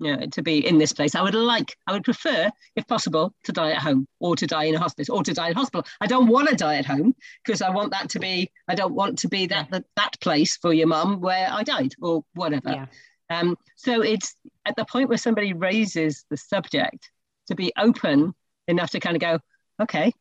you 0.00 0.16
know, 0.16 0.26
to 0.26 0.42
be 0.42 0.66
in 0.66 0.78
this 0.78 0.92
place. 0.92 1.14
I 1.14 1.22
would 1.22 1.34
like, 1.34 1.76
I 1.86 1.92
would 1.92 2.04
prefer, 2.04 2.50
if 2.76 2.86
possible, 2.86 3.34
to 3.44 3.52
die 3.52 3.72
at 3.72 3.82
home 3.82 4.06
or 4.20 4.36
to 4.36 4.46
die 4.46 4.64
in 4.64 4.74
a 4.74 4.78
hospice 4.78 5.08
or 5.08 5.22
to 5.22 5.34
die 5.34 5.48
in 5.48 5.54
hospital. 5.54 5.84
I 6.00 6.06
don't 6.06 6.28
want 6.28 6.48
to 6.48 6.56
die 6.56 6.76
at 6.76 6.86
home 6.86 7.14
because 7.44 7.62
I 7.62 7.70
want 7.70 7.92
that 7.92 8.10
to 8.10 8.20
be, 8.20 8.50
I 8.68 8.74
don't 8.74 8.94
want 8.94 9.18
to 9.20 9.28
be 9.28 9.46
that 9.46 9.70
that, 9.70 9.84
that 9.96 10.20
place 10.20 10.56
for 10.56 10.72
your 10.72 10.86
mum 10.86 11.20
where 11.20 11.48
I 11.50 11.62
died 11.62 11.94
or 12.00 12.24
whatever. 12.34 12.70
Yeah. 12.70 12.86
Um, 13.30 13.56
so 13.76 14.02
it's 14.02 14.34
at 14.64 14.76
the 14.76 14.84
point 14.84 15.08
where 15.08 15.18
somebody 15.18 15.52
raises 15.52 16.24
the 16.30 16.36
subject 16.36 17.10
to 17.48 17.54
be 17.54 17.72
open 17.76 18.34
enough 18.68 18.90
to 18.90 19.00
kind 19.00 19.16
of 19.16 19.20
go, 19.20 19.38
okay, 19.82 20.12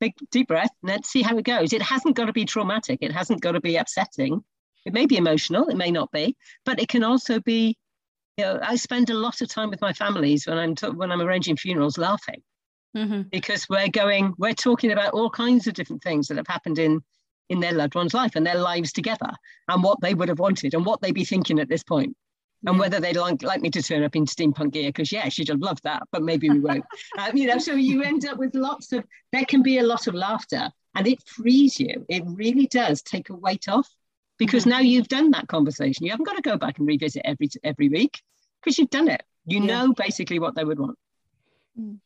big 0.00 0.14
deep 0.30 0.48
breath, 0.48 0.70
let's 0.82 1.08
see 1.08 1.22
how 1.22 1.36
it 1.38 1.44
goes. 1.44 1.72
It 1.72 1.82
hasn't 1.82 2.16
got 2.16 2.26
to 2.26 2.32
be 2.32 2.44
traumatic. 2.44 2.98
It 3.02 3.12
hasn't 3.12 3.40
got 3.40 3.52
to 3.52 3.60
be 3.60 3.76
upsetting. 3.76 4.44
It 4.84 4.92
may 4.92 5.06
be 5.06 5.16
emotional, 5.16 5.68
it 5.68 5.76
may 5.76 5.92
not 5.92 6.10
be, 6.10 6.36
but 6.64 6.80
it 6.80 6.88
can 6.88 7.04
also 7.04 7.38
be 7.38 7.76
you 8.36 8.44
know, 8.44 8.58
I 8.62 8.76
spend 8.76 9.10
a 9.10 9.14
lot 9.14 9.40
of 9.40 9.48
time 9.48 9.70
with 9.70 9.80
my 9.80 9.92
families 9.92 10.46
when 10.46 10.58
I'm 10.58 10.74
t- 10.74 10.88
when 10.88 11.12
I'm 11.12 11.20
arranging 11.20 11.56
funerals, 11.56 11.98
laughing 11.98 12.42
mm-hmm. 12.96 13.22
because 13.30 13.68
we're 13.68 13.88
going, 13.88 14.34
we're 14.38 14.54
talking 14.54 14.92
about 14.92 15.14
all 15.14 15.30
kinds 15.30 15.66
of 15.66 15.74
different 15.74 16.02
things 16.02 16.28
that 16.28 16.36
have 16.36 16.46
happened 16.46 16.78
in 16.78 17.02
in 17.48 17.60
their 17.60 17.72
loved 17.72 17.94
one's 17.94 18.14
life 18.14 18.34
and 18.34 18.46
their 18.46 18.58
lives 18.58 18.92
together, 18.92 19.30
and 19.68 19.82
what 19.82 20.00
they 20.00 20.14
would 20.14 20.28
have 20.28 20.38
wanted 20.38 20.74
and 20.74 20.86
what 20.86 21.00
they'd 21.02 21.14
be 21.14 21.24
thinking 21.24 21.58
at 21.58 21.68
this 21.68 21.82
point, 21.82 22.16
and 22.64 22.78
whether 22.78 23.00
they'd 23.00 23.16
like, 23.16 23.42
like 23.42 23.60
me 23.60 23.68
to 23.70 23.82
turn 23.82 24.02
up 24.02 24.16
in 24.16 24.24
steampunk 24.24 24.72
gear 24.72 24.88
because 24.88 25.12
yeah, 25.12 25.28
she'd 25.28 25.48
have 25.48 25.60
loved 25.60 25.82
that, 25.84 26.02
but 26.12 26.22
maybe 26.22 26.48
we 26.48 26.60
won't. 26.60 26.84
um, 27.18 27.30
you 27.36 27.46
know, 27.46 27.58
so 27.58 27.74
you 27.74 28.02
end 28.02 28.24
up 28.24 28.38
with 28.38 28.54
lots 28.54 28.92
of 28.92 29.04
there 29.32 29.44
can 29.44 29.62
be 29.62 29.78
a 29.78 29.82
lot 29.82 30.06
of 30.06 30.14
laughter, 30.14 30.70
and 30.94 31.06
it 31.06 31.22
frees 31.26 31.78
you. 31.78 32.06
It 32.08 32.22
really 32.26 32.66
does 32.66 33.02
take 33.02 33.28
a 33.28 33.36
weight 33.36 33.68
off 33.68 33.88
because 34.44 34.62
mm-hmm. 34.62 34.70
now 34.70 34.80
you've 34.80 35.08
done 35.08 35.30
that 35.30 35.46
conversation. 35.46 36.04
You 36.04 36.10
haven't 36.10 36.26
got 36.26 36.36
to 36.36 36.42
go 36.42 36.56
back 36.56 36.78
and 36.78 36.86
revisit 36.86 37.22
every 37.24 37.48
every 37.62 37.88
week 37.88 38.20
because 38.60 38.78
you've 38.78 38.90
done 38.90 39.08
it. 39.08 39.22
You 39.46 39.60
yeah. 39.60 39.66
know 39.66 39.92
basically 39.92 40.38
what 40.38 40.54
they 40.54 40.64
would 40.64 40.78
want. 40.78 40.98
Mm. 41.78 41.98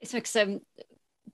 It's 0.00 0.14
like 0.14 0.26
some 0.26 0.60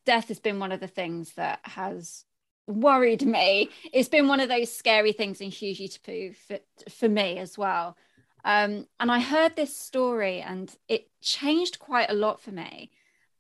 death 0.05 0.29
has 0.29 0.41
been 0.41 0.59
one 0.59 0.73
of 0.73 0.81
the 0.81 0.89
things 0.89 1.33
that 1.35 1.61
has 1.65 2.25
worried 2.67 3.25
me. 3.25 3.69
It's 3.93 4.09
been 4.09 4.27
one 4.27 4.41
of 4.41 4.49
those 4.49 4.73
scary 4.73 5.13
things 5.13 5.41
in 5.41 5.51
hugely 5.51 5.89
taboo 5.89 6.33
for, 6.49 6.59
for 6.91 7.09
me 7.09 7.39
as 7.39 7.59
well. 7.59 7.97
Um, 8.45 8.87
and 8.99 9.11
I 9.11 9.21
heard 9.21 9.55
this 9.55 9.77
story 9.77 10.41
and 10.41 10.75
it 10.89 11.09
changed 11.21 11.79
quite 11.79 12.11
a 12.11 12.15
lot 12.15 12.41
for 12.41 12.53
me. 12.53 12.91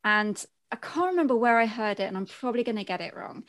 And 0.05 0.45
I 0.71 0.77
can't 0.77 1.11
remember 1.11 1.37
where 1.37 1.59
I 1.59 1.67
heard 1.67 2.01
it, 2.01 2.05
and 2.05 2.17
I'm 2.17 2.27
probably 2.27 2.65
going 2.65 2.77
to 2.77 2.85
get 2.85 3.01
it 3.01 3.17
wrong. 3.17 3.45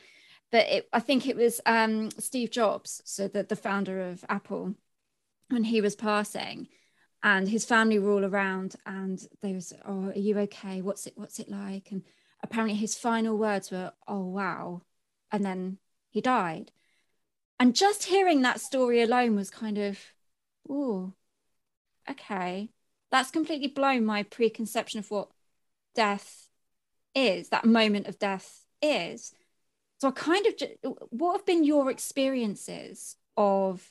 But 0.50 0.66
it, 0.68 0.88
I 0.92 1.00
think 1.00 1.26
it 1.26 1.36
was 1.36 1.60
um, 1.66 2.10
Steve 2.18 2.50
Jobs, 2.50 3.02
so 3.04 3.28
the, 3.28 3.42
the 3.42 3.56
founder 3.56 4.08
of 4.08 4.24
Apple, 4.28 4.74
when 5.48 5.64
he 5.64 5.80
was 5.80 5.94
passing, 5.94 6.68
and 7.22 7.48
his 7.48 7.64
family 7.64 7.98
were 7.98 8.12
all 8.12 8.24
around, 8.24 8.76
and 8.86 9.20
they 9.42 9.52
was, 9.52 9.72
"Oh, 9.86 10.08
are 10.08 10.18
you 10.18 10.38
okay? 10.40 10.80
What's 10.80 11.06
it? 11.06 11.14
What's 11.16 11.38
it 11.38 11.50
like?" 11.50 11.90
And 11.90 12.02
apparently, 12.42 12.76
his 12.76 12.94
final 12.96 13.36
words 13.36 13.70
were, 13.70 13.92
"Oh, 14.06 14.24
wow," 14.24 14.82
and 15.30 15.44
then 15.44 15.78
he 16.10 16.20
died. 16.20 16.72
And 17.60 17.74
just 17.74 18.04
hearing 18.04 18.42
that 18.42 18.60
story 18.60 19.02
alone 19.02 19.34
was 19.34 19.50
kind 19.50 19.78
of, 19.78 19.98
oh, 20.68 21.14
okay, 22.08 22.70
that's 23.10 23.30
completely 23.32 23.66
blown 23.66 24.04
my 24.04 24.22
preconception 24.22 25.00
of 25.00 25.10
what 25.10 25.30
death 25.94 26.48
is, 27.14 27.48
that 27.48 27.64
moment 27.64 28.06
of 28.06 28.18
death 28.18 28.64
is. 28.80 29.34
So 29.98 30.08
I 30.08 30.10
kind 30.12 30.46
of, 30.46 30.54
what 31.10 31.32
have 31.32 31.46
been 31.46 31.64
your 31.64 31.90
experiences 31.90 33.16
of 33.36 33.90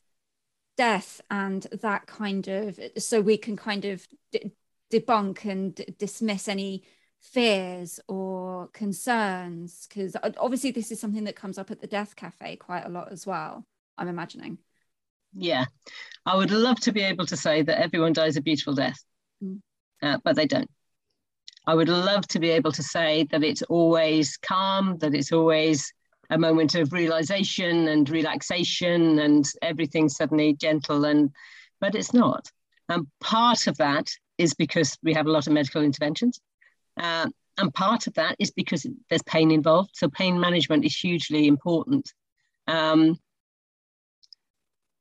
death 0.77 1.21
and 1.29 1.63
that 1.81 2.07
kind 2.07 2.47
of, 2.47 2.79
so 2.97 3.19
we 3.19 3.37
can 3.37 3.57
kind 3.57 3.83
of 3.83 4.07
d- 4.31 4.51
debunk 4.91 5.43
and 5.43 5.75
d- 5.75 5.95
dismiss 5.97 6.47
any 6.47 6.83
fears 7.19 7.99
or 8.07 8.67
concerns? 8.67 9.85
Because 9.89 10.15
obviously, 10.37 10.71
this 10.71 10.91
is 10.91 10.99
something 10.99 11.25
that 11.25 11.35
comes 11.35 11.57
up 11.57 11.71
at 11.71 11.81
the 11.81 11.87
Death 11.87 12.15
Cafe 12.15 12.55
quite 12.55 12.85
a 12.85 12.89
lot 12.89 13.11
as 13.11 13.27
well, 13.27 13.65
I'm 13.97 14.07
imagining. 14.07 14.59
Yeah, 15.35 15.65
I 16.25 16.37
would 16.37 16.51
love 16.51 16.79
to 16.81 16.93
be 16.93 17.01
able 17.01 17.25
to 17.25 17.35
say 17.35 17.63
that 17.63 17.81
everyone 17.81 18.13
dies 18.13 18.37
a 18.37 18.41
beautiful 18.41 18.75
death, 18.75 19.03
mm. 19.43 19.59
uh, 20.01 20.19
but 20.23 20.37
they 20.37 20.45
don't. 20.45 20.69
I 21.67 21.75
would 21.75 21.89
love 21.89 22.25
to 22.29 22.39
be 22.39 22.49
able 22.49 22.71
to 22.71 22.81
say 22.81 23.27
that 23.31 23.43
it's 23.43 23.61
always 23.63 24.37
calm, 24.37 24.97
that 24.99 25.13
it's 25.13 25.33
always 25.33 25.93
a 26.29 26.37
moment 26.37 26.75
of 26.75 26.93
realization 26.93 27.89
and 27.89 28.09
relaxation 28.09 29.19
and 29.19 29.45
everything 29.61 30.09
suddenly 30.09 30.53
gentle 30.53 31.05
and 31.05 31.29
but 31.79 31.93
it's 31.93 32.13
not. 32.13 32.49
And 32.89 33.05
part 33.19 33.67
of 33.67 33.77
that 33.77 34.09
is 34.37 34.53
because 34.53 34.97
we 35.03 35.13
have 35.13 35.27
a 35.27 35.31
lot 35.31 35.45
of 35.45 35.53
medical 35.53 35.83
interventions. 35.83 36.39
Uh, 36.97 37.27
and 37.57 37.73
part 37.73 38.07
of 38.07 38.13
that 38.13 38.35
is 38.39 38.51
because 38.51 38.85
there's 39.09 39.21
pain 39.23 39.51
involved. 39.51 39.91
So 39.93 40.09
pain 40.09 40.39
management 40.39 40.85
is 40.85 40.95
hugely 40.95 41.47
important. 41.47 42.11
Um, 42.67 43.19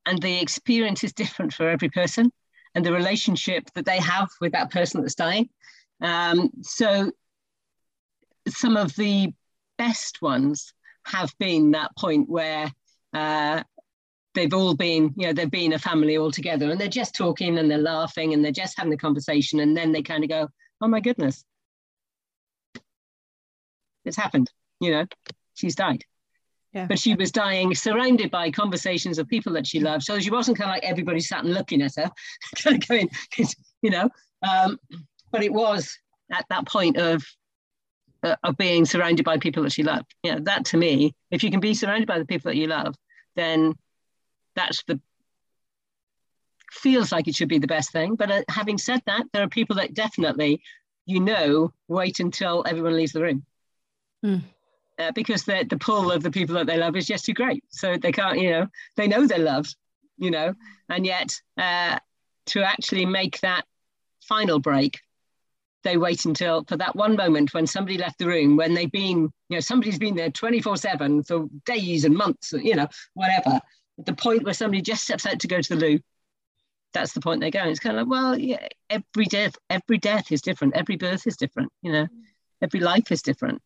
and 0.05 0.21
the 0.21 0.41
experience 0.41 1.05
is 1.05 1.12
different 1.12 1.55
for 1.55 1.69
every 1.69 1.89
person. 1.89 2.31
And 2.75 2.85
the 2.85 2.93
relationship 2.93 3.71
that 3.75 3.87
they 3.87 3.99
have 3.99 4.29
with 4.41 4.53
that 4.53 4.71
person 4.71 5.01
that's 5.01 5.14
dying. 5.14 5.49
Um, 6.01 6.51
so 6.63 7.11
some 8.49 8.77
of 8.77 8.95
the 8.97 9.33
best 9.79 10.23
ones 10.23 10.73
have 11.07 11.33
been 11.39 11.73
that 11.73 11.93
point 11.99 12.29
where 12.29 12.71
uh, 13.13 13.63
they've 14.35 14.55
all 14.55 14.75
been, 14.75 15.15
you 15.17 15.27
know, 15.27 15.33
they've 15.33 15.51
been 15.51 15.73
a 15.73 15.79
family 15.79 16.17
all 16.17 16.31
together 16.31 16.71
and 16.71 16.81
they're 16.81 16.89
just 16.89 17.15
talking 17.15 17.59
and 17.59 17.71
they're 17.71 17.79
laughing 17.79 18.35
and 18.35 18.45
they're 18.45 18.53
just 18.53 18.77
having 18.77 18.91
the 18.91 18.97
conversation. 18.97 19.61
And 19.61 19.77
then 19.77 19.93
they 19.93 20.03
kind 20.03 20.25
of 20.25 20.31
go, 20.31 20.49
oh 20.81 20.89
my 20.89 21.01
goodness, 21.01 21.45
it's 24.05 24.17
happened, 24.17 24.51
you 24.81 24.91
know, 24.91 25.07
she's 25.55 25.75
died. 25.75 26.05
Yeah. 26.73 26.87
But 26.87 26.99
she 26.99 27.15
was 27.15 27.33
dying, 27.33 27.75
surrounded 27.75 28.31
by 28.31 28.51
conversations 28.51 29.19
of 29.19 29.29
people 29.29 29.55
that 29.55 29.67
she 29.67 29.81
loved. 29.81 30.03
So 30.03 30.19
she 30.19 30.31
wasn't 30.31 30.59
kind 30.59 30.71
of 30.71 30.75
like 30.75 30.85
everybody 30.85 31.21
sat 31.21 31.45
and 31.45 31.55
looking 31.55 31.81
at 31.81 31.95
her, 31.97 32.11
kind 32.63 32.83
of 32.83 32.89
going, 32.89 33.09
you 33.83 33.91
know. 33.91 34.11
Um, 34.47 34.79
but 35.37 35.45
it 35.45 35.53
was 35.53 35.99
at 36.32 36.47
that 36.49 36.66
point 36.66 36.97
of 36.97 37.22
uh, 38.22 38.37
of 38.43 38.57
being 38.57 38.84
surrounded 38.84 39.24
by 39.24 39.39
people 39.39 39.62
that 39.62 39.72
she 39.72 39.82
loved. 39.82 40.14
You 40.22 40.32
know, 40.32 40.41
that 40.41 40.64
to 40.66 40.76
me, 40.76 41.14
if 41.30 41.45
you 41.45 41.51
can 41.51 41.61
be 41.61 41.74
surrounded 41.74 42.09
by 42.09 42.18
the 42.18 42.24
people 42.24 42.51
that 42.51 42.57
you 42.57 42.66
love, 42.66 42.95
then 43.34 43.74
that's 44.55 44.82
the 44.84 45.01
feels 46.72 47.12
like 47.12 47.28
it 47.28 47.34
should 47.34 47.49
be 47.49 47.59
the 47.59 47.66
best 47.66 47.93
thing. 47.93 48.16
But 48.16 48.30
uh, 48.30 48.43
having 48.49 48.78
said 48.78 49.03
that, 49.07 49.24
there 49.32 49.43
are 49.43 49.49
people 49.49 49.76
that 49.76 49.95
definitely, 49.95 50.62
you 51.05 51.20
know, 51.20 51.72
wait 51.89 52.20
until 52.20 52.64
everyone 52.66 52.97
leaves 52.97 53.12
the 53.12 53.22
room. 53.22 53.45
Mm 54.24 54.43
uh, 54.99 55.12
because 55.12 55.45
the 55.45 55.66
the 55.68 55.78
pull 55.78 56.11
of 56.11 56.22
the 56.22 56.30
people 56.30 56.55
that 56.55 56.66
they 56.66 56.76
love 56.76 56.97
is 56.97 57.07
just 57.07 57.24
too 57.24 57.34
great. 57.34 57.64
So 57.70 57.97
they 57.97 58.12
can't, 58.12 58.39
you 58.39 58.51
know, 58.51 58.66
they 58.97 59.09
know 59.09 59.26
they're 59.26 59.39
loved, 59.39 59.74
you 60.16 60.30
know, 60.30 60.55
and 60.89 61.05
yet 61.05 61.41
uh, 61.59 61.99
to 62.47 62.62
actually 62.62 63.07
make 63.07 63.41
that 63.41 63.64
final 64.22 64.59
break, 64.59 65.01
they 65.87 65.97
wait 65.97 66.24
until 66.24 66.64
for 66.64 66.76
that 66.76 66.97
one 66.97 67.16
moment 67.16 67.55
when 67.55 67.66
somebody 67.66 67.97
left 67.97 68.18
the 68.18 68.26
room, 68.26 68.57
when 68.57 68.74
they've 68.74 68.91
been, 68.91 69.30
you 69.49 69.57
know, 69.57 69.61
somebody's 69.61 69.99
been 69.99 70.16
there 70.16 70.30
24 70.30 70.76
7 70.76 71.22
for 71.22 71.47
days 71.64 72.05
and 72.05 72.16
months, 72.16 72.53
you 72.53 72.74
know, 72.74 72.89
whatever. 73.14 73.61
At 73.99 74.07
the 74.07 74.14
point 74.14 74.43
where 74.43 74.53
somebody 74.53 74.82
just 74.82 75.05
steps 75.05 75.24
out 75.24 75.39
to 75.41 75.49
go 75.49 75.61
to 75.61 75.74
the 75.74 75.80
loo, 75.80 76.01
that's 76.93 77.12
the 77.12 77.20
point 77.20 77.41
they 77.41 77.53
go. 77.53 77.64
It's 77.64 77.78
kind 77.78 77.97
of 77.97 78.07
like, 78.07 78.11
well, 78.11 78.39
yeah, 78.39 78.66
every 78.91 79.26
death, 79.26 79.55
every 79.70 79.99
death 79.99 80.32
is 80.32 80.43
different. 80.43 80.76
Every 80.76 80.97
birth 80.97 81.26
is 81.26 81.37
different, 81.37 81.72
you 81.82 81.93
know, 81.93 82.09
every 82.61 82.80
life 82.80 83.12
is 83.12 83.22
different. 83.22 83.62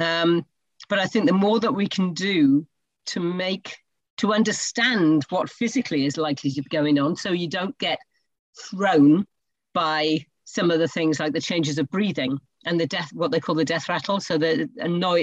Um, 0.00 0.44
but 0.88 0.98
I 0.98 1.06
think 1.06 1.26
the 1.26 1.32
more 1.32 1.60
that 1.60 1.72
we 1.72 1.86
can 1.86 2.14
do 2.14 2.66
to 3.06 3.20
make, 3.20 3.76
to 4.18 4.34
understand 4.34 5.24
what 5.30 5.48
physically 5.48 6.04
is 6.04 6.16
likely 6.16 6.50
to 6.50 6.62
be 6.62 6.68
going 6.68 6.98
on, 6.98 7.14
so 7.16 7.30
you 7.30 7.48
don't 7.48 7.78
get 7.78 8.00
thrown 8.58 9.24
by 9.72 10.26
some 10.52 10.70
of 10.70 10.78
the 10.78 10.88
things 10.88 11.20
like 11.20 11.32
the 11.32 11.40
changes 11.40 11.78
of 11.78 11.90
breathing 11.90 12.38
and 12.66 12.78
the 12.78 12.86
death, 12.86 13.10
what 13.12 13.30
they 13.30 13.40
call 13.40 13.54
the 13.54 13.64
death 13.64 13.88
rattle. 13.88 14.20
So 14.20 14.36
the 14.36 14.68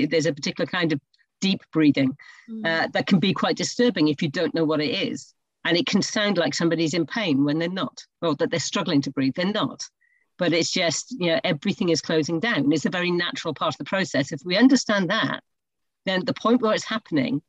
there's 0.10 0.26
a 0.26 0.34
particular 0.34 0.68
kind 0.68 0.94
of 0.94 1.00
deep 1.42 1.62
breathing 1.72 2.16
mm. 2.50 2.66
uh, 2.66 2.88
that 2.94 3.08
can 3.08 3.20
be 3.20 3.34
quite 3.34 3.58
disturbing 3.58 4.08
if 4.08 4.22
you 4.22 4.30
don't 4.30 4.56
know 4.56 4.66
what 4.66 4.82
it 4.82 4.92
is. 4.92 5.34
And 5.66 5.78
it 5.78 5.86
can 5.86 6.02
sound 6.02 6.38
like 6.38 6.54
somebody's 6.54 6.94
in 6.94 7.06
pain 7.06 7.44
when 7.44 7.60
they're 7.60 7.70
not, 7.70 8.06
or 8.22 8.36
that 8.36 8.52
they're 8.52 8.60
struggling 8.60 9.02
to 9.02 9.12
breathe. 9.12 9.34
They're 9.36 9.52
not. 9.52 9.84
But 10.38 10.54
it's 10.54 10.72
just, 10.72 11.12
you 11.20 11.28
know, 11.28 11.40
everything 11.44 11.90
is 11.90 12.02
closing 12.02 12.40
down. 12.40 12.72
It's 12.72 12.86
a 12.86 12.90
very 12.90 13.12
natural 13.12 13.54
part 13.54 13.74
of 13.74 13.78
the 13.80 13.84
process. 13.86 14.32
If 14.32 14.42
we 14.46 14.56
understand 14.56 15.10
that, 15.10 15.44
then 16.06 16.24
the 16.24 16.34
point 16.34 16.62
where 16.62 16.74
it's 16.74 16.86
happening, 16.86 17.42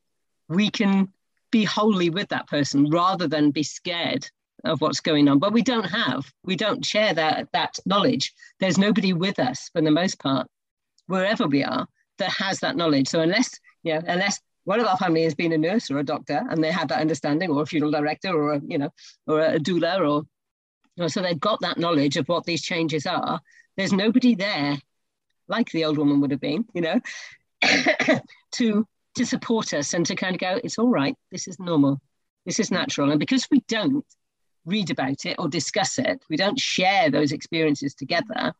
we 0.48 0.70
can 0.70 1.12
be 1.50 1.64
wholly 1.64 2.10
with 2.10 2.28
that 2.30 2.48
person 2.48 2.90
rather 2.90 3.28
than 3.28 3.52
be 3.52 3.62
scared 3.62 4.28
of 4.64 4.80
what's 4.80 5.00
going 5.00 5.28
on. 5.28 5.38
But 5.38 5.52
we 5.52 5.62
don't 5.62 5.84
have, 5.84 6.30
we 6.44 6.56
don't 6.56 6.84
share 6.84 7.14
that 7.14 7.48
that 7.52 7.78
knowledge. 7.86 8.34
There's 8.60 8.78
nobody 8.78 9.12
with 9.12 9.38
us 9.38 9.70
for 9.72 9.80
the 9.80 9.90
most 9.90 10.18
part, 10.18 10.46
wherever 11.06 11.46
we 11.46 11.64
are, 11.64 11.86
that 12.18 12.30
has 12.30 12.60
that 12.60 12.76
knowledge. 12.76 13.08
So 13.08 13.20
unless, 13.20 13.50
you 13.82 13.94
know, 13.94 14.02
unless 14.06 14.40
one 14.64 14.80
of 14.80 14.86
our 14.86 14.96
family 14.96 15.22
has 15.22 15.34
been 15.34 15.52
a 15.52 15.58
nurse 15.58 15.90
or 15.90 15.98
a 15.98 16.04
doctor 16.04 16.42
and 16.50 16.62
they 16.62 16.70
have 16.70 16.88
that 16.88 17.00
understanding, 17.00 17.50
or 17.50 17.62
a 17.62 17.66
funeral 17.66 17.92
director, 17.92 18.30
or 18.30 18.54
a, 18.54 18.60
you 18.66 18.78
know, 18.78 18.90
or 19.26 19.40
a 19.40 19.58
doula, 19.58 19.98
or 20.00 20.24
you 20.96 21.04
know, 21.04 21.08
so 21.08 21.22
they've 21.22 21.38
got 21.38 21.60
that 21.60 21.78
knowledge 21.78 22.16
of 22.16 22.28
what 22.28 22.44
these 22.44 22.62
changes 22.62 23.06
are. 23.06 23.40
There's 23.76 23.92
nobody 23.92 24.34
there, 24.34 24.76
like 25.46 25.70
the 25.70 25.84
old 25.84 25.96
woman 25.96 26.20
would 26.20 26.32
have 26.32 26.40
been, 26.40 26.64
you 26.74 26.82
know, 26.82 27.00
to 28.52 28.86
to 29.14 29.26
support 29.26 29.72
us 29.74 29.94
and 29.94 30.06
to 30.06 30.14
kind 30.14 30.34
of 30.34 30.40
go, 30.40 30.60
it's 30.62 30.78
all 30.78 30.88
right, 30.88 31.16
this 31.30 31.48
is 31.48 31.58
normal, 31.58 32.00
this 32.46 32.60
is 32.60 32.70
natural. 32.70 33.10
And 33.10 33.18
because 33.18 33.48
we 33.50 33.60
don't 33.68 34.04
read 34.68 34.90
about 34.90 35.24
it 35.26 35.36
or 35.38 35.48
discuss 35.48 35.98
it, 35.98 36.22
we 36.28 36.36
don't 36.36 36.58
share 36.58 37.10
those 37.10 37.32
experiences 37.32 37.94
together, 37.94 38.52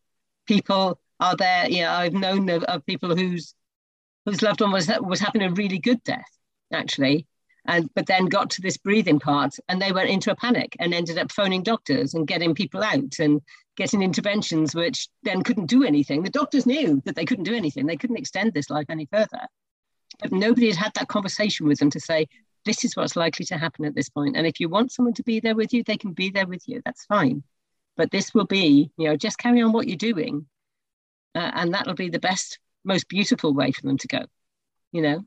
people 0.47 0.99
are 1.21 1.37
there, 1.37 1.69
you 1.69 1.83
know, 1.83 1.91
I've 1.91 2.15
known 2.15 2.49
of, 2.49 2.65
of 2.65 2.87
people 2.87 3.15
whose 3.17 3.55
whose 4.25 4.43
loved 4.43 4.61
one 4.61 4.73
was 4.73 4.91
was 5.01 5.21
having 5.21 5.43
a 5.43 5.51
really 5.51 5.79
good 5.79 6.03
death, 6.05 6.39
actually. 6.73 7.27
And, 7.67 7.91
but 7.95 8.07
then 8.07 8.27
got 8.27 8.49
to 8.51 8.63
this 8.63 8.79
breathing 8.79 9.21
part 9.21 9.57
and 9.69 9.83
they 9.83 9.93
went 9.93 10.09
into 10.09 10.31
a 10.31 10.37
panic 10.37 10.75
and 10.79 10.95
ended 10.95 11.19
up 11.19 11.31
phoning 11.31 11.63
doctors 11.63 12.15
and 12.15 12.27
getting 12.27 12.55
people 12.55 12.83
out 12.83 13.19
and 13.19 13.43
getting 13.77 14.01
interventions 14.01 14.75
which 14.75 15.09
then 15.23 15.43
couldn't 15.43 15.67
do 15.67 15.85
anything. 15.85 16.23
The 16.23 16.31
doctors 16.31 16.65
knew 16.65 17.03
that 17.05 17.15
they 17.15 17.27
couldn't 17.27 17.45
do 17.45 17.55
anything. 17.55 17.85
They 17.85 17.99
couldn't 17.99 18.17
extend 18.17 18.55
this 18.55 18.71
life 18.71 18.87
any 18.89 19.05
further. 19.05 19.43
But 20.21 20.33
nobody 20.33 20.69
had 20.69 20.77
had 20.77 20.95
that 20.95 21.09
conversation 21.09 21.67
with 21.67 21.79
them 21.79 21.91
to 21.91 22.01
say, 22.01 22.29
this 22.65 22.85
is 22.85 22.97
what's 22.97 23.17
likely 23.17 23.45
to 23.47 23.57
happen 23.57 23.85
at 23.85 23.95
this 23.95 24.09
point. 24.09 24.37
And 24.37 24.47
if 24.47 24.61
you 24.61 24.69
want 24.69 24.93
someone 24.93 25.15
to 25.15 25.23
be 25.23 25.41
there 25.41 25.55
with 25.55 25.73
you, 25.73 25.83
they 25.83 25.97
can 25.97 26.13
be 26.13 26.31
there 26.31 26.47
with 26.47 26.63
you. 26.67 26.83
That's 26.85 27.05
fine. 27.05 27.43
But 27.97 28.11
this 28.11 28.35
will 28.35 28.47
be, 28.47 28.91
you 28.97 29.09
know, 29.09 29.17
just 29.17 29.39
carry 29.39 29.63
on 29.63 29.73
what 29.73 29.89
you're 29.89 29.97
doing. 29.97 30.47
Uh, 31.35 31.51
and 31.55 31.75
that'll 31.75 31.95
be 31.95 32.09
the 32.09 32.19
best, 32.19 32.59
most 32.85 33.09
beautiful 33.09 33.53
way 33.53 33.73
for 33.73 33.83
them 33.83 33.99
to 33.99 34.09
go, 34.09 34.21
you 34.93 35.03
know? 35.03 35.25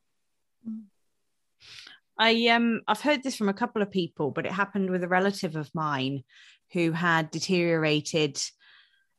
I 2.17 2.47
um 2.49 2.81
I've 2.87 3.01
heard 3.01 3.23
this 3.23 3.35
from 3.35 3.49
a 3.49 3.53
couple 3.53 3.81
of 3.81 3.89
people, 3.89 4.29
but 4.29 4.45
it 4.45 4.51
happened 4.51 4.91
with 4.91 5.03
a 5.03 5.07
relative 5.07 5.55
of 5.55 5.73
mine 5.73 6.23
who 6.71 6.91
had 6.91 7.31
deteriorated, 7.31 8.39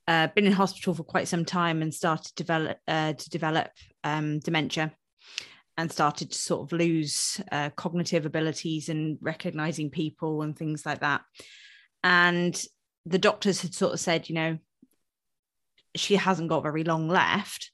uh, 0.07 0.29
been 0.29 0.47
in 0.47 0.53
hospital 0.53 0.95
for 0.95 1.03
quite 1.03 1.27
some 1.27 1.45
time, 1.45 1.83
and 1.83 1.93
started 1.93 2.33
develop 2.37 2.79
uh, 2.87 3.15
to 3.15 3.31
develop 3.31 3.71
um, 4.05 4.39
dementia, 4.39 4.93
and 5.77 5.91
started 5.91 6.31
to 6.31 6.39
sort 6.39 6.62
of 6.62 6.79
lose 6.79 7.41
uh, 7.51 7.70
cognitive 7.70 8.27
abilities 8.27 8.89
and 8.89 9.18
recognizing 9.20 9.91
people 9.91 10.43
and 10.43 10.57
things 10.57 10.85
like 10.85 11.01
that. 11.01 11.23
and 12.05 12.62
the 13.05 13.18
doctors 13.18 13.62
had 13.62 13.75
sort 13.75 13.93
of 13.93 14.01
said, 14.01 14.29
you 14.29 14.35
know, 14.35 14.59
she 15.97 16.16
hasn't 16.16 16.49
got 16.49 16.62
very 16.62 16.85
long 16.85 17.09
left. 17.09 17.70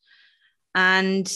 And 0.74 1.30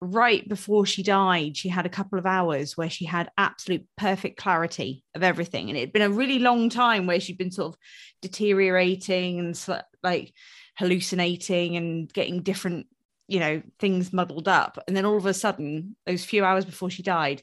right 0.00 0.48
before 0.48 0.86
she 0.86 1.02
died, 1.02 1.56
she 1.56 1.68
had 1.68 1.86
a 1.86 1.90
couple 1.90 2.18
of 2.18 2.26
hours 2.26 2.76
where 2.76 2.90
she 2.90 3.04
had 3.04 3.30
absolute 3.36 3.86
perfect 3.96 4.38
clarity 4.38 5.02
of 5.14 5.22
everything. 5.22 5.68
And 5.68 5.76
it 5.76 5.80
had 5.80 5.92
been 5.92 6.02
a 6.02 6.10
really 6.10 6.38
long 6.38 6.68
time 6.68 7.06
where 7.06 7.20
she'd 7.20 7.38
been 7.38 7.50
sort 7.50 7.74
of 7.74 7.80
deteriorating 8.22 9.38
and 9.38 9.58
like 10.02 10.32
hallucinating 10.76 11.76
and 11.76 12.12
getting 12.12 12.42
different, 12.42 12.86
you 13.28 13.38
know, 13.38 13.62
things 13.78 14.12
muddled 14.12 14.48
up. 14.48 14.78
And 14.88 14.96
then 14.96 15.04
all 15.04 15.16
of 15.16 15.26
a 15.26 15.34
sudden, 15.34 15.96
those 16.06 16.24
few 16.24 16.44
hours 16.44 16.64
before 16.64 16.90
she 16.90 17.02
died, 17.02 17.42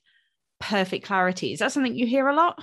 perfect 0.60 1.06
clarity. 1.06 1.54
Is 1.54 1.60
that 1.60 1.72
something 1.72 1.96
you 1.96 2.08
hear 2.08 2.28
a 2.28 2.36
lot? 2.36 2.62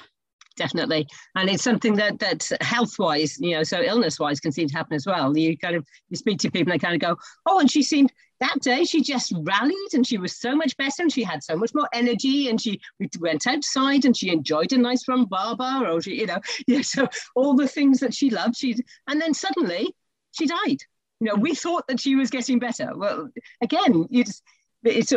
definitely 0.56 1.06
and 1.34 1.48
it's 1.48 1.62
something 1.62 1.94
that 1.96 2.18
that 2.18 2.48
health 2.60 2.98
wise 2.98 3.38
you 3.40 3.52
know 3.52 3.62
so 3.62 3.80
illness 3.80 4.18
wise 4.18 4.40
can 4.40 4.52
seem 4.52 4.68
to 4.68 4.76
happen 4.76 4.94
as 4.94 5.06
well 5.06 5.36
you 5.36 5.56
kind 5.56 5.76
of 5.76 5.86
you 6.10 6.16
speak 6.16 6.38
to 6.38 6.50
people 6.50 6.72
and 6.72 6.80
they 6.80 6.84
kind 6.84 6.94
of 6.94 7.00
go 7.00 7.16
oh 7.46 7.58
and 7.58 7.70
she 7.70 7.82
seemed 7.82 8.12
that 8.40 8.58
day 8.60 8.84
she 8.84 9.00
just 9.02 9.32
rallied 9.42 9.94
and 9.94 10.06
she 10.06 10.18
was 10.18 10.38
so 10.38 10.54
much 10.54 10.76
better 10.76 11.02
and 11.02 11.12
she 11.12 11.22
had 11.22 11.42
so 11.42 11.56
much 11.56 11.72
more 11.74 11.88
energy 11.92 12.48
and 12.48 12.60
she 12.60 12.80
we 12.98 13.08
went 13.20 13.46
outside 13.46 14.04
and 14.04 14.16
she 14.16 14.30
enjoyed 14.30 14.72
a 14.72 14.78
nice 14.78 15.06
rum 15.08 15.24
baba 15.26 15.88
or 15.88 16.00
she 16.02 16.20
you 16.20 16.26
know 16.26 16.40
yeah 16.66 16.82
so 16.82 17.08
all 17.34 17.54
the 17.54 17.68
things 17.68 18.00
that 18.00 18.14
she 18.14 18.30
loved 18.30 18.56
she 18.56 18.76
and 19.08 19.20
then 19.20 19.32
suddenly 19.32 19.94
she 20.32 20.46
died 20.46 20.78
you 21.22 21.28
know 21.28 21.36
we 21.36 21.54
thought 21.54 21.86
that 21.86 22.00
she 22.00 22.16
was 22.16 22.30
getting 22.30 22.58
better 22.58 22.90
well 22.96 23.28
again 23.60 24.06
it's 24.10 24.42
it's 24.84 25.12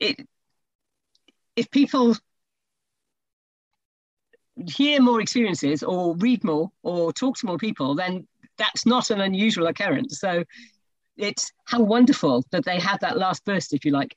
it 0.00 0.28
if 1.56 1.70
people 1.70 2.14
hear 4.66 5.00
more 5.00 5.20
experiences 5.20 5.82
or 5.82 6.16
read 6.16 6.44
more 6.44 6.70
or 6.82 7.12
talk 7.12 7.36
to 7.38 7.46
more 7.46 7.58
people, 7.58 7.94
then 7.94 8.26
that's 8.56 8.86
not 8.86 9.10
an 9.10 9.20
unusual 9.20 9.66
occurrence. 9.66 10.20
So 10.20 10.44
it's 11.16 11.52
how 11.64 11.82
wonderful 11.82 12.44
that 12.50 12.64
they 12.64 12.78
have 12.80 13.00
that 13.00 13.18
last 13.18 13.44
burst, 13.44 13.72
if 13.72 13.84
you 13.84 13.92
like, 13.92 14.16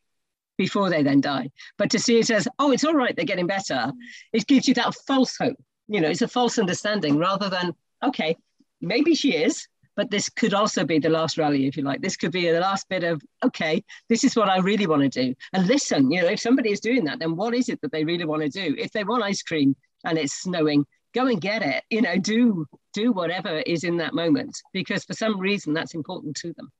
before 0.57 0.89
they 0.89 1.03
then 1.03 1.21
die. 1.21 1.51
But 1.77 1.91
to 1.91 1.99
see 1.99 2.19
it 2.19 2.29
as, 2.29 2.47
oh, 2.59 2.71
it's 2.71 2.83
all 2.83 2.93
right, 2.93 3.15
they're 3.15 3.25
getting 3.25 3.47
better, 3.47 3.91
it 4.33 4.47
gives 4.47 4.67
you 4.67 4.73
that 4.75 4.95
false 5.07 5.35
hope. 5.37 5.57
You 5.87 6.01
know, 6.01 6.09
it's 6.09 6.21
a 6.21 6.27
false 6.27 6.57
understanding 6.57 7.17
rather 7.17 7.49
than, 7.49 7.73
okay, 8.03 8.35
maybe 8.81 9.15
she 9.15 9.35
is, 9.35 9.67
but 10.01 10.09
this 10.09 10.29
could 10.29 10.55
also 10.55 10.83
be 10.83 10.97
the 10.97 11.09
last 11.09 11.37
rally, 11.37 11.67
if 11.67 11.77
you 11.77 11.83
like. 11.83 12.01
This 12.01 12.17
could 12.17 12.31
be 12.31 12.49
the 12.49 12.59
last 12.59 12.89
bit 12.89 13.03
of, 13.03 13.21
okay, 13.45 13.83
this 14.09 14.23
is 14.23 14.35
what 14.35 14.49
I 14.49 14.57
really 14.57 14.87
want 14.87 15.03
to 15.03 15.09
do. 15.09 15.35
And 15.53 15.67
listen, 15.67 16.09
you 16.09 16.23
know, 16.23 16.27
if 16.27 16.39
somebody 16.39 16.71
is 16.71 16.79
doing 16.79 17.03
that, 17.03 17.19
then 17.19 17.35
what 17.35 17.53
is 17.53 17.69
it 17.69 17.79
that 17.81 17.91
they 17.91 18.03
really 18.03 18.25
want 18.25 18.41
to 18.41 18.49
do? 18.49 18.75
If 18.79 18.91
they 18.93 19.03
want 19.03 19.21
ice 19.21 19.43
cream, 19.43 19.75
and 20.03 20.17
it's 20.17 20.41
snowing 20.41 20.87
go 21.13 21.27
and 21.27 21.39
get 21.39 21.61
it 21.61 21.83
you 21.91 22.01
know 22.01 22.17
do 22.17 22.65
do 22.93 23.11
whatever 23.11 23.59
is 23.67 23.83
in 23.83 23.97
that 23.97 24.15
moment 24.15 24.57
because 24.73 25.03
for 25.03 25.13
some 25.13 25.37
reason 25.37 25.73
that's 25.73 25.93
important 25.93 26.35
to 26.35 26.53
them 26.53 26.71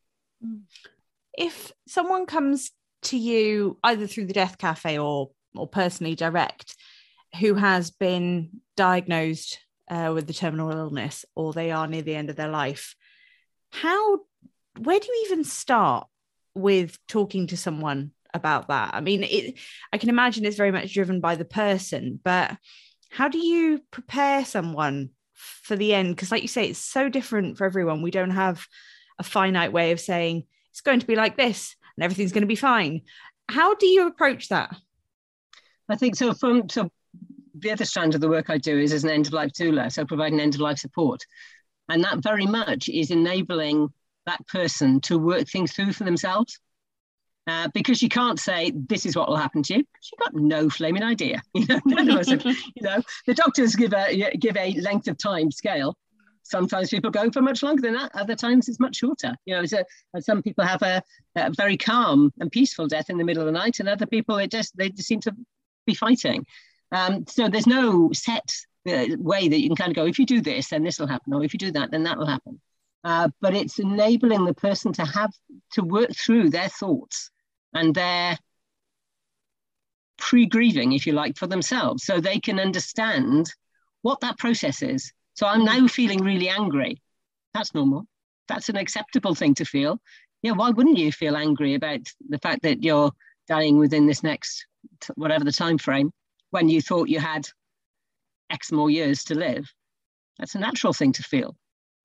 if 1.38 1.72
someone 1.86 2.26
comes 2.26 2.72
to 3.04 3.18
you 3.18 3.78
either 3.84 4.08
through 4.08 4.26
the 4.26 4.34
death 4.34 4.58
cafe 4.58 4.98
or 4.98 5.30
or 5.54 5.68
personally 5.68 6.16
direct 6.16 6.76
who 7.42 7.56
has 7.56 7.92
been 7.92 8.50
diagnosed 8.78 9.60
uh, 9.90 10.12
with 10.16 10.26
the 10.26 10.34
terminal 10.34 10.72
illness 10.72 11.26
or 11.36 11.52
they 11.54 11.70
are 11.70 11.86
near 11.86 12.02
the 12.02 12.16
end 12.16 12.30
of 12.30 12.38
their 12.38 12.48
life 12.48 12.96
how 13.72 14.20
where 14.80 15.00
do 15.00 15.08
you 15.08 15.24
even 15.26 15.44
start 15.44 16.08
with 16.56 16.98
talking 17.08 17.48
to 17.48 17.58
someone 17.58 18.12
about 18.34 18.68
that? 18.70 18.94
I 18.94 19.02
mean 19.02 19.24
it 19.24 19.56
i 19.92 19.98
can 19.98 20.10
imagine 20.10 20.46
it's 20.46 20.58
very 20.58 20.72
much 20.72 20.94
driven 20.94 21.20
by 21.20 21.36
the 21.36 21.46
person 21.46 22.20
but 22.24 22.58
how 23.10 23.28
do 23.28 23.38
you 23.38 23.82
prepare 23.92 24.46
someone 24.46 25.10
for 25.34 25.76
the 25.76 25.94
end? 25.94 26.16
Because 26.16 26.32
like 26.32 26.42
you 26.42 26.48
say 26.48 26.70
it's 26.70 26.80
so 26.80 27.10
different 27.10 27.58
for 27.58 27.66
everyone. 27.66 28.02
We 28.02 28.12
don't 28.12 28.32
have 28.32 28.66
a 29.20 29.24
finite 29.24 29.74
way 29.74 29.92
of 29.92 30.00
saying 30.00 30.46
it's 30.72 30.82
going 30.82 31.02
to 31.02 31.08
be 31.08 31.16
like 31.16 31.38
this 31.38 31.76
and 31.96 32.04
everything's 32.04 32.32
going 32.32 32.44
to 32.44 32.48
be 32.48 32.56
fine. 32.56 33.02
How 33.50 33.76
do 33.76 33.86
you 33.86 34.08
approach 34.08 34.50
that? 34.50 34.76
I 35.90 35.98
think 35.98 36.16
so 36.16 36.34
from 36.34 36.70
so 36.70 36.90
the 37.54 37.72
other 37.72 37.84
strand 37.84 38.16
of 38.16 38.22
the 38.22 38.30
work 38.30 38.50
i 38.50 38.58
do 38.58 38.80
is 38.80 38.94
as 38.94 39.04
an 39.04 39.10
end 39.10 39.28
of 39.28 39.34
life 39.34 39.52
doula 39.52 39.92
so 39.92 40.06
providing 40.06 40.40
end 40.40 40.56
of 40.56 40.62
life 40.62 40.78
support 40.78 41.22
and 41.90 42.04
that 42.04 42.24
very 42.24 42.46
much 42.46 42.90
is 42.90 43.12
enabling 43.12 43.90
that 44.26 44.46
person 44.48 45.02
to 45.02 45.18
work 45.18 45.48
things 45.48 45.74
through 45.74 45.94
for 45.94 46.04
themselves 46.04 46.60
uh, 47.48 47.68
because 47.74 48.02
you 48.02 48.10
can't 48.10 48.40
say 48.40 48.72
this 48.88 49.06
is 49.06 49.16
what 49.16 49.28
will 49.28 49.36
happen 49.36 49.64
to 49.64 49.74
you. 49.74 49.80
You've 49.80 50.20
got 50.20 50.36
no 50.36 50.70
flaming 50.70 51.04
idea. 51.04 51.42
You 51.54 51.66
know, 51.68 51.80
none 51.86 52.10
of 52.10 52.18
us 52.18 52.30
have, 52.30 52.46
you 52.46 52.82
know, 52.82 53.02
the 53.28 53.34
doctors 53.34 53.76
give 53.76 53.94
a 53.94 54.36
give 54.38 54.56
a 54.58 54.74
length 54.74 55.08
of 55.08 55.18
time 55.18 55.52
scale. 55.52 55.98
Sometimes 56.44 56.90
people 56.90 57.12
go 57.12 57.30
for 57.32 57.42
much 57.42 57.64
longer 57.64 57.82
than 57.82 57.94
that. 57.94 58.12
Other 58.14 58.36
times 58.36 58.68
it's 58.68 58.80
much 58.80 58.98
shorter. 58.98 59.36
You 59.46 59.56
know, 59.56 59.66
so 59.66 59.84
some 60.20 60.42
people 60.42 60.66
have 60.66 60.82
a, 60.82 61.02
a, 61.36 61.52
very 61.52 61.78
calm 61.78 62.32
and 62.40 62.52
peaceful 62.52 62.88
death 62.88 63.10
in 63.10 63.18
the 63.18 63.24
middle 63.24 63.42
of 63.42 63.46
the 63.46 63.58
night, 63.58 63.80
and 63.80 63.88
other 63.88 64.06
people 64.06 64.38
it 64.38 64.52
just 64.52 64.76
they 64.78 64.90
just 64.90 65.08
seem 65.08 65.22
to 65.22 65.36
be 65.86 65.94
fighting. 65.94 66.46
Um, 66.92 67.26
so 67.28 67.48
there's 67.48 67.68
no 67.68 68.12
set 68.14 68.54
uh, 68.88 69.06
way 69.18 69.48
that 69.48 69.62
you 69.62 69.70
can 69.70 69.76
kind 69.76 69.92
of 69.92 69.96
go. 69.96 70.06
If 70.06 70.20
you 70.20 70.26
do 70.26 70.42
this, 70.42 70.70
then 70.70 70.84
this 70.84 71.00
will 71.00 71.08
happen, 71.08 71.34
or 71.34 71.44
if 71.44 71.54
you 71.54 71.60
do 71.60 71.72
that, 71.72 71.92
then 71.92 72.04
that 72.04 72.18
will 72.18 72.28
happen. 72.28 72.60
Uh, 73.04 73.30
but 73.40 73.56
it's 73.56 73.80
enabling 73.80 74.46
the 74.46 74.54
person 74.54 74.94
to 74.94 75.06
have 75.06 75.34
to 75.74 75.84
work 75.84 76.12
through 76.16 76.50
their 76.50 76.70
thoughts 76.70 77.32
and 77.74 77.96
their 77.96 78.38
pre-grieving, 80.18 80.94
if 80.94 81.08
you 81.08 81.14
like, 81.14 81.38
for 81.38 81.48
themselves, 81.48 82.04
so 82.04 82.20
they 82.20 82.40
can 82.40 82.60
understand 82.60 83.52
what 84.04 84.20
that 84.22 84.38
process 84.38 84.82
is. 84.82 85.12
So 85.34 85.48
I'm 85.48 85.66
now 85.66 85.88
feeling 85.88 86.24
really 86.24 86.50
angry. 86.50 87.02
That's 87.54 87.74
normal. 87.74 88.06
That's 88.48 88.70
an 88.70 88.78
acceptable 88.78 89.34
thing 89.34 89.56
to 89.56 89.66
feel. 89.66 90.00
Yeah, 90.42 90.52
why 90.52 90.72
wouldn't 90.72 90.98
you 90.98 91.12
feel 91.12 91.36
angry 91.36 91.76
about 91.76 92.02
the 92.30 92.40
fact 92.40 92.64
that 92.64 92.84
you're 92.84 93.12
dying 93.48 93.78
within 93.78 94.08
this 94.08 94.24
next 94.24 94.66
whatever 95.16 95.44
the 95.44 95.52
time 95.52 95.78
frame 95.78 96.12
when 96.50 96.70
you 96.70 96.82
thought 96.82 97.10
you 97.10 97.20
had 97.20 97.48
X 98.52 98.72
more 98.72 98.90
years 98.90 99.24
to 99.26 99.36
live? 99.36 99.72
That's 100.38 100.56
a 100.56 100.60
natural 100.60 100.94
thing 100.94 101.14
to 101.14 101.24
feel. 101.24 101.56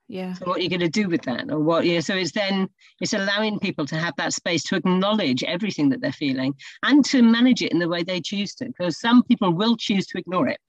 Yeah. 0.08 0.34
So 0.34 0.46
what 0.46 0.58
are 0.58 0.62
you 0.62 0.68
going 0.68 0.80
to 0.80 0.88
do 0.88 1.08
with 1.08 1.22
that? 1.22 1.50
Or 1.50 1.58
what 1.58 1.84
yeah 1.84 2.00
so 2.00 2.14
it's 2.14 2.32
then 2.32 2.68
it's 3.00 3.12
allowing 3.12 3.58
people 3.58 3.86
to 3.86 3.96
have 3.96 4.14
that 4.16 4.32
space 4.32 4.62
to 4.64 4.76
acknowledge 4.76 5.42
everything 5.42 5.88
that 5.88 6.00
they're 6.00 6.12
feeling 6.12 6.54
and 6.84 7.04
to 7.06 7.22
manage 7.22 7.62
it 7.62 7.72
in 7.72 7.78
the 7.78 7.88
way 7.88 8.02
they 8.02 8.20
choose 8.20 8.54
to 8.56 8.66
because 8.66 9.00
some 9.00 9.24
people 9.24 9.52
will 9.52 9.76
choose 9.76 10.06
to 10.08 10.18
ignore 10.18 10.46
it. 10.48 10.60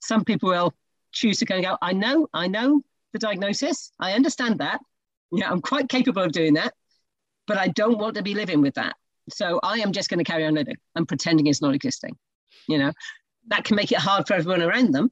Some 0.00 0.24
people 0.24 0.48
will 0.48 0.74
choose 1.12 1.38
to 1.38 1.46
kind 1.46 1.64
of 1.64 1.70
go 1.70 1.78
i 1.80 1.92
know 1.92 2.28
i 2.34 2.46
know 2.46 2.82
the 3.12 3.18
diagnosis. 3.18 3.92
I 4.00 4.12
understand 4.12 4.58
that. 4.58 4.80
Yeah 5.32 5.50
i'm 5.50 5.62
quite 5.62 5.88
capable 5.88 6.22
of 6.22 6.32
doing 6.32 6.54
that 6.54 6.74
but 7.46 7.58
i 7.58 7.68
don't 7.68 7.98
want 7.98 8.16
to 8.16 8.22
be 8.22 8.34
living 8.34 8.60
with 8.62 8.74
that. 8.74 8.96
So 9.30 9.60
i 9.62 9.78
am 9.78 9.92
just 9.92 10.08
going 10.10 10.18
to 10.18 10.30
carry 10.30 10.44
on 10.44 10.54
living. 10.54 10.76
And 10.96 11.06
pretending 11.06 11.46
it's 11.46 11.62
not 11.62 11.74
existing 11.74 12.16
you 12.68 12.78
know 12.78 12.92
that 13.48 13.64
can 13.64 13.76
make 13.76 13.92
it 13.92 13.98
hard 13.98 14.26
for 14.26 14.34
everyone 14.34 14.62
around 14.62 14.92
them 14.92 15.10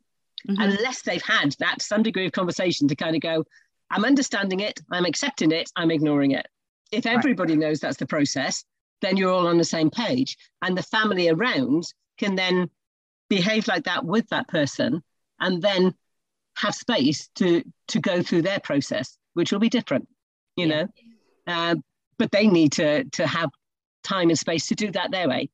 mm-hmm. 0.49 0.61
unless 0.61 1.03
they've 1.03 1.23
had 1.23 1.55
that 1.59 1.83
some 1.83 2.03
degree 2.03 2.27
of 2.27 2.33
conversation 2.33 2.89
to 2.89 2.97
kind 2.97 3.15
of 3.15 3.23
go, 3.23 3.45
I'm 3.91 4.05
understanding 4.05 4.61
it, 4.61 4.81
I'm 4.91 5.05
accepting 5.05 5.53
it, 5.53 5.71
I'm 5.77 5.91
ignoring 5.91 6.33
it. 6.33 6.47
If 6.93 7.07
everybody 7.07 7.55
right. 7.55 7.61
knows 7.61 7.81
that's 7.81 7.97
the 7.97 8.07
process, 8.07 8.65
then 9.01 9.17
you're 9.17 9.33
all 9.33 9.47
on 9.47 9.59
the 9.59 9.65
same 9.65 9.91
page. 9.91 10.37
And 10.63 10.77
the 10.77 10.83
family 10.83 11.29
around 11.29 11.85
can 12.19 12.35
then 12.35 12.71
behave 13.29 13.67
like 13.67 13.85
that 13.85 14.05
with 14.05 14.29
that 14.29 14.49
person 14.49 15.03
and 15.41 15.61
then 15.61 15.95
have 16.57 16.75
space 16.75 17.29
to 17.35 17.65
to 17.89 18.01
go 18.01 18.23
through 18.23 18.43
their 18.43 18.61
process, 18.61 19.19
which 19.35 19.51
will 19.53 19.59
be 19.59 19.69
different, 19.69 20.09
you 20.57 20.67
yeah. 20.67 20.83
know. 20.83 20.89
Uh, 21.47 21.75
but 22.17 22.31
they 22.31 22.47
need 22.47 22.73
to 22.73 23.05
to 23.05 23.27
have 23.27 23.51
time 24.05 24.29
and 24.29 24.39
space 24.39 24.69
to 24.69 24.75
do 24.75 24.91
that 24.93 25.11
their 25.11 25.29
way 25.29 25.51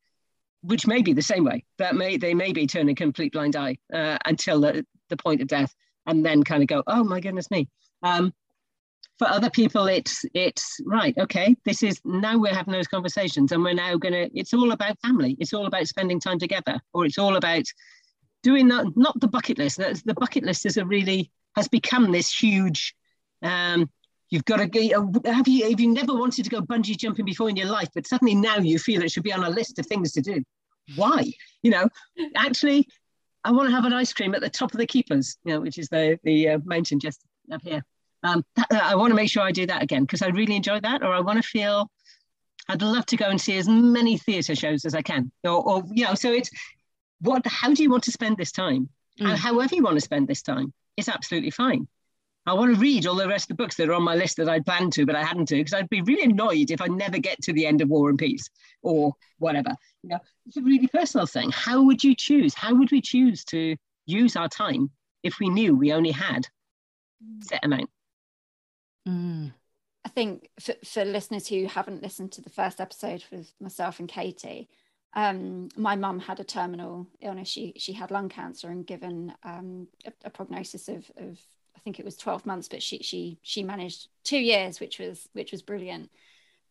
which 0.63 0.87
may 0.87 1.03
be 1.03 1.13
the 1.13 1.23
same 1.23 1.45
way. 1.45 1.65
That 1.79 1.95
may 1.95 2.17
they 2.17 2.35
may 2.35 2.53
be 2.53 2.67
turning 2.67 2.93
a 2.93 2.95
complete 2.97 3.33
blind 3.33 3.57
eye 3.57 3.79
uh, 3.93 4.19
until 4.27 4.61
the, 4.61 4.87
the 5.09 5.17
point 5.17 5.41
of 5.41 5.49
death, 5.49 5.75
and 6.07 6.25
then 6.25 6.43
kind 6.43 6.63
of 6.63 6.69
go, 6.69 6.83
oh 6.87 7.05
my 7.05 7.21
goodness 7.21 7.51
me. 7.51 7.69
Um, 8.03 8.33
for 9.19 9.29
other 9.29 9.51
people, 9.51 9.87
it's 9.87 10.25
it's 10.33 10.81
right. 10.87 11.17
Okay, 11.19 11.55
this 11.67 11.83
is 11.83 12.01
now 12.05 12.39
we're 12.39 12.55
having 12.55 12.73
those 12.73 12.89
conversations, 12.89 13.53
and 13.53 13.63
we're 13.63 13.75
now 13.75 13.97
gonna. 13.97 14.29
It's 14.33 14.55
all 14.55 14.73
about 14.73 14.99
family. 15.01 15.37
It's 15.39 15.53
all 15.53 15.67
about 15.67 15.87
spending 15.87 16.21
time 16.21 16.39
together, 16.39 16.81
or 16.95 17.05
it's 17.05 17.19
all 17.19 17.37
about 17.37 17.65
doing 18.43 18.67
not 18.67 18.97
not 18.97 19.21
the 19.21 19.29
bucket 19.29 19.59
list. 19.59 19.77
The 19.77 20.15
bucket 20.15 20.45
list 20.45 20.65
is 20.65 20.79
a 20.79 20.87
really 20.87 21.31
has 21.55 21.69
become 21.69 22.13
this 22.13 22.33
huge. 22.33 22.95
Um, 23.43 23.91
you've 24.31 24.45
got 24.45 24.57
to 24.57 24.67
go. 24.67 25.13
Have 25.27 25.49
you 25.49 25.69
have 25.69 25.81
you 25.81 25.89
never 25.89 26.15
wanted 26.15 26.45
to 26.45 26.51
go 26.51 26.63
bungee 26.63 26.97
jumping 26.97 27.25
before 27.25 27.49
in 27.49 27.57
your 27.57 27.69
life, 27.69 27.89
but 27.95 28.07
suddenly 28.07 28.35
now 28.35 28.57
you 28.59 28.79
feel 28.79 29.03
it 29.03 29.11
should 29.11 29.23
be 29.23 29.33
on 29.33 29.45
a 29.45 29.51
list 29.51 29.79
of 29.79 29.87
things 29.87 30.13
to 30.13 30.21
do? 30.21 30.43
Why? 30.97 31.33
You 31.63 31.71
know, 31.71 31.89
actually, 32.37 32.89
I 33.45 33.53
want 33.53 33.69
to 33.69 33.75
have 33.75 33.85
an 33.85 33.93
ice 33.93 34.13
cream 34.13 34.35
at 34.35 34.41
the 34.41 34.51
top 34.51 34.73
of 34.73 34.79
the 34.79 34.87
keepers, 34.87 35.37
you 35.45 35.53
know, 35.53 35.61
which 35.61 35.79
is 35.79 35.89
the 35.89 36.19
the 36.25 36.51
uh, 36.51 36.59
mountain 36.65 37.01
just 37.01 37.21
up 37.53 37.63
here. 37.63 37.85
Um, 38.23 38.45
that, 38.57 38.73
I 38.73 38.95
want 38.95 39.11
to 39.11 39.15
make 39.15 39.31
sure 39.31 39.43
I 39.43 39.53
do 39.53 39.67
that 39.67 39.83
again 39.83 40.03
because 40.03 40.23
I 40.23 40.29
really 40.29 40.57
enjoy 40.57 40.81
that, 40.81 41.03
or 41.03 41.13
I 41.13 41.21
want 41.21 41.43
to 41.43 41.49
feel. 41.49 41.91
I'd 42.69 42.83
love 42.83 43.07
to 43.07 43.17
go 43.17 43.27
and 43.27 43.41
see 43.41 43.59
as 43.59 43.69
many 43.69 44.17
theatre 44.17 44.55
shows 44.55 44.85
as 44.85 44.95
I 44.95 45.03
can, 45.03 45.33
or, 45.43 45.67
or 45.67 45.83
you 45.91 46.05
know. 46.05 46.15
So 46.15 46.33
it's 46.33 46.51
what? 47.21 47.47
How 47.47 47.75
do 47.75 47.83
you 47.83 47.91
want 47.91 48.05
to 48.05 48.13
spend 48.13 48.37
this 48.37 48.53
time? 48.53 48.89
Mm. 49.19 49.31
And 49.31 49.39
however 49.39 49.75
you 49.75 49.83
want 49.83 49.97
to 49.97 50.01
spend 50.01 50.29
this 50.29 50.43
time, 50.43 50.73
it's 50.97 51.09
absolutely 51.09 51.51
fine. 51.51 51.89
I 52.51 52.53
want 52.53 52.75
to 52.75 52.81
read 52.81 53.07
all 53.07 53.15
the 53.15 53.29
rest 53.29 53.45
of 53.45 53.57
the 53.57 53.63
books 53.63 53.77
that 53.77 53.89
are 53.89 53.93
on 53.93 54.03
my 54.03 54.17
list 54.17 54.37
that 54.39 54.49
I'd 54.49 54.67
planned 54.67 54.93
to, 54.95 55.07
but 55.07 55.15
I 55.15 55.23
hadn't 55.23 55.47
to, 55.47 55.55
because 55.55 55.73
I'd 55.73 55.89
be 55.89 56.03
really 56.03 56.25
annoyed 56.25 56.73
if 56.73 56.83
I 56.83 56.89
never 56.89 57.19
get 57.19 57.41
to 57.43 57.53
the 57.53 57.65
end 57.65 57.81
of 57.81 57.89
War 57.89 58.11
and 58.11 58.19
Peace 58.19 58.51
or 58.83 59.15
whatever. 59.39 59.71
You 60.03 60.11
know, 60.11 60.19
it's 60.47 60.57
a 60.57 60.63
really 60.63 60.89
personal 60.89 61.27
thing. 61.27 61.53
How 61.53 61.81
would 61.85 62.03
you 62.03 62.13
choose? 62.17 62.53
How 62.53 62.75
would 62.75 62.91
we 62.91 63.01
choose 63.01 63.45
to 63.47 63.77
use 64.07 64.35
our 64.35 64.49
time 64.49 64.91
if 65.23 65.39
we 65.39 65.49
knew 65.49 65.77
we 65.77 65.93
only 65.93 66.11
had 66.11 66.49
set 67.41 67.65
amount? 67.65 67.89
Mm. 69.09 69.53
I 70.05 70.09
think 70.09 70.49
for, 70.59 70.75
for 70.85 71.05
listeners 71.05 71.47
who 71.47 71.67
haven't 71.67 72.03
listened 72.03 72.33
to 72.33 72.43
the 72.43 72.51
first 72.51 72.81
episode 72.81 73.23
with 73.31 73.53
myself 73.61 74.01
and 74.01 74.09
Katie, 74.09 74.69
um, 75.15 75.69
my 75.77 75.95
mum 75.95 76.19
had 76.19 76.41
a 76.41 76.45
terminal 76.45 77.07
illness. 77.21 77.49
She 77.49 77.75
she 77.77 77.93
had 77.93 78.11
lung 78.11 78.29
cancer 78.29 78.69
and 78.71 78.85
given 78.85 79.35
um, 79.45 79.87
a, 80.05 80.13
a, 80.25 80.31
prognosis 80.31 80.89
of, 80.89 81.11
of 81.17 81.39
I 81.81 81.83
think 81.83 81.99
it 81.99 82.05
was 82.05 82.19
12 82.19 82.45
months, 82.45 82.69
but 82.69 82.83
she 82.83 82.99
she 82.99 83.39
she 83.41 83.63
managed 83.63 84.09
two 84.23 84.39
years, 84.39 84.81
which 84.81 84.99
was 84.99 85.27
which 85.33 85.51
was 85.51 85.63
brilliant. 85.63 86.11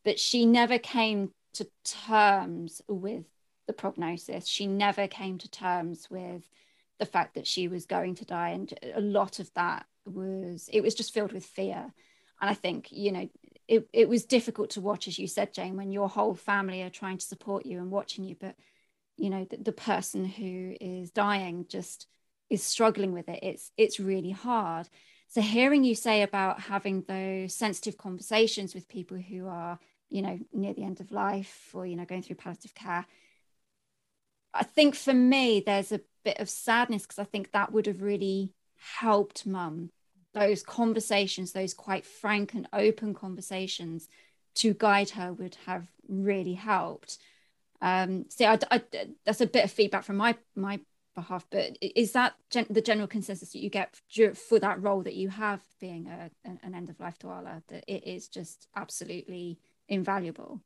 But 0.06 0.20
she 0.20 0.46
never 0.46 0.78
came 0.78 1.32
to 1.56 1.68
terms 1.84 2.80
with 2.88 3.26
the 3.66 3.74
prognosis. 3.74 4.48
She 4.48 4.68
never 4.68 5.08
came 5.08 5.40
to 5.40 5.50
terms 5.50 6.08
with 6.12 6.48
the 7.00 7.08
fact 7.08 7.34
that 7.36 7.48
she 7.48 7.68
was 7.68 7.88
going 7.88 8.16
to 8.16 8.26
die, 8.26 8.50
and 8.50 8.72
a 8.94 9.02
lot 9.02 9.40
of 9.40 9.52
that 9.56 9.88
was 10.06 10.70
it 10.72 10.82
was 10.82 10.94
just 10.94 11.12
filled 11.12 11.32
with 11.32 11.46
fear. 11.46 11.92
And 12.40 12.50
I 12.50 12.54
think 12.54 12.92
you 12.92 13.12
know 13.12 13.30
it, 13.68 13.90
it 13.92 14.08
was 14.08 14.26
difficult 14.26 14.70
to 14.72 14.82
watch, 14.82 15.08
as 15.08 15.18
you 15.18 15.26
said, 15.28 15.56
Jane, 15.56 15.76
when 15.76 15.92
your 15.92 16.08
whole 16.08 16.36
family 16.36 16.84
are 16.84 16.92
trying 16.92 17.18
to 17.18 17.26
support 17.26 17.66
you 17.66 17.80
and 17.80 17.90
watching 17.90 18.26
you, 18.26 18.36
but 18.40 18.54
you 19.18 19.32
know 19.32 19.48
the, 19.50 19.58
the 19.58 19.72
person 19.72 20.24
who 20.24 20.76
is 20.80 21.10
dying 21.10 21.66
just 21.68 22.06
is 22.50 22.64
struggling 22.64 23.14
with 23.14 23.30
it. 23.30 23.40
It's 23.44 23.72
it's 23.78 24.00
really 24.00 24.32
hard. 24.32 24.90
So 25.28 25.42
hearing 25.42 25.84
you 25.84 25.96
say 25.96 26.24
about 26.24 26.62
having 26.62 27.04
those 27.04 27.54
sensitive 27.54 27.98
conversations 27.98 28.74
with 28.74 28.88
people 28.88 29.18
who 29.18 29.48
are, 29.48 29.78
you 30.10 30.24
know, 30.24 30.40
near 30.52 30.74
the 30.74 30.84
end 30.84 31.00
of 31.00 31.12
life 31.12 31.70
or 31.74 31.86
you 31.86 31.96
know 31.96 32.06
going 32.06 32.24
through 32.24 32.38
palliative 32.38 32.74
care, 32.76 33.06
I 34.54 34.64
think 34.64 34.96
for 34.96 35.14
me 35.14 35.62
there's 35.66 35.92
a 35.92 36.02
bit 36.24 36.40
of 36.40 36.50
sadness 36.50 37.04
because 37.04 37.20
I 37.20 37.24
think 37.26 37.52
that 37.52 37.72
would 37.72 37.86
have 37.86 38.02
really 38.02 38.54
helped 39.00 39.46
mum 39.46 39.92
those 40.34 40.64
conversations, 40.64 41.52
those 41.52 41.74
quite 41.74 42.06
frank 42.06 42.54
and 42.54 42.68
open 42.72 43.14
conversations 43.14 44.08
to 44.56 44.74
guide 44.74 45.12
her 45.12 45.34
would 45.34 45.56
have 45.66 45.88
really 46.08 46.54
helped. 46.54 47.18
Um, 47.82 48.26
so 48.30 48.46
I, 48.46 48.60
I, 48.72 48.82
that's 49.26 49.42
a 49.42 49.48
bit 49.48 49.64
of 49.64 49.72
feedback 49.72 50.04
from 50.04 50.18
my 50.18 50.36
my 50.56 50.80
behalf, 51.22 51.46
but 51.50 51.78
is 51.82 52.12
that 52.14 52.34
gen- 52.50 52.68
the 52.70 52.82
general 52.82 53.08
consensus 53.08 53.52
that 53.52 53.60
you 53.60 53.70
get 53.70 54.00
for 54.36 54.60
that 54.60 54.82
role 54.82 55.02
that 55.04 55.16
you 55.16 55.30
have 55.30 55.62
being 55.80 56.08
a, 56.08 56.30
an 56.46 56.76
end 56.76 56.90
of 56.90 57.00
life 57.00 57.18
doula, 57.20 57.62
that 57.68 57.84
it 57.88 58.08
is 58.08 58.28
just 58.28 58.68
absolutely 58.76 59.60
invaluable? 59.88 60.62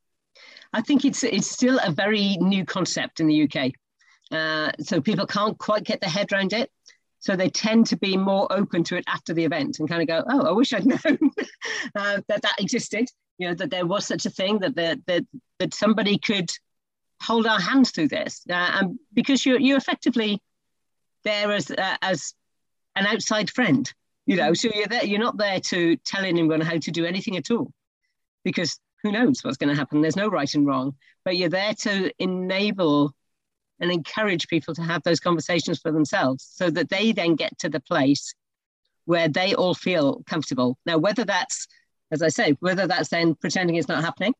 I 0.71 0.81
think 0.81 1.05
it's 1.05 1.23
it's 1.23 1.49
still 1.49 1.79
a 1.83 1.91
very 1.91 2.37
new 2.37 2.65
concept 2.65 3.19
in 3.19 3.27
the 3.27 3.43
UK. 3.43 3.71
Uh, 4.31 4.71
so 4.79 4.99
people 5.01 5.27
can't 5.27 5.57
quite 5.57 5.83
get 5.83 6.01
their 6.01 6.09
head 6.09 6.31
around 6.31 6.53
it. 6.53 6.71
So 7.19 7.35
they 7.35 7.49
tend 7.49 7.87
to 7.87 7.97
be 7.97 8.17
more 8.17 8.51
open 8.51 8.83
to 8.85 8.97
it 8.97 9.05
after 9.07 9.33
the 9.33 9.45
event 9.45 9.79
and 9.79 9.87
kind 9.87 10.01
of 10.01 10.07
go, 10.07 10.23
oh, 10.27 10.47
I 10.47 10.51
wish 10.51 10.73
I'd 10.73 10.85
known 11.05 11.31
uh, 11.95 12.21
that 12.27 12.41
that 12.41 12.55
existed, 12.59 13.07
you 13.37 13.47
know, 13.47 13.53
that 13.55 13.69
there 13.69 13.85
was 13.85 14.05
such 14.05 14.25
a 14.25 14.29
thing, 14.29 14.59
that, 14.59 14.75
that, 14.75 14.99
that, 15.07 15.23
that 15.59 15.73
somebody 15.73 16.17
could 16.17 16.49
hold 17.23 17.47
our 17.47 17.59
hands 17.59 17.91
through 17.91 18.09
this. 18.09 18.41
Uh, 18.49 18.53
and 18.53 18.99
because 19.13 19.45
you're, 19.45 19.59
you're 19.59 19.77
effectively 19.77 20.41
there 21.23 21.51
as, 21.51 21.71
uh, 21.71 21.97
as 22.01 22.33
an 22.95 23.07
outside 23.07 23.49
friend, 23.49 23.91
you 24.25 24.35
know, 24.35 24.53
so 24.53 24.69
you're 24.73 24.87
there, 24.87 25.05
you're 25.05 25.19
not 25.19 25.37
there 25.37 25.59
to 25.59 25.95
tell 25.97 26.23
anyone 26.23 26.61
how 26.61 26.77
to 26.77 26.91
do 26.91 27.05
anything 27.05 27.37
at 27.37 27.51
all 27.51 27.71
because 28.43 28.79
who 29.01 29.11
knows 29.11 29.43
what's 29.43 29.57
going 29.57 29.69
to 29.69 29.75
happen. 29.75 30.01
There's 30.01 30.15
no 30.15 30.27
right 30.27 30.53
and 30.53 30.65
wrong, 30.65 30.95
but 31.25 31.37
you're 31.37 31.49
there 31.49 31.73
to 31.73 32.11
enable 32.19 33.13
and 33.79 33.91
encourage 33.91 34.47
people 34.47 34.73
to 34.75 34.81
have 34.81 35.03
those 35.03 35.19
conversations 35.19 35.79
for 35.79 35.91
themselves 35.91 36.47
so 36.49 36.69
that 36.69 36.89
they 36.89 37.11
then 37.11 37.35
get 37.35 37.57
to 37.59 37.69
the 37.69 37.81
place 37.81 38.33
where 39.05 39.27
they 39.27 39.53
all 39.53 39.73
feel 39.73 40.23
comfortable. 40.25 40.77
Now, 40.85 40.97
whether 40.97 41.25
that's, 41.25 41.67
as 42.11 42.21
I 42.21 42.29
say, 42.29 42.55
whether 42.61 42.87
that's 42.87 43.09
then 43.09 43.35
pretending 43.35 43.75
it's 43.75 43.89
not 43.89 44.03
happening, 44.03 44.33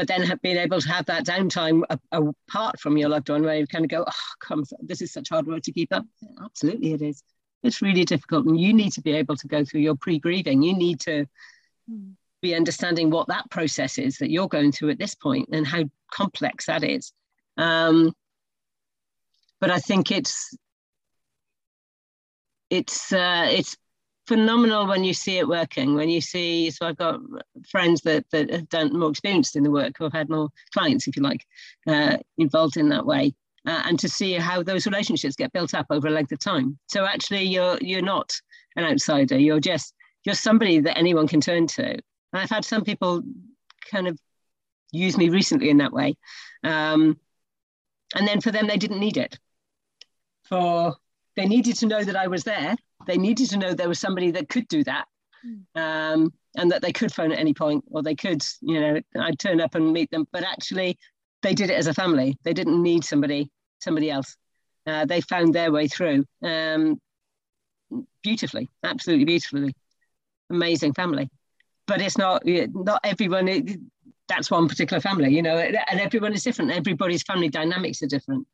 but 0.00 0.08
then 0.08 0.40
being 0.42 0.56
able 0.56 0.80
to 0.80 0.88
have 0.88 1.04
that 1.04 1.26
downtime 1.26 1.82
apart 2.10 2.80
from 2.80 2.96
your 2.96 3.10
loved 3.10 3.28
one 3.28 3.42
where 3.42 3.56
you 3.56 3.66
kind 3.66 3.84
of 3.84 3.90
go, 3.90 4.02
oh, 4.06 4.32
come, 4.40 4.64
this 4.80 5.02
is 5.02 5.12
such 5.12 5.28
hard 5.28 5.46
work 5.46 5.62
to 5.64 5.72
keep 5.72 5.92
up. 5.92 6.06
Absolutely, 6.42 6.94
it 6.94 7.02
is. 7.02 7.22
It's 7.62 7.82
really 7.82 8.06
difficult. 8.06 8.46
And 8.46 8.58
you 8.58 8.72
need 8.72 8.92
to 8.92 9.02
be 9.02 9.12
able 9.12 9.36
to 9.36 9.46
go 9.46 9.62
through 9.62 9.82
your 9.82 9.96
pre 9.96 10.18
grieving. 10.18 10.62
You 10.62 10.74
need 10.74 11.00
to 11.00 11.26
mm. 11.90 12.14
be 12.40 12.54
understanding 12.54 13.10
what 13.10 13.28
that 13.28 13.50
process 13.50 13.98
is 13.98 14.16
that 14.18 14.30
you're 14.30 14.48
going 14.48 14.72
through 14.72 14.88
at 14.88 14.98
this 14.98 15.14
point 15.14 15.50
and 15.52 15.66
how 15.66 15.84
complex 16.10 16.64
that 16.64 16.82
is. 16.82 17.12
Um, 17.58 18.14
but 19.60 19.70
I 19.70 19.80
think 19.80 20.10
it's 20.10 20.56
it's 22.70 23.12
uh, 23.12 23.48
it's 23.50 23.76
phenomenal 24.30 24.86
when 24.86 25.02
you 25.02 25.12
see 25.12 25.38
it 25.38 25.48
working. 25.48 25.96
When 25.96 26.08
you 26.08 26.20
see, 26.20 26.70
so 26.70 26.86
I've 26.86 26.96
got 26.96 27.18
friends 27.68 28.00
that 28.02 28.24
that 28.30 28.48
have 28.50 28.68
done 28.68 28.96
more 28.96 29.10
experienced 29.10 29.56
in 29.56 29.64
the 29.64 29.72
work, 29.72 29.94
who 29.98 30.04
have 30.04 30.12
had 30.12 30.30
more 30.30 30.50
clients, 30.72 31.08
if 31.08 31.16
you 31.16 31.22
like, 31.24 31.44
uh, 31.88 32.16
involved 32.38 32.76
in 32.76 32.90
that 32.90 33.04
way, 33.04 33.34
uh, 33.66 33.82
and 33.86 33.98
to 33.98 34.08
see 34.08 34.34
how 34.34 34.62
those 34.62 34.86
relationships 34.86 35.34
get 35.34 35.52
built 35.52 35.74
up 35.74 35.86
over 35.90 36.06
a 36.06 36.12
length 36.12 36.30
of 36.30 36.38
time. 36.38 36.78
So 36.86 37.04
actually, 37.04 37.42
you're 37.42 37.76
you're 37.80 38.02
not 38.02 38.32
an 38.76 38.84
outsider. 38.84 39.36
You're 39.36 39.58
just 39.58 39.94
you're 40.24 40.36
somebody 40.36 40.78
that 40.78 40.96
anyone 40.96 41.26
can 41.26 41.40
turn 41.40 41.66
to. 41.66 41.88
And 41.90 42.02
I've 42.32 42.50
had 42.50 42.64
some 42.64 42.84
people 42.84 43.22
kind 43.90 44.06
of 44.06 44.16
use 44.92 45.18
me 45.18 45.28
recently 45.28 45.70
in 45.70 45.78
that 45.78 45.92
way. 45.92 46.14
Um, 46.62 47.18
and 48.14 48.28
then 48.28 48.40
for 48.40 48.52
them, 48.52 48.68
they 48.68 48.76
didn't 48.76 49.00
need 49.00 49.16
it. 49.16 49.40
For 50.44 50.94
they 51.34 51.46
needed 51.46 51.76
to 51.78 51.86
know 51.86 52.04
that 52.04 52.14
I 52.14 52.28
was 52.28 52.44
there. 52.44 52.76
They 53.06 53.16
needed 53.16 53.50
to 53.50 53.58
know 53.58 53.74
there 53.74 53.88
was 53.88 54.00
somebody 54.00 54.30
that 54.32 54.48
could 54.48 54.68
do 54.68 54.84
that, 54.84 55.06
hmm. 55.42 55.80
um, 55.80 56.32
and 56.56 56.70
that 56.70 56.82
they 56.82 56.92
could 56.92 57.12
phone 57.12 57.32
at 57.32 57.38
any 57.38 57.54
point, 57.54 57.84
or 57.90 58.02
they 58.02 58.14
could, 58.14 58.42
you 58.60 58.80
know, 58.80 59.00
I'd 59.18 59.38
turn 59.38 59.60
up 59.60 59.74
and 59.74 59.92
meet 59.92 60.10
them. 60.10 60.26
But 60.32 60.44
actually, 60.44 60.98
they 61.42 61.54
did 61.54 61.70
it 61.70 61.76
as 61.76 61.86
a 61.86 61.94
family. 61.94 62.36
They 62.44 62.52
didn't 62.52 62.82
need 62.82 63.04
somebody, 63.04 63.50
somebody 63.80 64.10
else. 64.10 64.36
Uh, 64.86 65.04
they 65.04 65.20
found 65.20 65.54
their 65.54 65.70
way 65.70 65.88
through 65.88 66.24
um, 66.42 67.00
beautifully, 68.22 68.68
absolutely 68.82 69.24
beautifully. 69.24 69.74
Amazing 70.50 70.94
family, 70.94 71.30
but 71.86 72.00
it's 72.00 72.18
not 72.18 72.42
not 72.44 73.00
everyone. 73.04 73.46
It, 73.46 73.78
that's 74.28 74.50
one 74.50 74.68
particular 74.68 75.00
family, 75.00 75.34
you 75.34 75.42
know, 75.42 75.56
and 75.58 76.00
everyone 76.00 76.32
is 76.32 76.44
different. 76.44 76.70
Everybody's 76.70 77.22
family 77.22 77.48
dynamics 77.48 78.02
are 78.02 78.06
different. 78.06 78.46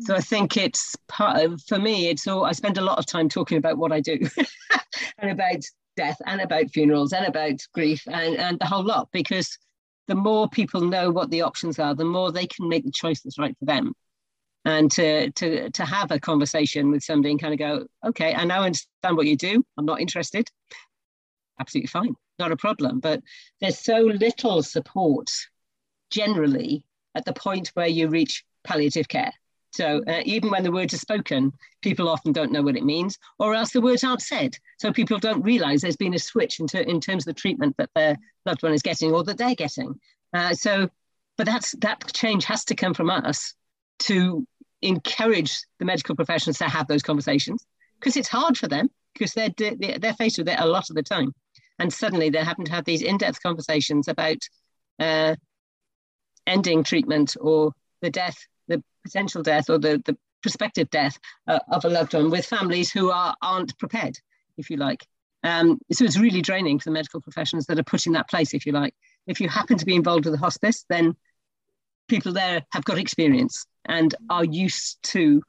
So 0.00 0.14
I 0.14 0.20
think 0.20 0.56
it's 0.56 0.96
part 1.08 1.42
of, 1.42 1.62
for 1.62 1.78
me, 1.78 2.08
it's 2.08 2.26
all, 2.26 2.44
I 2.44 2.52
spend 2.52 2.78
a 2.78 2.82
lot 2.82 2.98
of 2.98 3.06
time 3.06 3.28
talking 3.28 3.58
about 3.58 3.78
what 3.78 3.92
I 3.92 4.00
do 4.00 4.18
and 5.18 5.30
about 5.30 5.64
death 5.96 6.20
and 6.26 6.40
about 6.40 6.70
funerals 6.70 7.12
and 7.12 7.26
about 7.26 7.60
grief 7.74 8.02
and, 8.06 8.36
and 8.36 8.58
the 8.58 8.66
whole 8.66 8.84
lot, 8.84 9.08
because 9.12 9.58
the 10.08 10.14
more 10.14 10.48
people 10.48 10.80
know 10.80 11.10
what 11.10 11.30
the 11.30 11.42
options 11.42 11.78
are, 11.78 11.94
the 11.94 12.04
more 12.04 12.32
they 12.32 12.46
can 12.46 12.68
make 12.68 12.84
the 12.84 12.90
choice 12.90 13.20
that's 13.20 13.38
right 13.38 13.56
for 13.58 13.64
them. 13.66 13.92
And 14.64 14.90
to, 14.92 15.30
to, 15.30 15.70
to 15.70 15.84
have 15.84 16.10
a 16.10 16.20
conversation 16.20 16.90
with 16.90 17.02
somebody 17.02 17.30
and 17.30 17.40
kind 17.40 17.54
of 17.54 17.58
go, 17.58 17.86
okay, 18.06 18.34
I 18.34 18.44
now 18.44 18.62
understand 18.62 19.16
what 19.16 19.26
you 19.26 19.36
do. 19.36 19.64
I'm 19.78 19.86
not 19.86 20.00
interested. 20.00 20.48
Absolutely 21.58 21.88
fine 21.88 22.14
not 22.40 22.50
a 22.50 22.56
problem. 22.56 22.98
But 22.98 23.22
there's 23.60 23.78
so 23.78 24.00
little 24.00 24.64
support 24.64 25.30
generally 26.10 26.84
at 27.14 27.24
the 27.24 27.32
point 27.32 27.68
where 27.74 27.86
you 27.86 28.08
reach 28.08 28.44
palliative 28.64 29.06
care. 29.06 29.32
So 29.72 30.02
uh, 30.06 30.22
even 30.24 30.50
when 30.50 30.64
the 30.64 30.72
words 30.72 30.94
are 30.94 30.98
spoken, 30.98 31.52
people 31.82 32.08
often 32.08 32.32
don't 32.32 32.52
know 32.52 32.62
what 32.62 32.76
it 32.76 32.84
means, 32.84 33.18
or 33.38 33.54
else 33.54 33.72
the 33.72 33.80
words 33.80 34.02
aren't 34.02 34.22
said. 34.22 34.56
So 34.78 34.92
people 34.92 35.18
don't 35.18 35.42
realize 35.42 35.80
there's 35.80 35.96
been 35.96 36.14
a 36.14 36.18
switch 36.18 36.58
in, 36.58 36.66
ter- 36.66 36.80
in 36.80 37.00
terms 37.00 37.26
of 37.26 37.34
the 37.34 37.40
treatment 37.40 37.76
that 37.78 37.90
their 37.94 38.16
loved 38.46 38.62
one 38.62 38.72
is 38.72 38.82
getting 38.82 39.12
or 39.12 39.22
that 39.24 39.38
they're 39.38 39.54
getting. 39.54 39.94
Uh, 40.32 40.54
so, 40.54 40.88
but 41.36 41.46
that's 41.46 41.72
that 41.78 42.12
change 42.12 42.44
has 42.46 42.64
to 42.66 42.74
come 42.74 42.94
from 42.94 43.10
us 43.10 43.54
to 44.00 44.46
encourage 44.82 45.60
the 45.78 45.84
medical 45.84 46.16
professionals 46.16 46.58
to 46.58 46.64
have 46.64 46.88
those 46.88 47.02
conversations 47.02 47.64
because 47.98 48.16
it's 48.16 48.28
hard 48.28 48.56
for 48.56 48.66
them 48.66 48.88
because 49.12 49.34
they're, 49.34 49.50
they're 49.58 50.14
faced 50.14 50.38
with 50.38 50.48
it 50.48 50.58
a 50.58 50.66
lot 50.66 50.88
of 50.88 50.96
the 50.96 51.02
time 51.02 51.34
and 51.80 51.92
suddenly 51.92 52.30
they 52.30 52.38
happen 52.38 52.64
to 52.64 52.72
have 52.72 52.84
these 52.84 53.02
in-depth 53.02 53.42
conversations 53.42 54.06
about 54.06 54.36
uh, 54.98 55.34
ending 56.46 56.84
treatment 56.84 57.36
or 57.40 57.72
the 58.02 58.10
death, 58.10 58.36
potential 59.02 59.42
death 59.42 59.70
or 59.70 59.78
the, 59.78 60.02
the 60.04 60.16
prospective 60.42 60.90
death 60.90 61.18
uh, 61.46 61.58
of 61.70 61.84
a 61.84 61.88
loved 61.88 62.14
one 62.14 62.30
with 62.30 62.46
families 62.46 62.90
who 62.90 63.10
are, 63.10 63.34
aren't 63.42 63.76
prepared, 63.78 64.16
if 64.56 64.70
you 64.70 64.76
like. 64.76 65.06
Um, 65.42 65.78
so 65.90 66.04
it's 66.04 66.18
really 66.18 66.42
draining 66.42 66.78
for 66.78 66.84
the 66.84 66.94
medical 66.94 67.20
professions 67.20 67.66
that 67.66 67.78
are 67.78 67.84
put 67.84 68.06
in 68.06 68.12
that 68.12 68.28
place, 68.28 68.52
if 68.54 68.66
you 68.66 68.72
like. 68.72 68.94
If 69.26 69.40
you 69.40 69.48
happen 69.48 69.78
to 69.78 69.86
be 69.86 69.94
involved 69.94 70.24
with 70.24 70.34
a 70.34 70.38
hospice, 70.38 70.84
then 70.88 71.16
people 72.08 72.32
there 72.32 72.62
have 72.72 72.84
got 72.84 72.98
experience 72.98 73.66
and 73.86 74.14
are 74.28 74.44
used 74.44 74.98
to 75.02 75.42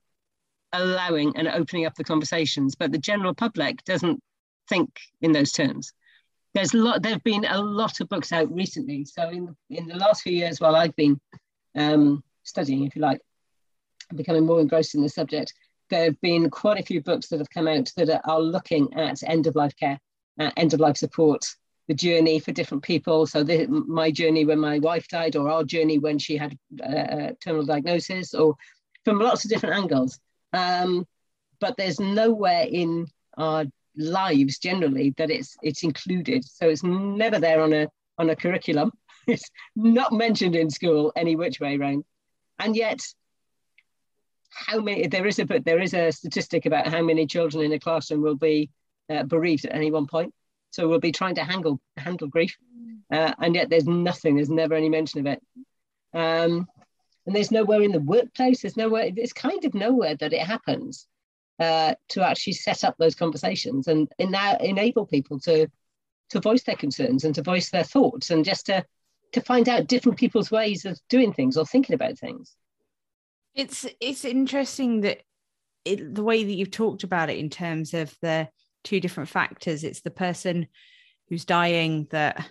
allowing 0.74 1.36
and 1.36 1.48
opening 1.48 1.86
up 1.86 1.96
the 1.96 2.04
conversations, 2.04 2.76
but 2.76 2.92
the 2.92 2.98
general 2.98 3.34
public 3.34 3.84
doesn't 3.84 4.22
think 4.70 4.90
in 5.22 5.32
those 5.32 5.52
terms. 5.52 5.92
There's 6.54 6.74
a 6.74 6.78
lot. 6.78 7.02
There've 7.02 7.24
been 7.24 7.46
a 7.46 7.62
lot 7.62 8.00
of 8.02 8.10
books 8.10 8.32
out 8.32 8.54
recently. 8.54 9.06
So 9.06 9.30
in 9.30 9.56
in 9.70 9.88
the 9.88 9.96
last 9.96 10.22
few 10.22 10.34
years, 10.34 10.60
while 10.60 10.76
I've 10.76 10.96
been 10.96 11.20
um, 11.76 12.24
studying, 12.44 12.86
if 12.86 12.96
you 12.96 13.02
like, 13.02 13.22
becoming 14.16 14.46
more 14.46 14.60
engrossed 14.60 14.96
in 14.96 15.02
the 15.02 15.10
subject, 15.10 15.54
there 15.90 16.06
have 16.06 16.22
been 16.22 16.50
quite 16.50 16.80
a 16.80 16.84
few 16.84 17.02
books 17.02 17.28
that 17.28 17.40
have 17.40 17.50
come 17.50 17.68
out 17.68 17.92
that 17.98 18.22
are, 18.26 18.40
looking 18.40 18.94
at 18.94 19.22
end 19.24 19.48
of 19.48 19.56
life 19.56 19.76
care, 19.76 20.00
uh, 20.40 20.52
end 20.58 20.74
of 20.74 20.80
life 20.80 20.98
support, 20.98 21.46
the 21.88 21.94
journey 21.94 22.40
for 22.40 22.52
different 22.52 22.84
people. 22.84 23.28
So 23.28 23.44
the, 23.44 23.68
my 23.68 24.10
journey 24.12 24.46
when 24.46 24.60
my 24.60 24.80
wife 24.80 25.08
died, 25.08 25.36
or 25.36 25.50
our 25.50 25.64
journey 25.64 26.00
when 26.00 26.18
she 26.18 26.38
had 26.38 26.58
a 26.82 27.36
terminal 27.44 27.66
diagnosis, 27.66 28.34
or 28.34 28.56
from 29.04 29.20
lots 29.20 29.44
of 29.44 29.52
different 29.52 29.76
angles. 29.76 30.20
Um, 30.54 31.06
but 31.60 31.78
there's 31.78 32.00
nowhere 32.00 32.66
in 32.70 33.08
our 33.38 33.66
lives 33.96 34.58
generally 34.58 35.14
that 35.18 35.30
it's 35.30 35.56
it's 35.62 35.84
included. 35.84 36.44
So 36.46 36.70
it's 36.70 36.84
never 36.84 37.40
there 37.40 37.62
on 37.62 37.74
a 37.74 37.88
on 38.18 38.30
a 38.30 38.36
curriculum. 38.36 38.92
It's 39.28 39.52
not 39.76 40.12
mentioned 40.12 40.56
in 40.56 40.72
school 40.72 41.14
any 41.16 41.36
which 41.36 41.60
way 41.60 41.78
around. 41.78 42.06
And 42.58 42.76
yet, 42.76 43.02
how 44.52 44.80
many? 44.80 45.08
There 45.08 45.28
is 45.28 45.40
a 45.40 45.46
but 45.46 45.66
there 45.66 45.80
is 45.80 45.94
a 45.94 46.12
statistic 46.12 46.66
about 46.66 46.88
how 46.88 47.02
many 47.02 47.26
children 47.26 47.64
in 47.64 47.72
a 47.72 47.80
classroom 47.80 48.22
will 48.22 48.36
be 48.36 48.70
uh, 49.10 49.24
bereaved 49.24 49.66
at 49.66 49.76
any 49.76 49.92
one 49.92 50.08
point. 50.08 50.34
So 50.72 50.88
we'll 50.88 51.00
be 51.00 51.12
trying 51.12 51.36
to 51.36 51.44
handle 51.44 51.80
handle 51.98 52.28
grief, 52.28 52.58
uh, 53.12 53.34
and 53.40 53.56
yet 53.56 53.70
there's 53.70 53.88
nothing. 53.88 54.36
There's 54.36 54.50
never 54.50 54.76
any 54.76 54.90
mention 54.90 55.22
of 55.22 55.26
it. 55.26 55.42
Um, 56.14 56.68
and 57.26 57.36
there's 57.36 57.52
nowhere 57.52 57.82
in 57.82 57.92
the 57.92 58.00
workplace. 58.00 58.62
There's 58.62 58.78
nowhere. 58.78 59.10
It's 59.16 59.34
kind 59.34 59.64
of 59.64 59.74
nowhere 59.74 60.16
that 60.16 60.34
it 60.34 60.42
happens 60.42 61.08
uh, 61.60 61.96
to 62.10 62.24
actually 62.24 62.54
set 62.54 62.84
up 62.84 62.96
those 62.98 63.16
conversations 63.16 63.88
and 63.88 64.10
now 64.20 64.58
enable 64.58 65.06
people 65.06 65.40
to 65.42 65.68
to 66.30 66.40
voice 66.40 66.64
their 66.64 66.76
concerns 66.76 67.24
and 67.24 67.36
to 67.36 67.42
voice 67.42 67.70
their 67.70 67.84
thoughts 67.84 68.32
and 68.32 68.46
just 68.46 68.66
to 68.66 68.86
to 69.34 69.42
find 69.42 69.70
out 69.70 69.88
different 69.88 70.18
people's 70.18 70.52
ways 70.52 70.86
of 70.86 71.00
doing 71.08 71.32
things 71.32 71.58
or 71.58 71.66
thinking 71.66 71.94
about 71.94 72.18
things. 72.18 72.56
It's 73.56 73.86
it's 74.00 74.26
interesting 74.26 75.02
that 75.02 75.22
it, 75.84 76.14
the 76.14 76.24
way 76.24 76.44
that 76.44 76.54
you've 76.54 76.72
talked 76.72 77.04
about 77.04 77.30
it 77.30 77.38
in 77.38 77.50
terms 77.50 77.94
of 77.94 78.16
the 78.22 78.48
two 78.84 79.00
different 79.00 79.30
factors. 79.30 79.84
It's 79.84 80.02
the 80.02 80.12
person 80.12 80.68
who's 81.30 81.46
dying 81.46 82.08
that 82.12 82.46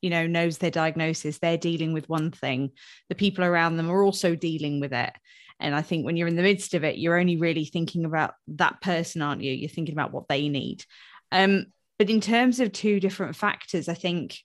you 0.00 0.10
know 0.10 0.26
knows 0.26 0.58
their 0.58 0.70
diagnosis 0.70 1.38
they're 1.38 1.56
dealing 1.58 1.92
with 1.92 2.08
one 2.08 2.30
thing. 2.30 2.70
The 3.08 3.14
people 3.14 3.44
around 3.44 3.76
them 3.76 3.90
are 3.90 4.02
also 4.02 4.34
dealing 4.34 4.80
with 4.80 4.92
it. 4.92 5.12
And 5.60 5.74
i 5.74 5.82
think 5.82 6.04
when 6.04 6.16
you're 6.16 6.28
in 6.28 6.36
the 6.36 6.42
midst 6.42 6.74
of 6.74 6.82
it 6.82 6.98
you're 6.98 7.18
only 7.18 7.36
really 7.36 7.64
thinking 7.64 8.04
about 8.04 8.34
that 8.48 8.80
person 8.80 9.22
aren't 9.22 9.42
you? 9.42 9.52
You're 9.52 9.68
thinking 9.68 9.94
about 9.94 10.12
what 10.12 10.28
they 10.28 10.48
need. 10.48 10.84
Um 11.30 11.66
but 11.98 12.10
in 12.10 12.20
terms 12.20 12.58
of 12.58 12.72
two 12.72 12.98
different 12.98 13.36
factors 13.36 13.88
i 13.88 13.94
think 13.94 14.38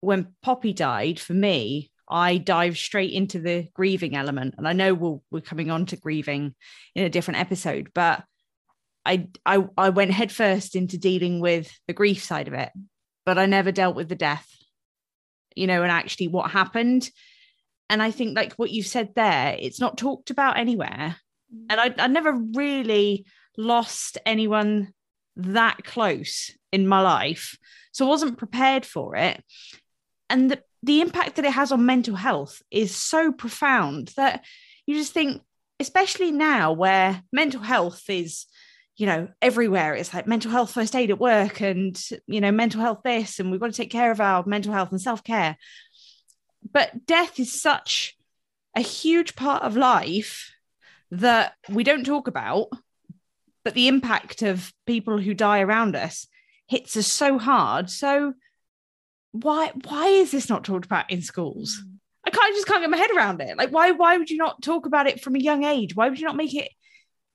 when 0.00 0.34
poppy 0.42 0.72
died 0.72 1.18
for 1.18 1.34
me 1.34 1.90
i 2.10 2.36
dive 2.36 2.76
straight 2.76 3.12
into 3.12 3.38
the 3.38 3.68
grieving 3.74 4.16
element 4.16 4.54
and 4.58 4.66
i 4.66 4.72
know 4.72 4.94
we'll, 4.94 5.22
we're 5.30 5.40
coming 5.40 5.70
on 5.70 5.86
to 5.86 5.96
grieving 5.96 6.54
in 6.94 7.04
a 7.04 7.10
different 7.10 7.40
episode 7.40 7.90
but 7.94 8.24
I, 9.04 9.28
I 9.46 9.64
I 9.76 9.88
went 9.90 10.12
headfirst 10.12 10.76
into 10.76 10.98
dealing 10.98 11.40
with 11.40 11.72
the 11.86 11.94
grief 11.94 12.22
side 12.22 12.48
of 12.48 12.54
it, 12.54 12.70
but 13.24 13.38
I 13.38 13.46
never 13.46 13.72
dealt 13.72 13.96
with 13.96 14.08
the 14.08 14.14
death, 14.14 14.46
you 15.54 15.66
know, 15.66 15.82
and 15.82 15.90
actually 15.90 16.28
what 16.28 16.50
happened. 16.50 17.10
And 17.88 18.02
I 18.02 18.10
think 18.10 18.36
like 18.36 18.52
what 18.54 18.70
you 18.70 18.82
said 18.82 19.14
there, 19.14 19.56
it's 19.58 19.80
not 19.80 19.98
talked 19.98 20.30
about 20.30 20.58
anywhere. 20.58 21.16
And 21.68 21.80
I, 21.80 21.94
I 21.98 22.06
never 22.06 22.32
really 22.32 23.26
lost 23.56 24.18
anyone 24.24 24.92
that 25.36 25.82
close 25.82 26.52
in 26.70 26.86
my 26.86 27.00
life. 27.00 27.58
So 27.92 28.06
I 28.06 28.08
wasn't 28.08 28.38
prepared 28.38 28.86
for 28.86 29.16
it. 29.16 29.42
And 30.28 30.52
the, 30.52 30.62
the 30.82 31.00
impact 31.00 31.36
that 31.36 31.44
it 31.44 31.52
has 31.52 31.72
on 31.72 31.84
mental 31.86 32.16
health 32.16 32.62
is 32.70 32.94
so 32.96 33.32
profound 33.32 34.08
that 34.16 34.44
you 34.86 34.94
just 34.94 35.12
think, 35.12 35.42
especially 35.78 36.32
now 36.32 36.72
where 36.72 37.22
mental 37.32 37.60
health 37.60 38.08
is 38.08 38.46
you 39.00 39.06
know, 39.06 39.28
everywhere. 39.40 39.94
It's 39.94 40.12
like 40.12 40.26
mental 40.26 40.50
health 40.50 40.72
first 40.72 40.94
aid 40.94 41.10
at 41.10 41.18
work 41.18 41.62
and, 41.62 41.98
you 42.26 42.42
know, 42.42 42.52
mental 42.52 42.82
health 42.82 43.00
this, 43.02 43.40
and 43.40 43.50
we've 43.50 43.58
got 43.58 43.68
to 43.68 43.76
take 43.76 43.90
care 43.90 44.10
of 44.10 44.20
our 44.20 44.44
mental 44.44 44.74
health 44.74 44.90
and 44.90 45.00
self 45.00 45.24
care. 45.24 45.56
But 46.70 47.06
death 47.06 47.40
is 47.40 47.62
such 47.62 48.14
a 48.76 48.82
huge 48.82 49.36
part 49.36 49.62
of 49.62 49.74
life 49.74 50.52
that 51.10 51.54
we 51.70 51.82
don't 51.82 52.04
talk 52.04 52.28
about, 52.28 52.68
but 53.64 53.72
the 53.72 53.88
impact 53.88 54.42
of 54.42 54.70
people 54.86 55.16
who 55.16 55.32
die 55.32 55.60
around 55.60 55.96
us 55.96 56.26
hits 56.68 56.94
us 56.94 57.06
so 57.06 57.38
hard. 57.38 57.88
So, 57.88 58.34
why 59.32 59.72
why 59.84 60.06
is 60.06 60.30
this 60.30 60.48
not 60.48 60.64
talked 60.64 60.86
about 60.86 61.10
in 61.10 61.22
schools? 61.22 61.80
Mm. 61.84 61.96
I 62.26 62.30
can't 62.30 62.52
I 62.52 62.56
just 62.56 62.66
can't 62.66 62.82
get 62.82 62.90
my 62.90 62.96
head 62.96 63.10
around 63.10 63.40
it. 63.40 63.56
Like, 63.56 63.70
why 63.70 63.92
why 63.92 64.16
would 64.16 64.30
you 64.30 64.36
not 64.36 64.62
talk 64.62 64.86
about 64.86 65.06
it 65.06 65.22
from 65.22 65.36
a 65.36 65.40
young 65.40 65.64
age? 65.64 65.96
Why 65.96 66.08
would 66.08 66.18
you 66.18 66.26
not 66.26 66.36
make 66.36 66.54
it 66.54 66.70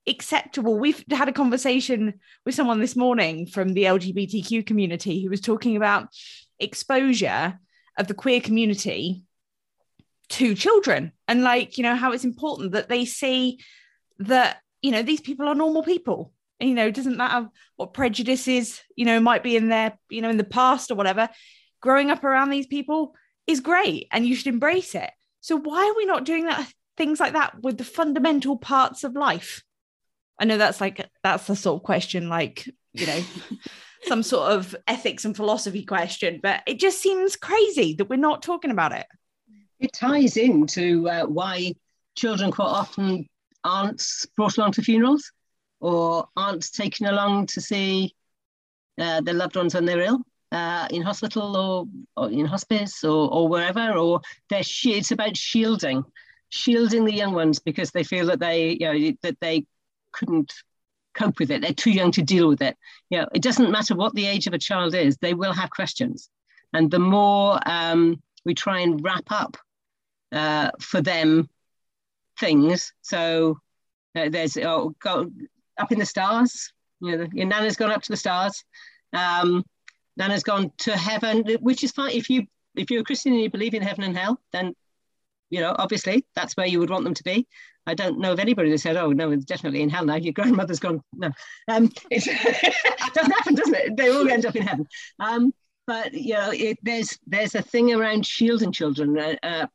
acceptable. 0.08 0.78
We've 0.78 1.04
had 1.10 1.30
a 1.30 1.34
conversation 1.34 2.16
with 2.46 2.56
someone 2.56 2.80
this 2.80 2.96
morning 2.96 3.48
from 3.48 3.74
the 3.74 3.84
LGBTQ 3.84 4.66
community 4.66 5.24
who 5.24 5.30
was 5.30 5.42
talking 5.42 5.76
about 5.76 6.10
exposure 6.60 7.60
of 7.98 8.08
the 8.08 8.14
queer 8.14 8.42
community 8.42 9.24
to 10.28 10.56
children 10.56 11.12
and 11.28 11.44
like 11.44 11.78
you 11.78 11.84
know 11.84 11.96
how 11.96 12.12
it's 12.12 12.24
important 12.24 12.72
that 12.72 12.90
they 12.90 13.06
see 13.06 13.60
that 14.18 14.58
you 14.82 14.90
know 14.90 15.04
these 15.04 15.22
people 15.22 15.48
are 15.48 15.54
normal 15.54 15.84
people 15.84 16.34
and, 16.60 16.68
you 16.68 16.76
know 16.76 16.88
it 16.88 16.96
doesn't 16.96 17.18
matter 17.18 17.48
what 17.76 17.94
prejudices 17.94 18.82
you 18.96 19.06
know 19.06 19.20
might 19.20 19.44
be 19.44 19.56
in 19.56 19.70
their 19.70 19.98
you 20.10 20.22
know 20.22 20.30
in 20.30 20.38
the 20.38 20.44
past 20.44 20.90
or 20.90 20.96
whatever 20.96 21.30
growing 21.86 22.12
up 22.12 22.24
around 22.24 22.50
these 22.50 22.68
people 22.68 23.16
is 23.48 23.62
great 23.62 24.08
and 24.12 24.26
you 24.26 24.36
should 24.36 24.48
embrace 24.48 24.94
it 24.96 25.12
so 25.40 25.56
why 25.56 25.88
are 25.88 25.96
we 25.96 26.06
not 26.06 26.26
doing 26.26 26.46
that 26.46 26.68
things 26.98 27.20
like 27.20 27.34
that 27.34 27.62
with 27.62 27.78
the 27.78 27.84
fundamental 27.84 28.58
parts 28.58 29.04
of 29.06 29.16
life 29.16 29.64
I 30.40 30.46
know 30.46 30.58
that's 30.58 30.82
like 30.82 31.10
that's 31.24 31.48
the 31.48 31.56
sort 31.56 31.80
of 31.80 31.84
question, 31.84 32.30
like 32.30 32.70
you 32.94 33.08
know, 33.08 33.24
some 34.04 34.24
sort 34.24 34.52
of 34.52 34.76
ethics 34.88 35.26
and 35.26 35.36
philosophy 35.36 35.84
question, 35.84 36.40
but 36.42 36.62
it 36.68 36.80
just 36.80 37.02
seems 37.02 37.36
crazy 37.36 37.96
that 37.96 38.10
we're 38.10 38.18
not 38.18 38.42
talking 38.42 38.72
about 38.72 38.92
it. 38.92 39.06
It 39.80 39.94
ties 39.94 40.38
into 40.38 41.10
uh, 41.10 41.26
why 41.26 41.74
children 42.16 42.52
quite 42.52 42.68
often 42.68 43.28
aren't 43.64 44.04
brought 44.36 44.58
along 44.58 44.74
to 44.74 44.82
funerals 44.82 45.32
or 45.80 46.28
aren't 46.36 46.72
taken 46.72 47.08
along 47.08 47.48
to 47.48 47.62
see 47.62 48.14
uh, 49.00 49.22
their 49.22 49.34
loved 49.34 49.56
ones 49.56 49.76
when 49.76 49.86
they're 49.86 50.02
ill. 50.02 50.22
Uh, 50.56 50.88
in 50.90 51.02
hospital 51.02 51.58
or, 51.58 51.86
or 52.16 52.32
in 52.32 52.46
hospice 52.46 53.04
or, 53.04 53.30
or 53.30 53.50
wherever, 53.50 53.98
or 53.98 54.22
they're 54.50 54.64
it's 54.86 55.12
about 55.12 55.36
shielding, 55.36 56.02
shielding 56.48 57.04
the 57.04 57.14
young 57.22 57.34
ones 57.34 57.60
because 57.60 57.92
they 57.92 58.04
feel 58.04 58.26
that 58.28 58.40
they, 58.40 58.78
you 58.80 58.88
know, 58.88 59.18
that 59.22 59.38
they 59.42 59.66
couldn't 60.14 60.54
cope 61.14 61.40
with 61.40 61.52
it. 61.52 61.62
They're 61.62 61.74
too 61.74 61.92
young 61.92 62.12
to 62.12 62.22
deal 62.22 62.48
with 62.48 62.62
it. 62.62 62.78
You 63.10 63.18
know, 63.18 63.28
it 63.34 63.42
doesn't 63.42 63.70
matter 63.70 63.96
what 63.96 64.14
the 64.16 64.28
age 64.28 64.48
of 64.48 64.54
a 64.54 64.66
child 64.70 64.96
is, 64.96 65.18
they 65.18 65.34
will 65.34 65.52
have 65.52 65.70
questions. 65.72 66.30
And 66.72 66.90
the 66.90 67.00
more 67.00 67.60
um, 67.66 68.22
we 68.46 68.54
try 68.54 68.80
and 68.80 69.04
wrap 69.04 69.30
up 69.32 69.58
uh, 70.32 70.72
for 70.80 71.02
them 71.02 71.50
things, 72.40 72.94
so 73.02 73.60
uh, 74.16 74.30
there's 74.30 74.56
oh, 74.58 74.96
go 75.02 75.30
up 75.78 75.92
in 75.92 76.00
the 76.00 76.06
stars. 76.06 76.72
You 77.02 77.18
know, 77.18 77.28
your 77.34 77.48
nana's 77.48 77.76
gone 77.76 77.92
up 77.92 78.04
to 78.04 78.14
the 78.14 78.18
stars. 78.26 78.64
Um, 79.12 79.66
nana's 80.18 80.44
gone 80.44 80.72
to 80.80 80.96
heaven, 80.96 81.46
which 81.62 81.84
is 81.84 81.92
fine 81.92 82.12
if 82.12 82.30
you 82.30 82.46
if 82.76 82.92
you're 82.92 83.02
a 83.02 83.06
Christian 83.06 83.34
and 83.34 83.42
you 83.42 83.50
believe 83.50 83.74
in 83.74 83.82
heaven 83.82 84.04
and 84.04 84.18
hell, 84.18 84.40
then 84.52 84.76
you 85.50 85.62
know 85.62 85.76
obviously 85.78 86.26
that's 86.36 86.56
where 86.58 86.68
you 86.68 86.80
would 86.80 86.90
want 86.90 87.04
them 87.04 87.14
to 87.14 87.24
be. 87.24 87.48
I 87.88 87.94
don't 87.94 88.20
know 88.20 88.34
of 88.34 88.40
anybody 88.40 88.72
that 88.72 88.80
said, 88.80 88.98
"Oh 88.98 89.12
no, 89.12 89.32
it's 89.32 89.46
definitely 89.46 89.82
in 89.82 89.90
hell 89.90 90.06
now." 90.06 90.16
Your 90.16 90.34
grandmother's 90.34 90.80
gone. 90.80 91.02
No, 91.14 91.32
um, 91.68 91.92
it 92.10 92.26
doesn't 93.14 93.32
happen, 93.32 93.56
doesn't 93.56 93.76
it? 93.76 93.98
They 93.98 94.10
all 94.10 94.30
end 94.30 94.46
up 94.46 94.56
in 94.56 94.64
heaven. 94.64 94.88
Um, 95.20 95.54
but 95.88 96.14
you 96.14 96.34
know, 96.34 96.52
it, 96.52 96.80
there's 96.82 97.18
there's 97.28 97.56
a 97.56 97.62
thing 97.62 97.94
around 97.94 98.26
shielding 98.26 98.72
children 98.72 99.18
uh, 99.18 99.36
uh, 99.44 99.68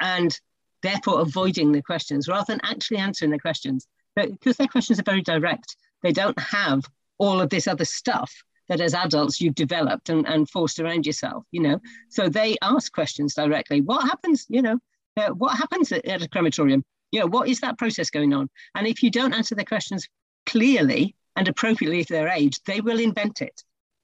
and 0.00 0.38
therefore 0.82 1.20
avoiding 1.20 1.72
the 1.72 1.82
questions 1.82 2.28
rather 2.28 2.52
than 2.52 2.60
actually 2.62 2.98
answering 2.98 3.30
the 3.30 3.38
questions 3.38 3.86
because 4.16 4.56
their 4.56 4.66
questions 4.66 4.98
are 4.98 5.04
very 5.04 5.22
direct. 5.22 5.76
They 6.02 6.12
don't 6.12 6.38
have 6.38 6.84
all 7.18 7.40
of 7.40 7.50
this 7.50 7.68
other 7.68 7.84
stuff 7.84 8.42
that 8.70 8.80
as 8.80 8.94
adults 8.94 9.40
you've 9.40 9.54
developed 9.54 10.08
and, 10.08 10.26
and 10.26 10.48
forced 10.48 10.80
around 10.80 11.04
yourself, 11.04 11.44
you 11.50 11.60
know. 11.60 11.78
So 12.08 12.30
they 12.30 12.56
ask 12.62 12.90
questions 12.90 13.34
directly. 13.34 13.82
What 13.82 14.04
happens, 14.08 14.46
you 14.48 14.62
know, 14.62 14.78
uh, 15.18 15.30
what 15.30 15.58
happens 15.58 15.92
at, 15.92 16.06
at 16.06 16.22
a 16.22 16.28
crematorium? 16.28 16.82
you 17.10 17.20
know, 17.20 17.26
what 17.26 17.48
is 17.48 17.60
that 17.60 17.78
process 17.78 18.10
going 18.10 18.32
on? 18.32 18.48
And 18.74 18.86
if 18.86 19.02
you 19.02 19.10
don't 19.10 19.34
answer 19.34 19.54
the 19.54 19.64
questions 19.64 20.08
clearly 20.46 21.14
and 21.36 21.48
appropriately 21.48 22.04
to 22.04 22.12
their 22.12 22.28
age, 22.28 22.60
they 22.66 22.80
will 22.80 23.00
invent 23.00 23.42
it. 23.42 23.62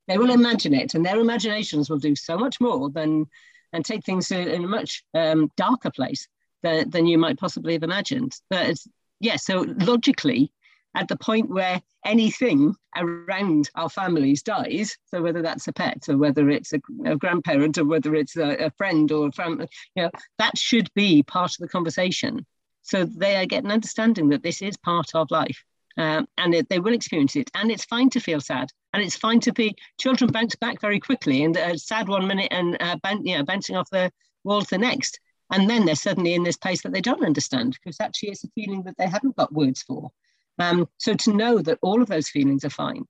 They 0.08 0.18
will 0.18 0.30
imagine 0.30 0.72
it, 0.72 0.94
and 0.94 1.04
their 1.04 1.18
imaginations 1.18 1.90
will 1.90 1.98
do 1.98 2.14
so 2.14 2.38
much 2.38 2.60
more 2.60 2.90
than 2.90 3.26
and 3.72 3.84
take 3.84 4.04
things 4.04 4.30
in 4.30 4.64
a 4.64 4.68
much 4.68 5.02
um, 5.14 5.50
darker 5.56 5.90
place 5.90 6.28
than, 6.62 6.88
than 6.90 7.06
you 7.06 7.18
might 7.18 7.38
possibly 7.38 7.72
have 7.72 7.82
imagined. 7.82 8.32
But 8.48 8.76
yeah, 9.18 9.36
so 9.36 9.66
logically, 9.80 10.52
at 10.96 11.08
the 11.08 11.16
point 11.16 11.50
where 11.50 11.80
anything 12.04 12.74
around 12.96 13.70
our 13.74 13.90
families 13.90 14.42
dies, 14.42 14.96
so 15.06 15.22
whether 15.22 15.42
that's 15.42 15.68
a 15.68 15.72
pet 15.72 16.08
or 16.08 16.16
whether 16.16 16.48
it's 16.48 16.72
a, 16.72 16.80
a 17.04 17.16
grandparent 17.16 17.76
or 17.78 17.84
whether 17.84 18.14
it's 18.14 18.36
a, 18.36 18.56
a 18.56 18.70
friend 18.70 19.12
or 19.12 19.28
a 19.28 19.32
family, 19.32 19.68
you 19.94 20.02
know, 20.02 20.10
that 20.38 20.56
should 20.58 20.88
be 20.94 21.22
part 21.22 21.52
of 21.52 21.58
the 21.58 21.68
conversation. 21.68 22.44
So 22.82 23.04
they 23.04 23.46
get 23.46 23.64
an 23.64 23.70
understanding 23.70 24.30
that 24.30 24.42
this 24.42 24.62
is 24.62 24.76
part 24.76 25.14
of 25.14 25.30
life. 25.30 25.62
Um, 25.98 26.26
and 26.36 26.54
it, 26.54 26.68
they 26.68 26.78
will 26.78 26.94
experience 26.94 27.36
it. 27.36 27.50
And 27.54 27.70
it's 27.70 27.84
fine 27.84 28.10
to 28.10 28.20
feel 28.20 28.40
sad, 28.40 28.68
and 28.92 29.02
it's 29.02 29.16
fine 29.16 29.40
to 29.40 29.52
be. 29.52 29.74
Children 29.98 30.30
bounce 30.30 30.54
back 30.54 30.78
very 30.80 31.00
quickly, 31.00 31.42
and 31.42 31.56
uh, 31.56 31.76
sad 31.76 32.06
one 32.06 32.26
minute 32.26 32.48
and 32.50 32.76
uh, 32.80 32.96
you 33.22 33.36
know, 33.36 33.44
bouncing 33.44 33.76
off 33.76 33.88
the 33.88 34.12
walls 34.44 34.66
the 34.66 34.76
next, 34.76 35.18
and 35.50 35.70
then 35.70 35.86
they're 35.86 35.94
suddenly 35.94 36.34
in 36.34 36.42
this 36.42 36.58
place 36.58 36.82
that 36.82 36.92
they 36.92 37.00
don't 37.00 37.24
understand 37.24 37.72
because 37.72 37.98
actually 37.98 38.28
it's 38.28 38.44
a 38.44 38.48
feeling 38.54 38.82
that 38.82 38.96
they 38.98 39.06
haven't 39.06 39.36
got 39.36 39.54
words 39.54 39.82
for. 39.82 40.10
Um, 40.58 40.88
so 40.98 41.14
to 41.14 41.32
know 41.32 41.58
that 41.58 41.78
all 41.82 42.02
of 42.02 42.08
those 42.08 42.28
feelings 42.28 42.64
are 42.64 42.70
fine, 42.70 43.04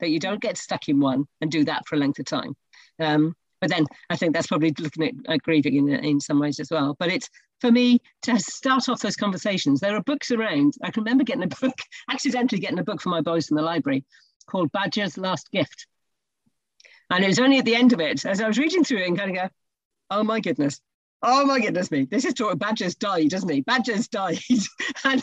that 0.00 0.10
you 0.10 0.18
don't 0.18 0.40
get 0.40 0.58
stuck 0.58 0.88
in 0.88 1.00
one 1.00 1.26
and 1.40 1.50
do 1.50 1.64
that 1.64 1.86
for 1.86 1.96
a 1.96 1.98
length 1.98 2.18
of 2.18 2.26
time. 2.26 2.54
Um, 2.98 3.34
but 3.60 3.70
then 3.70 3.86
I 4.10 4.16
think 4.16 4.34
that's 4.34 4.46
probably 4.46 4.72
looking 4.78 5.04
at, 5.04 5.34
at 5.34 5.42
grieving 5.42 5.76
in, 5.76 5.88
in 5.88 6.20
some 6.20 6.38
ways 6.38 6.60
as 6.60 6.70
well. 6.70 6.96
But 6.98 7.10
it's 7.10 7.28
for 7.60 7.72
me 7.72 8.00
to 8.22 8.38
start 8.38 8.88
off 8.88 9.00
those 9.00 9.16
conversations. 9.16 9.80
There 9.80 9.96
are 9.96 10.02
books 10.02 10.30
around. 10.30 10.74
I 10.82 10.90
can 10.90 11.02
remember 11.02 11.24
getting 11.24 11.42
a 11.42 11.48
book, 11.48 11.74
accidentally 12.10 12.60
getting 12.60 12.78
a 12.78 12.84
book 12.84 13.00
for 13.00 13.08
my 13.08 13.20
boys 13.20 13.50
in 13.50 13.56
the 13.56 13.62
library 13.62 14.04
called 14.46 14.72
Badger's 14.72 15.18
Last 15.18 15.50
Gift. 15.50 15.86
And 17.10 17.24
it 17.24 17.28
was 17.28 17.38
only 17.38 17.58
at 17.58 17.64
the 17.64 17.74
end 17.74 17.92
of 17.92 18.00
it, 18.00 18.24
as 18.24 18.40
I 18.40 18.46
was 18.46 18.58
reading 18.58 18.84
through 18.84 18.98
it 18.98 19.08
and 19.08 19.18
kind 19.18 19.30
of 19.30 19.36
go, 19.36 19.48
oh 20.10 20.22
my 20.22 20.40
goodness, 20.40 20.80
oh 21.22 21.44
my 21.44 21.60
goodness 21.60 21.90
me, 21.90 22.04
this 22.04 22.24
is 22.24 22.34
talking, 22.34 22.58
Badger's 22.58 22.94
died, 22.94 23.30
doesn't 23.30 23.48
he? 23.48 23.62
Badger's 23.62 24.08
died. 24.08 24.38
and, 25.04 25.22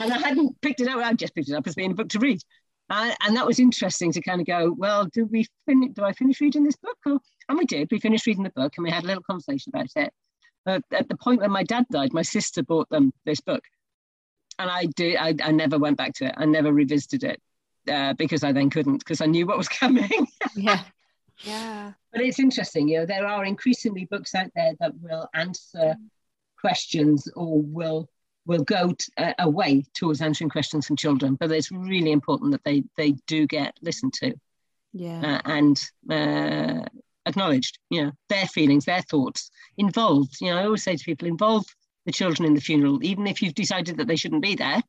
and 0.00 0.12
I 0.12 0.18
hadn't 0.18 0.60
picked 0.60 0.80
it 0.80 0.88
up, 0.88 0.98
I 0.98 1.12
just 1.14 1.34
picked 1.34 1.48
it 1.48 1.54
up 1.54 1.66
as 1.66 1.74
being 1.74 1.92
a 1.92 1.94
book 1.94 2.08
to 2.10 2.18
read. 2.18 2.40
And 2.90 3.36
that 3.36 3.46
was 3.46 3.58
interesting 3.58 4.12
to 4.12 4.22
kind 4.22 4.40
of 4.40 4.46
go, 4.46 4.74
well, 4.76 5.04
do 5.06 5.26
we 5.26 5.46
fin- 5.66 5.92
do 5.92 6.04
I 6.04 6.12
finish 6.12 6.40
reading 6.40 6.64
this 6.64 6.76
book? 6.76 6.96
Or, 7.04 7.18
and 7.48 7.58
we 7.58 7.66
did. 7.66 7.88
We 7.90 8.00
finished 8.00 8.26
reading 8.26 8.44
the 8.44 8.50
book 8.50 8.72
and 8.76 8.84
we 8.84 8.90
had 8.90 9.04
a 9.04 9.06
little 9.06 9.22
conversation 9.22 9.72
about 9.74 9.90
it. 9.96 10.12
Uh, 10.66 10.80
at 10.92 11.08
the 11.08 11.16
point 11.16 11.40
when 11.40 11.50
my 11.50 11.64
dad 11.64 11.84
died, 11.90 12.12
my 12.12 12.22
sister 12.22 12.62
bought 12.62 12.88
them 12.90 13.12
this 13.24 13.40
book, 13.40 13.62
and 14.58 14.70
I 14.70 14.86
did. 14.96 15.16
I, 15.16 15.34
I 15.42 15.50
never 15.52 15.78
went 15.78 15.96
back 15.96 16.12
to 16.14 16.26
it. 16.26 16.34
I 16.36 16.44
never 16.44 16.72
revisited 16.72 17.24
it 17.24 17.40
uh, 17.90 18.12
because 18.14 18.44
I 18.44 18.52
then 18.52 18.68
couldn't 18.68 18.98
because 18.98 19.20
I 19.22 19.26
knew 19.26 19.46
what 19.46 19.56
was 19.56 19.68
coming. 19.80 20.26
yeah, 20.54 20.82
yeah. 21.44 21.92
But 22.12 22.22
it's 22.22 22.38
interesting. 22.38 22.88
You 22.88 23.00
know, 23.00 23.06
there 23.06 23.26
are 23.26 23.44
increasingly 23.44 24.06
books 24.06 24.34
out 24.34 24.50
there 24.54 24.72
that 24.80 24.98
will 25.00 25.28
answer 25.34 25.96
questions 26.60 27.28
or 27.34 27.60
will 27.60 28.08
will 28.46 28.64
go 28.64 28.92
t- 28.92 29.12
uh, 29.18 29.34
away 29.38 29.84
towards 29.94 30.22
answering 30.22 30.48
questions 30.48 30.86
from 30.86 30.96
children. 30.96 31.34
But 31.34 31.52
it's 31.52 31.70
really 31.70 32.12
important 32.12 32.52
that 32.52 32.64
they 32.64 32.84
they 32.96 33.12
do 33.26 33.46
get 33.46 33.76
listened 33.82 34.14
to. 34.14 34.34
Yeah. 34.92 35.20
Uh, 35.20 35.40
and 35.44 35.90
uh, 36.10 36.88
acknowledged, 37.26 37.78
you 37.90 38.04
know, 38.04 38.12
their 38.28 38.46
feelings, 38.46 38.86
their 38.86 39.02
thoughts, 39.02 39.50
involved. 39.76 40.36
You 40.40 40.50
know, 40.50 40.58
I 40.58 40.64
always 40.64 40.82
say 40.82 40.96
to 40.96 41.04
people, 41.04 41.28
involve 41.28 41.66
the 42.06 42.12
children 42.12 42.46
in 42.46 42.54
the 42.54 42.60
funeral, 42.60 43.04
even 43.04 43.26
if 43.26 43.42
you've 43.42 43.54
decided 43.54 43.98
that 43.98 44.08
they 44.08 44.16
shouldn't 44.16 44.42
be 44.42 44.54
there. 44.54 44.82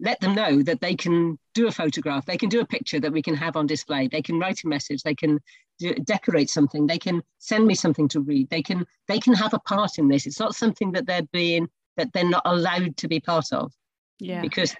Let 0.00 0.20
them 0.20 0.34
know 0.34 0.62
that 0.62 0.80
they 0.80 0.94
can 0.94 1.38
do 1.54 1.66
a 1.66 1.72
photograph, 1.72 2.24
they 2.24 2.36
can 2.36 2.48
do 2.48 2.60
a 2.60 2.66
picture 2.66 3.00
that 3.00 3.12
we 3.12 3.22
can 3.22 3.34
have 3.34 3.56
on 3.56 3.66
display, 3.66 4.06
they 4.06 4.22
can 4.22 4.38
write 4.38 4.62
a 4.64 4.68
message, 4.68 5.02
they 5.02 5.14
can 5.14 5.40
do, 5.78 5.92
decorate 5.94 6.50
something, 6.50 6.86
they 6.86 6.98
can 6.98 7.22
send 7.38 7.66
me 7.66 7.74
something 7.74 8.08
to 8.08 8.20
read, 8.20 8.48
they 8.50 8.62
can 8.62 8.86
they 9.08 9.18
can 9.18 9.34
have 9.34 9.54
a 9.54 9.58
part 9.60 9.98
in 9.98 10.08
this. 10.08 10.26
It's 10.26 10.40
not 10.40 10.54
something 10.54 10.92
that 10.92 11.06
they're 11.06 11.28
being 11.32 11.68
that 11.96 12.12
they're 12.12 12.28
not 12.28 12.42
allowed 12.44 12.96
to 12.98 13.08
be 13.08 13.18
part 13.18 13.52
of. 13.52 13.72
Yeah. 14.20 14.40
Because 14.40 14.74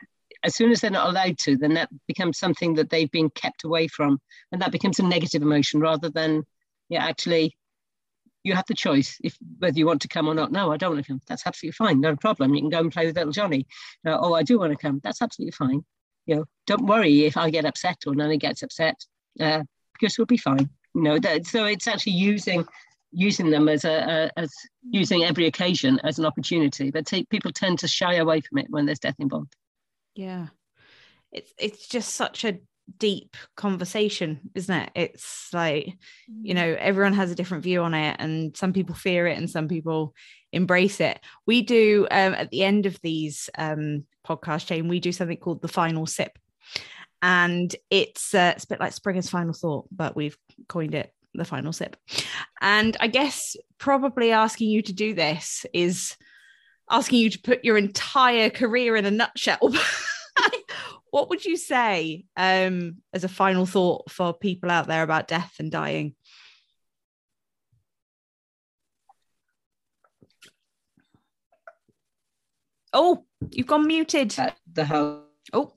as 0.45 0.55
soon 0.55 0.71
as 0.71 0.81
they're 0.81 0.91
not 0.91 1.09
allowed 1.09 1.37
to, 1.39 1.57
then 1.57 1.75
that 1.75 1.89
becomes 2.07 2.39
something 2.39 2.75
that 2.75 2.91
they've 2.91 3.11
been 3.11 3.31
kept 3.31 3.65
away 3.65 3.89
from, 3.89 4.21
and 4.53 4.63
that 4.63 4.73
becomes 4.73 5.01
a 5.01 5.03
negative 5.03 5.43
emotion 5.43 5.81
rather 5.81 6.09
than 6.09 6.45
yeah, 6.89 7.05
actually, 7.05 7.57
you 8.49 8.55
have 8.55 8.67
the 8.67 8.75
choice 8.75 9.19
if 9.23 9.37
whether 9.59 9.79
you 9.79 9.87
want 9.87 10.03
to 10.03 10.09
come 10.09 10.27
or 10.29 10.35
not. 10.35 10.51
No, 10.51 10.73
I 10.73 10.77
don't 10.77 10.95
want 10.95 11.05
to 11.05 11.13
come. 11.13 11.21
That's 11.29 11.47
absolutely 11.47 11.75
fine. 11.75 12.01
No 12.01 12.17
problem. 12.17 12.55
You 12.55 12.63
can 12.63 12.71
go 12.71 12.81
and 12.81 12.93
play 12.93 13.07
with 13.07 13.17
little 13.17 13.33
Johnny. 13.33 13.67
Uh, 14.07 14.19
oh, 14.19 14.35
I 14.35 14.43
do 14.43 14.59
want 14.59 14.73
to 14.73 14.79
come. 14.79 15.01
That's 15.05 15.23
absolutely 15.23 15.53
fine. 15.53 15.85
You 16.27 16.37
know, 16.37 16.45
don't 16.67 16.87
worry 16.87 17.25
if 17.25 17.37
I 17.37 17.51
get 17.51 17.65
upset 17.65 17.99
or 18.07 18.15
Nanny 18.15 18.39
gets 18.39 18.63
upset 18.63 18.97
uh, 19.41 19.63
because 19.93 20.19
we'll 20.19 20.27
be 20.27 20.37
fine. 20.37 20.69
You 20.95 21.03
know, 21.03 21.19
that, 21.19 21.47
so 21.47 21.65
it's 21.65 21.87
actually 21.87 22.13
using 22.13 22.67
using 23.11 23.51
them 23.51 23.69
as 23.69 23.85
a, 23.85 24.31
a, 24.37 24.41
as 24.41 24.53
using 24.83 25.25
every 25.25 25.47
occasion 25.47 25.99
as 26.05 26.19
an 26.19 26.27
opportunity. 26.27 26.91
But 26.91 27.11
people 27.31 27.53
tend 27.53 27.79
to 27.81 27.89
shy 27.89 28.15
away 28.15 28.41
from 28.41 28.59
it 28.59 28.67
when 28.69 28.87
there's 28.87 28.99
death 28.99 29.17
involved. 29.19 29.55
Yeah, 30.15 30.49
it's 31.33 31.53
it's 31.59 31.87
just 31.89 32.15
such 32.15 32.45
a 32.45 32.59
deep 32.97 33.37
conversation 33.57 34.41
isn't 34.55 34.75
it? 34.75 34.91
It's 34.95 35.49
like 35.53 35.87
you 36.43 36.55
mm. 36.55 36.57
know 36.57 36.77
everyone 36.79 37.15
has 37.15 37.31
a 37.31 37.35
different 37.35 37.65
view 37.65 37.83
on 37.83 37.95
it 37.95 38.17
and 38.19 38.57
some 38.57 38.73
people 38.73 38.95
fear 38.95 39.27
it 39.27 39.39
and 39.39 39.51
some 39.51 39.69
people 39.69 40.15
embrace 40.53 41.01
it. 41.01 41.21
We 41.47 41.63
do 41.63 42.07
um, 42.11 42.35
at 42.35 42.51
the 42.51 42.65
end 42.65 42.87
of 42.87 42.99
these 43.03 43.51
um, 43.57 44.05
podcast 44.27 44.67
Jane 44.67 44.89
we 44.89 45.01
do 45.01 45.13
something 45.13 45.37
called 45.37 45.63
the 45.63 45.69
final 45.69 46.07
sip. 46.07 46.39
And 47.21 47.75
it's 47.91 48.35
uh, 48.35 48.53
it's 48.55 48.65
a 48.65 48.69
bit 48.69 48.81
like 48.81 48.93
Springer's 48.93 49.31
final 49.31 49.53
thought 49.53 49.87
but 49.91 50.17
we've 50.17 50.39
coined 50.69 50.95
it 50.95 51.13
the 51.35 51.45
final 51.45 51.73
sip. 51.73 51.97
And 52.61 52.97
i 53.01 53.07
guess 53.07 53.57
probably 53.79 54.33
asking 54.33 54.71
you 54.71 54.83
to 54.83 54.93
do 54.93 55.15
this 55.15 55.65
is 55.73 56.17
asking 56.91 57.21
you 57.21 57.31
to 57.31 57.41
put 57.41 57.65
your 57.65 57.77
entire 57.77 58.51
career 58.51 58.97
in 58.97 59.05
a 59.05 59.11
nutshell 59.11 59.59
what 61.11 61.31
would 61.31 61.45
you 61.45 61.57
say 61.57 62.25
um, 62.37 62.99
as 63.13 63.25
a 63.25 63.29
final 63.29 63.67
thought 63.67 64.11
for 64.11 64.35
people 64.35 64.71
out 64.71 64.87
there 64.87 65.03
about 65.03 65.29
death 65.29 65.55
and 65.59 65.71
dying? 65.71 66.15
Oh, 72.93 73.25
you've 73.51 73.67
gone 73.67 73.87
muted. 73.87 74.35
The. 74.73 75.23
Oh, 75.53 75.75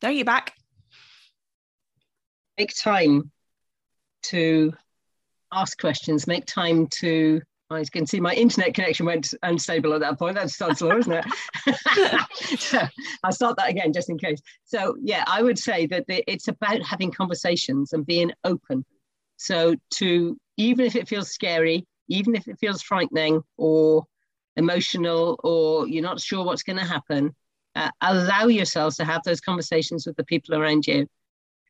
there 0.00 0.10
you're 0.10 0.24
back. 0.24 0.54
Make 2.58 2.74
time 2.76 3.30
to 4.24 4.74
ask 5.52 5.78
questions. 5.80 6.26
Make 6.26 6.44
time 6.46 6.88
to 7.00 7.40
I 7.70 7.84
can 7.84 8.06
see 8.06 8.18
my 8.18 8.34
internet 8.34 8.74
connection 8.74 9.06
went 9.06 9.32
unstable 9.42 9.94
at 9.94 10.00
that 10.00 10.18
point. 10.18 10.34
That's 10.34 10.56
so 10.56 10.72
slow, 10.72 10.98
isn't 10.98 11.12
it? 11.12 12.58
so 12.58 12.80
I'll 13.22 13.32
start 13.32 13.56
that 13.58 13.70
again 13.70 13.92
just 13.92 14.10
in 14.10 14.18
case. 14.18 14.40
So 14.64 14.96
yeah, 15.00 15.24
I 15.28 15.42
would 15.42 15.58
say 15.58 15.86
that 15.86 16.04
it's 16.08 16.48
about 16.48 16.82
having 16.82 17.12
conversations 17.12 17.92
and 17.92 18.04
being 18.04 18.32
open. 18.42 18.84
So 19.36 19.76
to 19.94 20.36
even 20.56 20.84
if 20.84 20.96
it 20.96 21.08
feels 21.08 21.30
scary, 21.30 21.86
even 22.08 22.34
if 22.34 22.48
it 22.48 22.58
feels 22.58 22.82
frightening 22.82 23.42
or 23.56 24.04
emotional, 24.56 25.38
or 25.44 25.86
you're 25.86 26.02
not 26.02 26.20
sure 26.20 26.44
what's 26.44 26.64
going 26.64 26.78
to 26.78 26.84
happen, 26.84 27.34
uh, 27.76 27.90
allow 28.00 28.46
yourselves 28.46 28.96
to 28.96 29.04
have 29.04 29.22
those 29.22 29.40
conversations 29.40 30.06
with 30.06 30.16
the 30.16 30.24
people 30.24 30.56
around 30.56 30.88
you, 30.88 31.06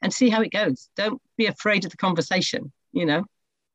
and 0.00 0.12
see 0.12 0.30
how 0.30 0.40
it 0.40 0.50
goes. 0.50 0.88
Don't 0.96 1.20
be 1.36 1.46
afraid 1.46 1.84
of 1.84 1.90
the 1.90 1.98
conversation. 1.98 2.72
You 2.92 3.06
know, 3.06 3.24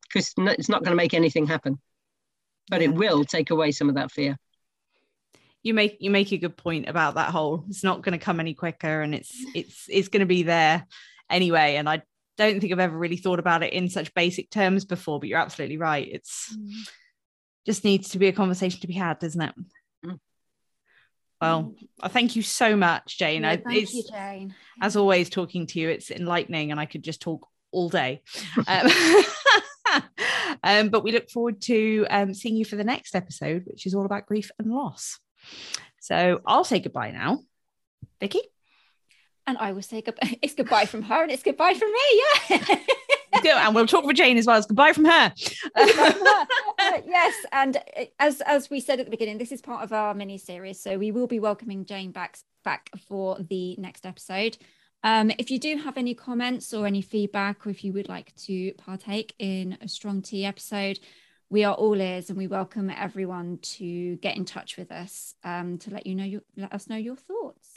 because 0.07 0.33
it's 0.37 0.69
not 0.69 0.83
going 0.83 0.91
to 0.91 1.01
make 1.01 1.13
anything 1.13 1.45
happen 1.45 1.79
but 2.69 2.81
it 2.81 2.93
will 2.93 3.25
take 3.25 3.49
away 3.51 3.71
some 3.71 3.89
of 3.89 3.95
that 3.95 4.11
fear. 4.11 4.37
You 5.63 5.73
make 5.73 5.97
you 5.99 6.11
make 6.11 6.31
a 6.31 6.37
good 6.37 6.57
point 6.57 6.87
about 6.87 7.15
that 7.15 7.31
whole 7.31 7.65
it's 7.69 7.83
not 7.83 8.03
going 8.03 8.17
to 8.17 8.23
come 8.23 8.39
any 8.39 8.53
quicker 8.53 9.01
and 9.01 9.15
it's 9.15 9.33
it's 9.55 9.85
it's 9.89 10.09
going 10.09 10.19
to 10.19 10.27
be 10.27 10.43
there 10.43 10.85
anyway. 11.29 11.75
And 11.75 11.89
i 11.89 12.01
don't 12.37 12.59
think 12.59 12.73
i've 12.73 12.79
ever 12.79 12.97
really 12.97 13.15
thought 13.15 13.39
about 13.39 13.63
it 13.63 13.71
in 13.71 13.87
such 13.87 14.13
basic 14.13 14.49
terms 14.49 14.83
before 14.83 15.19
but 15.19 15.29
you're 15.29 15.39
absolutely 15.39 15.77
right. 15.77 16.07
It's 16.11 16.55
mm. 16.55 16.69
just 17.65 17.83
needs 17.83 18.09
to 18.09 18.19
be 18.19 18.27
a 18.27 18.33
conversation 18.33 18.81
to 18.81 18.87
be 18.87 18.93
had 18.93 19.19
doesn't 19.19 19.41
it? 19.41 19.55
Mm. 20.05 20.19
well 21.41 21.73
I 22.01 22.09
thank 22.09 22.35
you 22.35 22.41
so 22.41 22.75
much 22.75 23.17
Jane. 23.17 23.43
Yeah, 23.43 23.55
thank 23.55 23.67
I, 23.67 23.91
you, 23.91 24.03
Jane. 24.09 24.55
as 24.81 24.95
always 24.95 25.29
talking 25.29 25.65
to 25.67 25.79
you 25.79 25.89
it's 25.89 26.11
enlightening 26.11 26.71
and 26.71 26.79
i 26.79 26.85
could 26.85 27.03
just 27.03 27.21
talk 27.21 27.47
all 27.75 27.89
day. 27.89 28.21
Um, 28.67 28.89
um, 30.63 30.89
but 30.89 31.03
we 31.03 31.11
look 31.11 31.29
forward 31.29 31.61
to 31.63 32.05
um, 32.09 32.33
seeing 32.33 32.55
you 32.55 32.65
for 32.65 32.75
the 32.75 32.83
next 32.83 33.15
episode, 33.15 33.63
which 33.65 33.85
is 33.85 33.93
all 33.93 34.05
about 34.05 34.25
grief 34.25 34.51
and 34.59 34.71
loss. 34.71 35.19
So 35.99 36.41
I'll 36.45 36.63
say 36.63 36.79
goodbye 36.79 37.11
now. 37.11 37.39
Vicky? 38.19 38.41
And 39.47 39.57
I 39.57 39.73
will 39.73 39.81
say 39.81 40.01
goodbye. 40.01 40.37
It's 40.41 40.55
goodbye 40.55 40.85
from 40.85 41.03
her 41.03 41.23
and 41.23 41.31
it's 41.31 41.43
goodbye 41.43 41.73
from 41.73 41.91
me. 41.91 42.23
Yeah. 42.49 42.77
and 43.65 43.75
we'll 43.75 43.87
talk 43.87 44.05
for 44.05 44.13
Jane 44.13 44.37
as 44.37 44.45
well. 44.45 44.57
It's 44.57 44.67
goodbye 44.67 44.93
from 44.93 45.05
her. 45.05 45.33
uh, 45.75 46.45
yes, 47.05 47.33
and 47.51 47.77
uh, 47.77 48.05
as 48.19 48.41
as 48.41 48.69
we 48.69 48.79
said 48.79 48.99
at 48.99 49.05
the 49.05 49.11
beginning, 49.11 49.37
this 49.37 49.51
is 49.51 49.61
part 49.61 49.83
of 49.83 49.93
our 49.93 50.13
mini 50.13 50.37
series, 50.37 50.81
so 50.81 50.97
we 50.97 51.11
will 51.11 51.27
be 51.27 51.39
welcoming 51.39 51.85
Jane 51.85 52.11
back 52.11 52.37
back 52.63 52.89
for 53.07 53.37
the 53.39 53.75
next 53.77 54.05
episode. 54.05 54.57
Um, 55.05 55.29
if 55.37 55.51
you 55.51 55.59
do 55.59 55.77
have 55.77 55.97
any 55.97 56.15
comments 56.15 56.73
or 56.73 56.87
any 56.87 57.03
feedback, 57.03 57.67
or 57.67 57.69
if 57.69 57.83
you 57.83 57.93
would 57.93 58.09
like 58.09 58.35
to 58.47 58.73
partake 58.73 59.35
in 59.37 59.77
a 59.79 59.87
Strong 59.87 60.23
Tea 60.23 60.45
episode, 60.45 60.97
we 61.47 61.63
are 61.63 61.75
all 61.75 62.01
ears 62.01 62.29
and 62.31 62.39
we 62.39 62.47
welcome 62.47 62.89
everyone 62.89 63.59
to 63.61 64.15
get 64.15 64.35
in 64.35 64.45
touch 64.45 64.77
with 64.77 64.91
us 64.91 65.35
um, 65.43 65.77
to 65.77 65.91
let 65.91 66.07
you 66.07 66.15
know 66.15 66.23
your, 66.23 66.41
let 66.57 66.73
us 66.73 66.89
know 66.89 66.95
your 66.95 67.17
thoughts. 67.17 67.69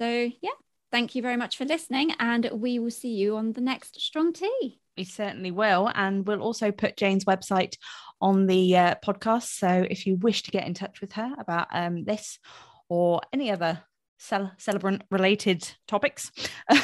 So 0.00 0.30
yeah, 0.40 0.56
thank 0.90 1.14
you 1.14 1.20
very 1.20 1.36
much 1.36 1.58
for 1.58 1.66
listening, 1.66 2.12
and 2.18 2.48
we 2.50 2.78
will 2.78 2.90
see 2.90 3.12
you 3.12 3.36
on 3.36 3.52
the 3.52 3.60
next 3.60 4.00
Strong 4.00 4.32
Tea. 4.32 4.80
We 4.96 5.04
certainly 5.04 5.50
will, 5.50 5.92
and 5.94 6.26
we'll 6.26 6.40
also 6.40 6.72
put 6.72 6.96
Jane's 6.96 7.26
website 7.26 7.76
on 8.18 8.46
the 8.46 8.78
uh, 8.78 8.94
podcast. 9.04 9.58
So 9.58 9.86
if 9.90 10.06
you 10.06 10.16
wish 10.16 10.44
to 10.44 10.52
get 10.52 10.66
in 10.66 10.72
touch 10.72 11.02
with 11.02 11.12
her 11.12 11.34
about 11.38 11.68
um, 11.70 12.04
this 12.04 12.38
or 12.88 13.20
any 13.30 13.50
other 13.50 13.82
cel- 14.18 14.52
celebrant 14.58 15.02
related 15.10 15.68
topics, 15.86 16.30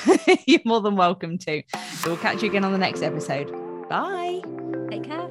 you're 0.46 0.60
more 0.64 0.80
than 0.80 0.96
welcome 0.96 1.38
to. 1.38 1.62
So 1.98 2.10
We'll 2.10 2.18
catch 2.18 2.42
you 2.42 2.48
again 2.48 2.64
on 2.64 2.72
the 2.72 2.78
next 2.78 3.02
episode. 3.02 3.50
Bye. 3.88 4.42
Take 4.90 5.04
care. 5.04 5.21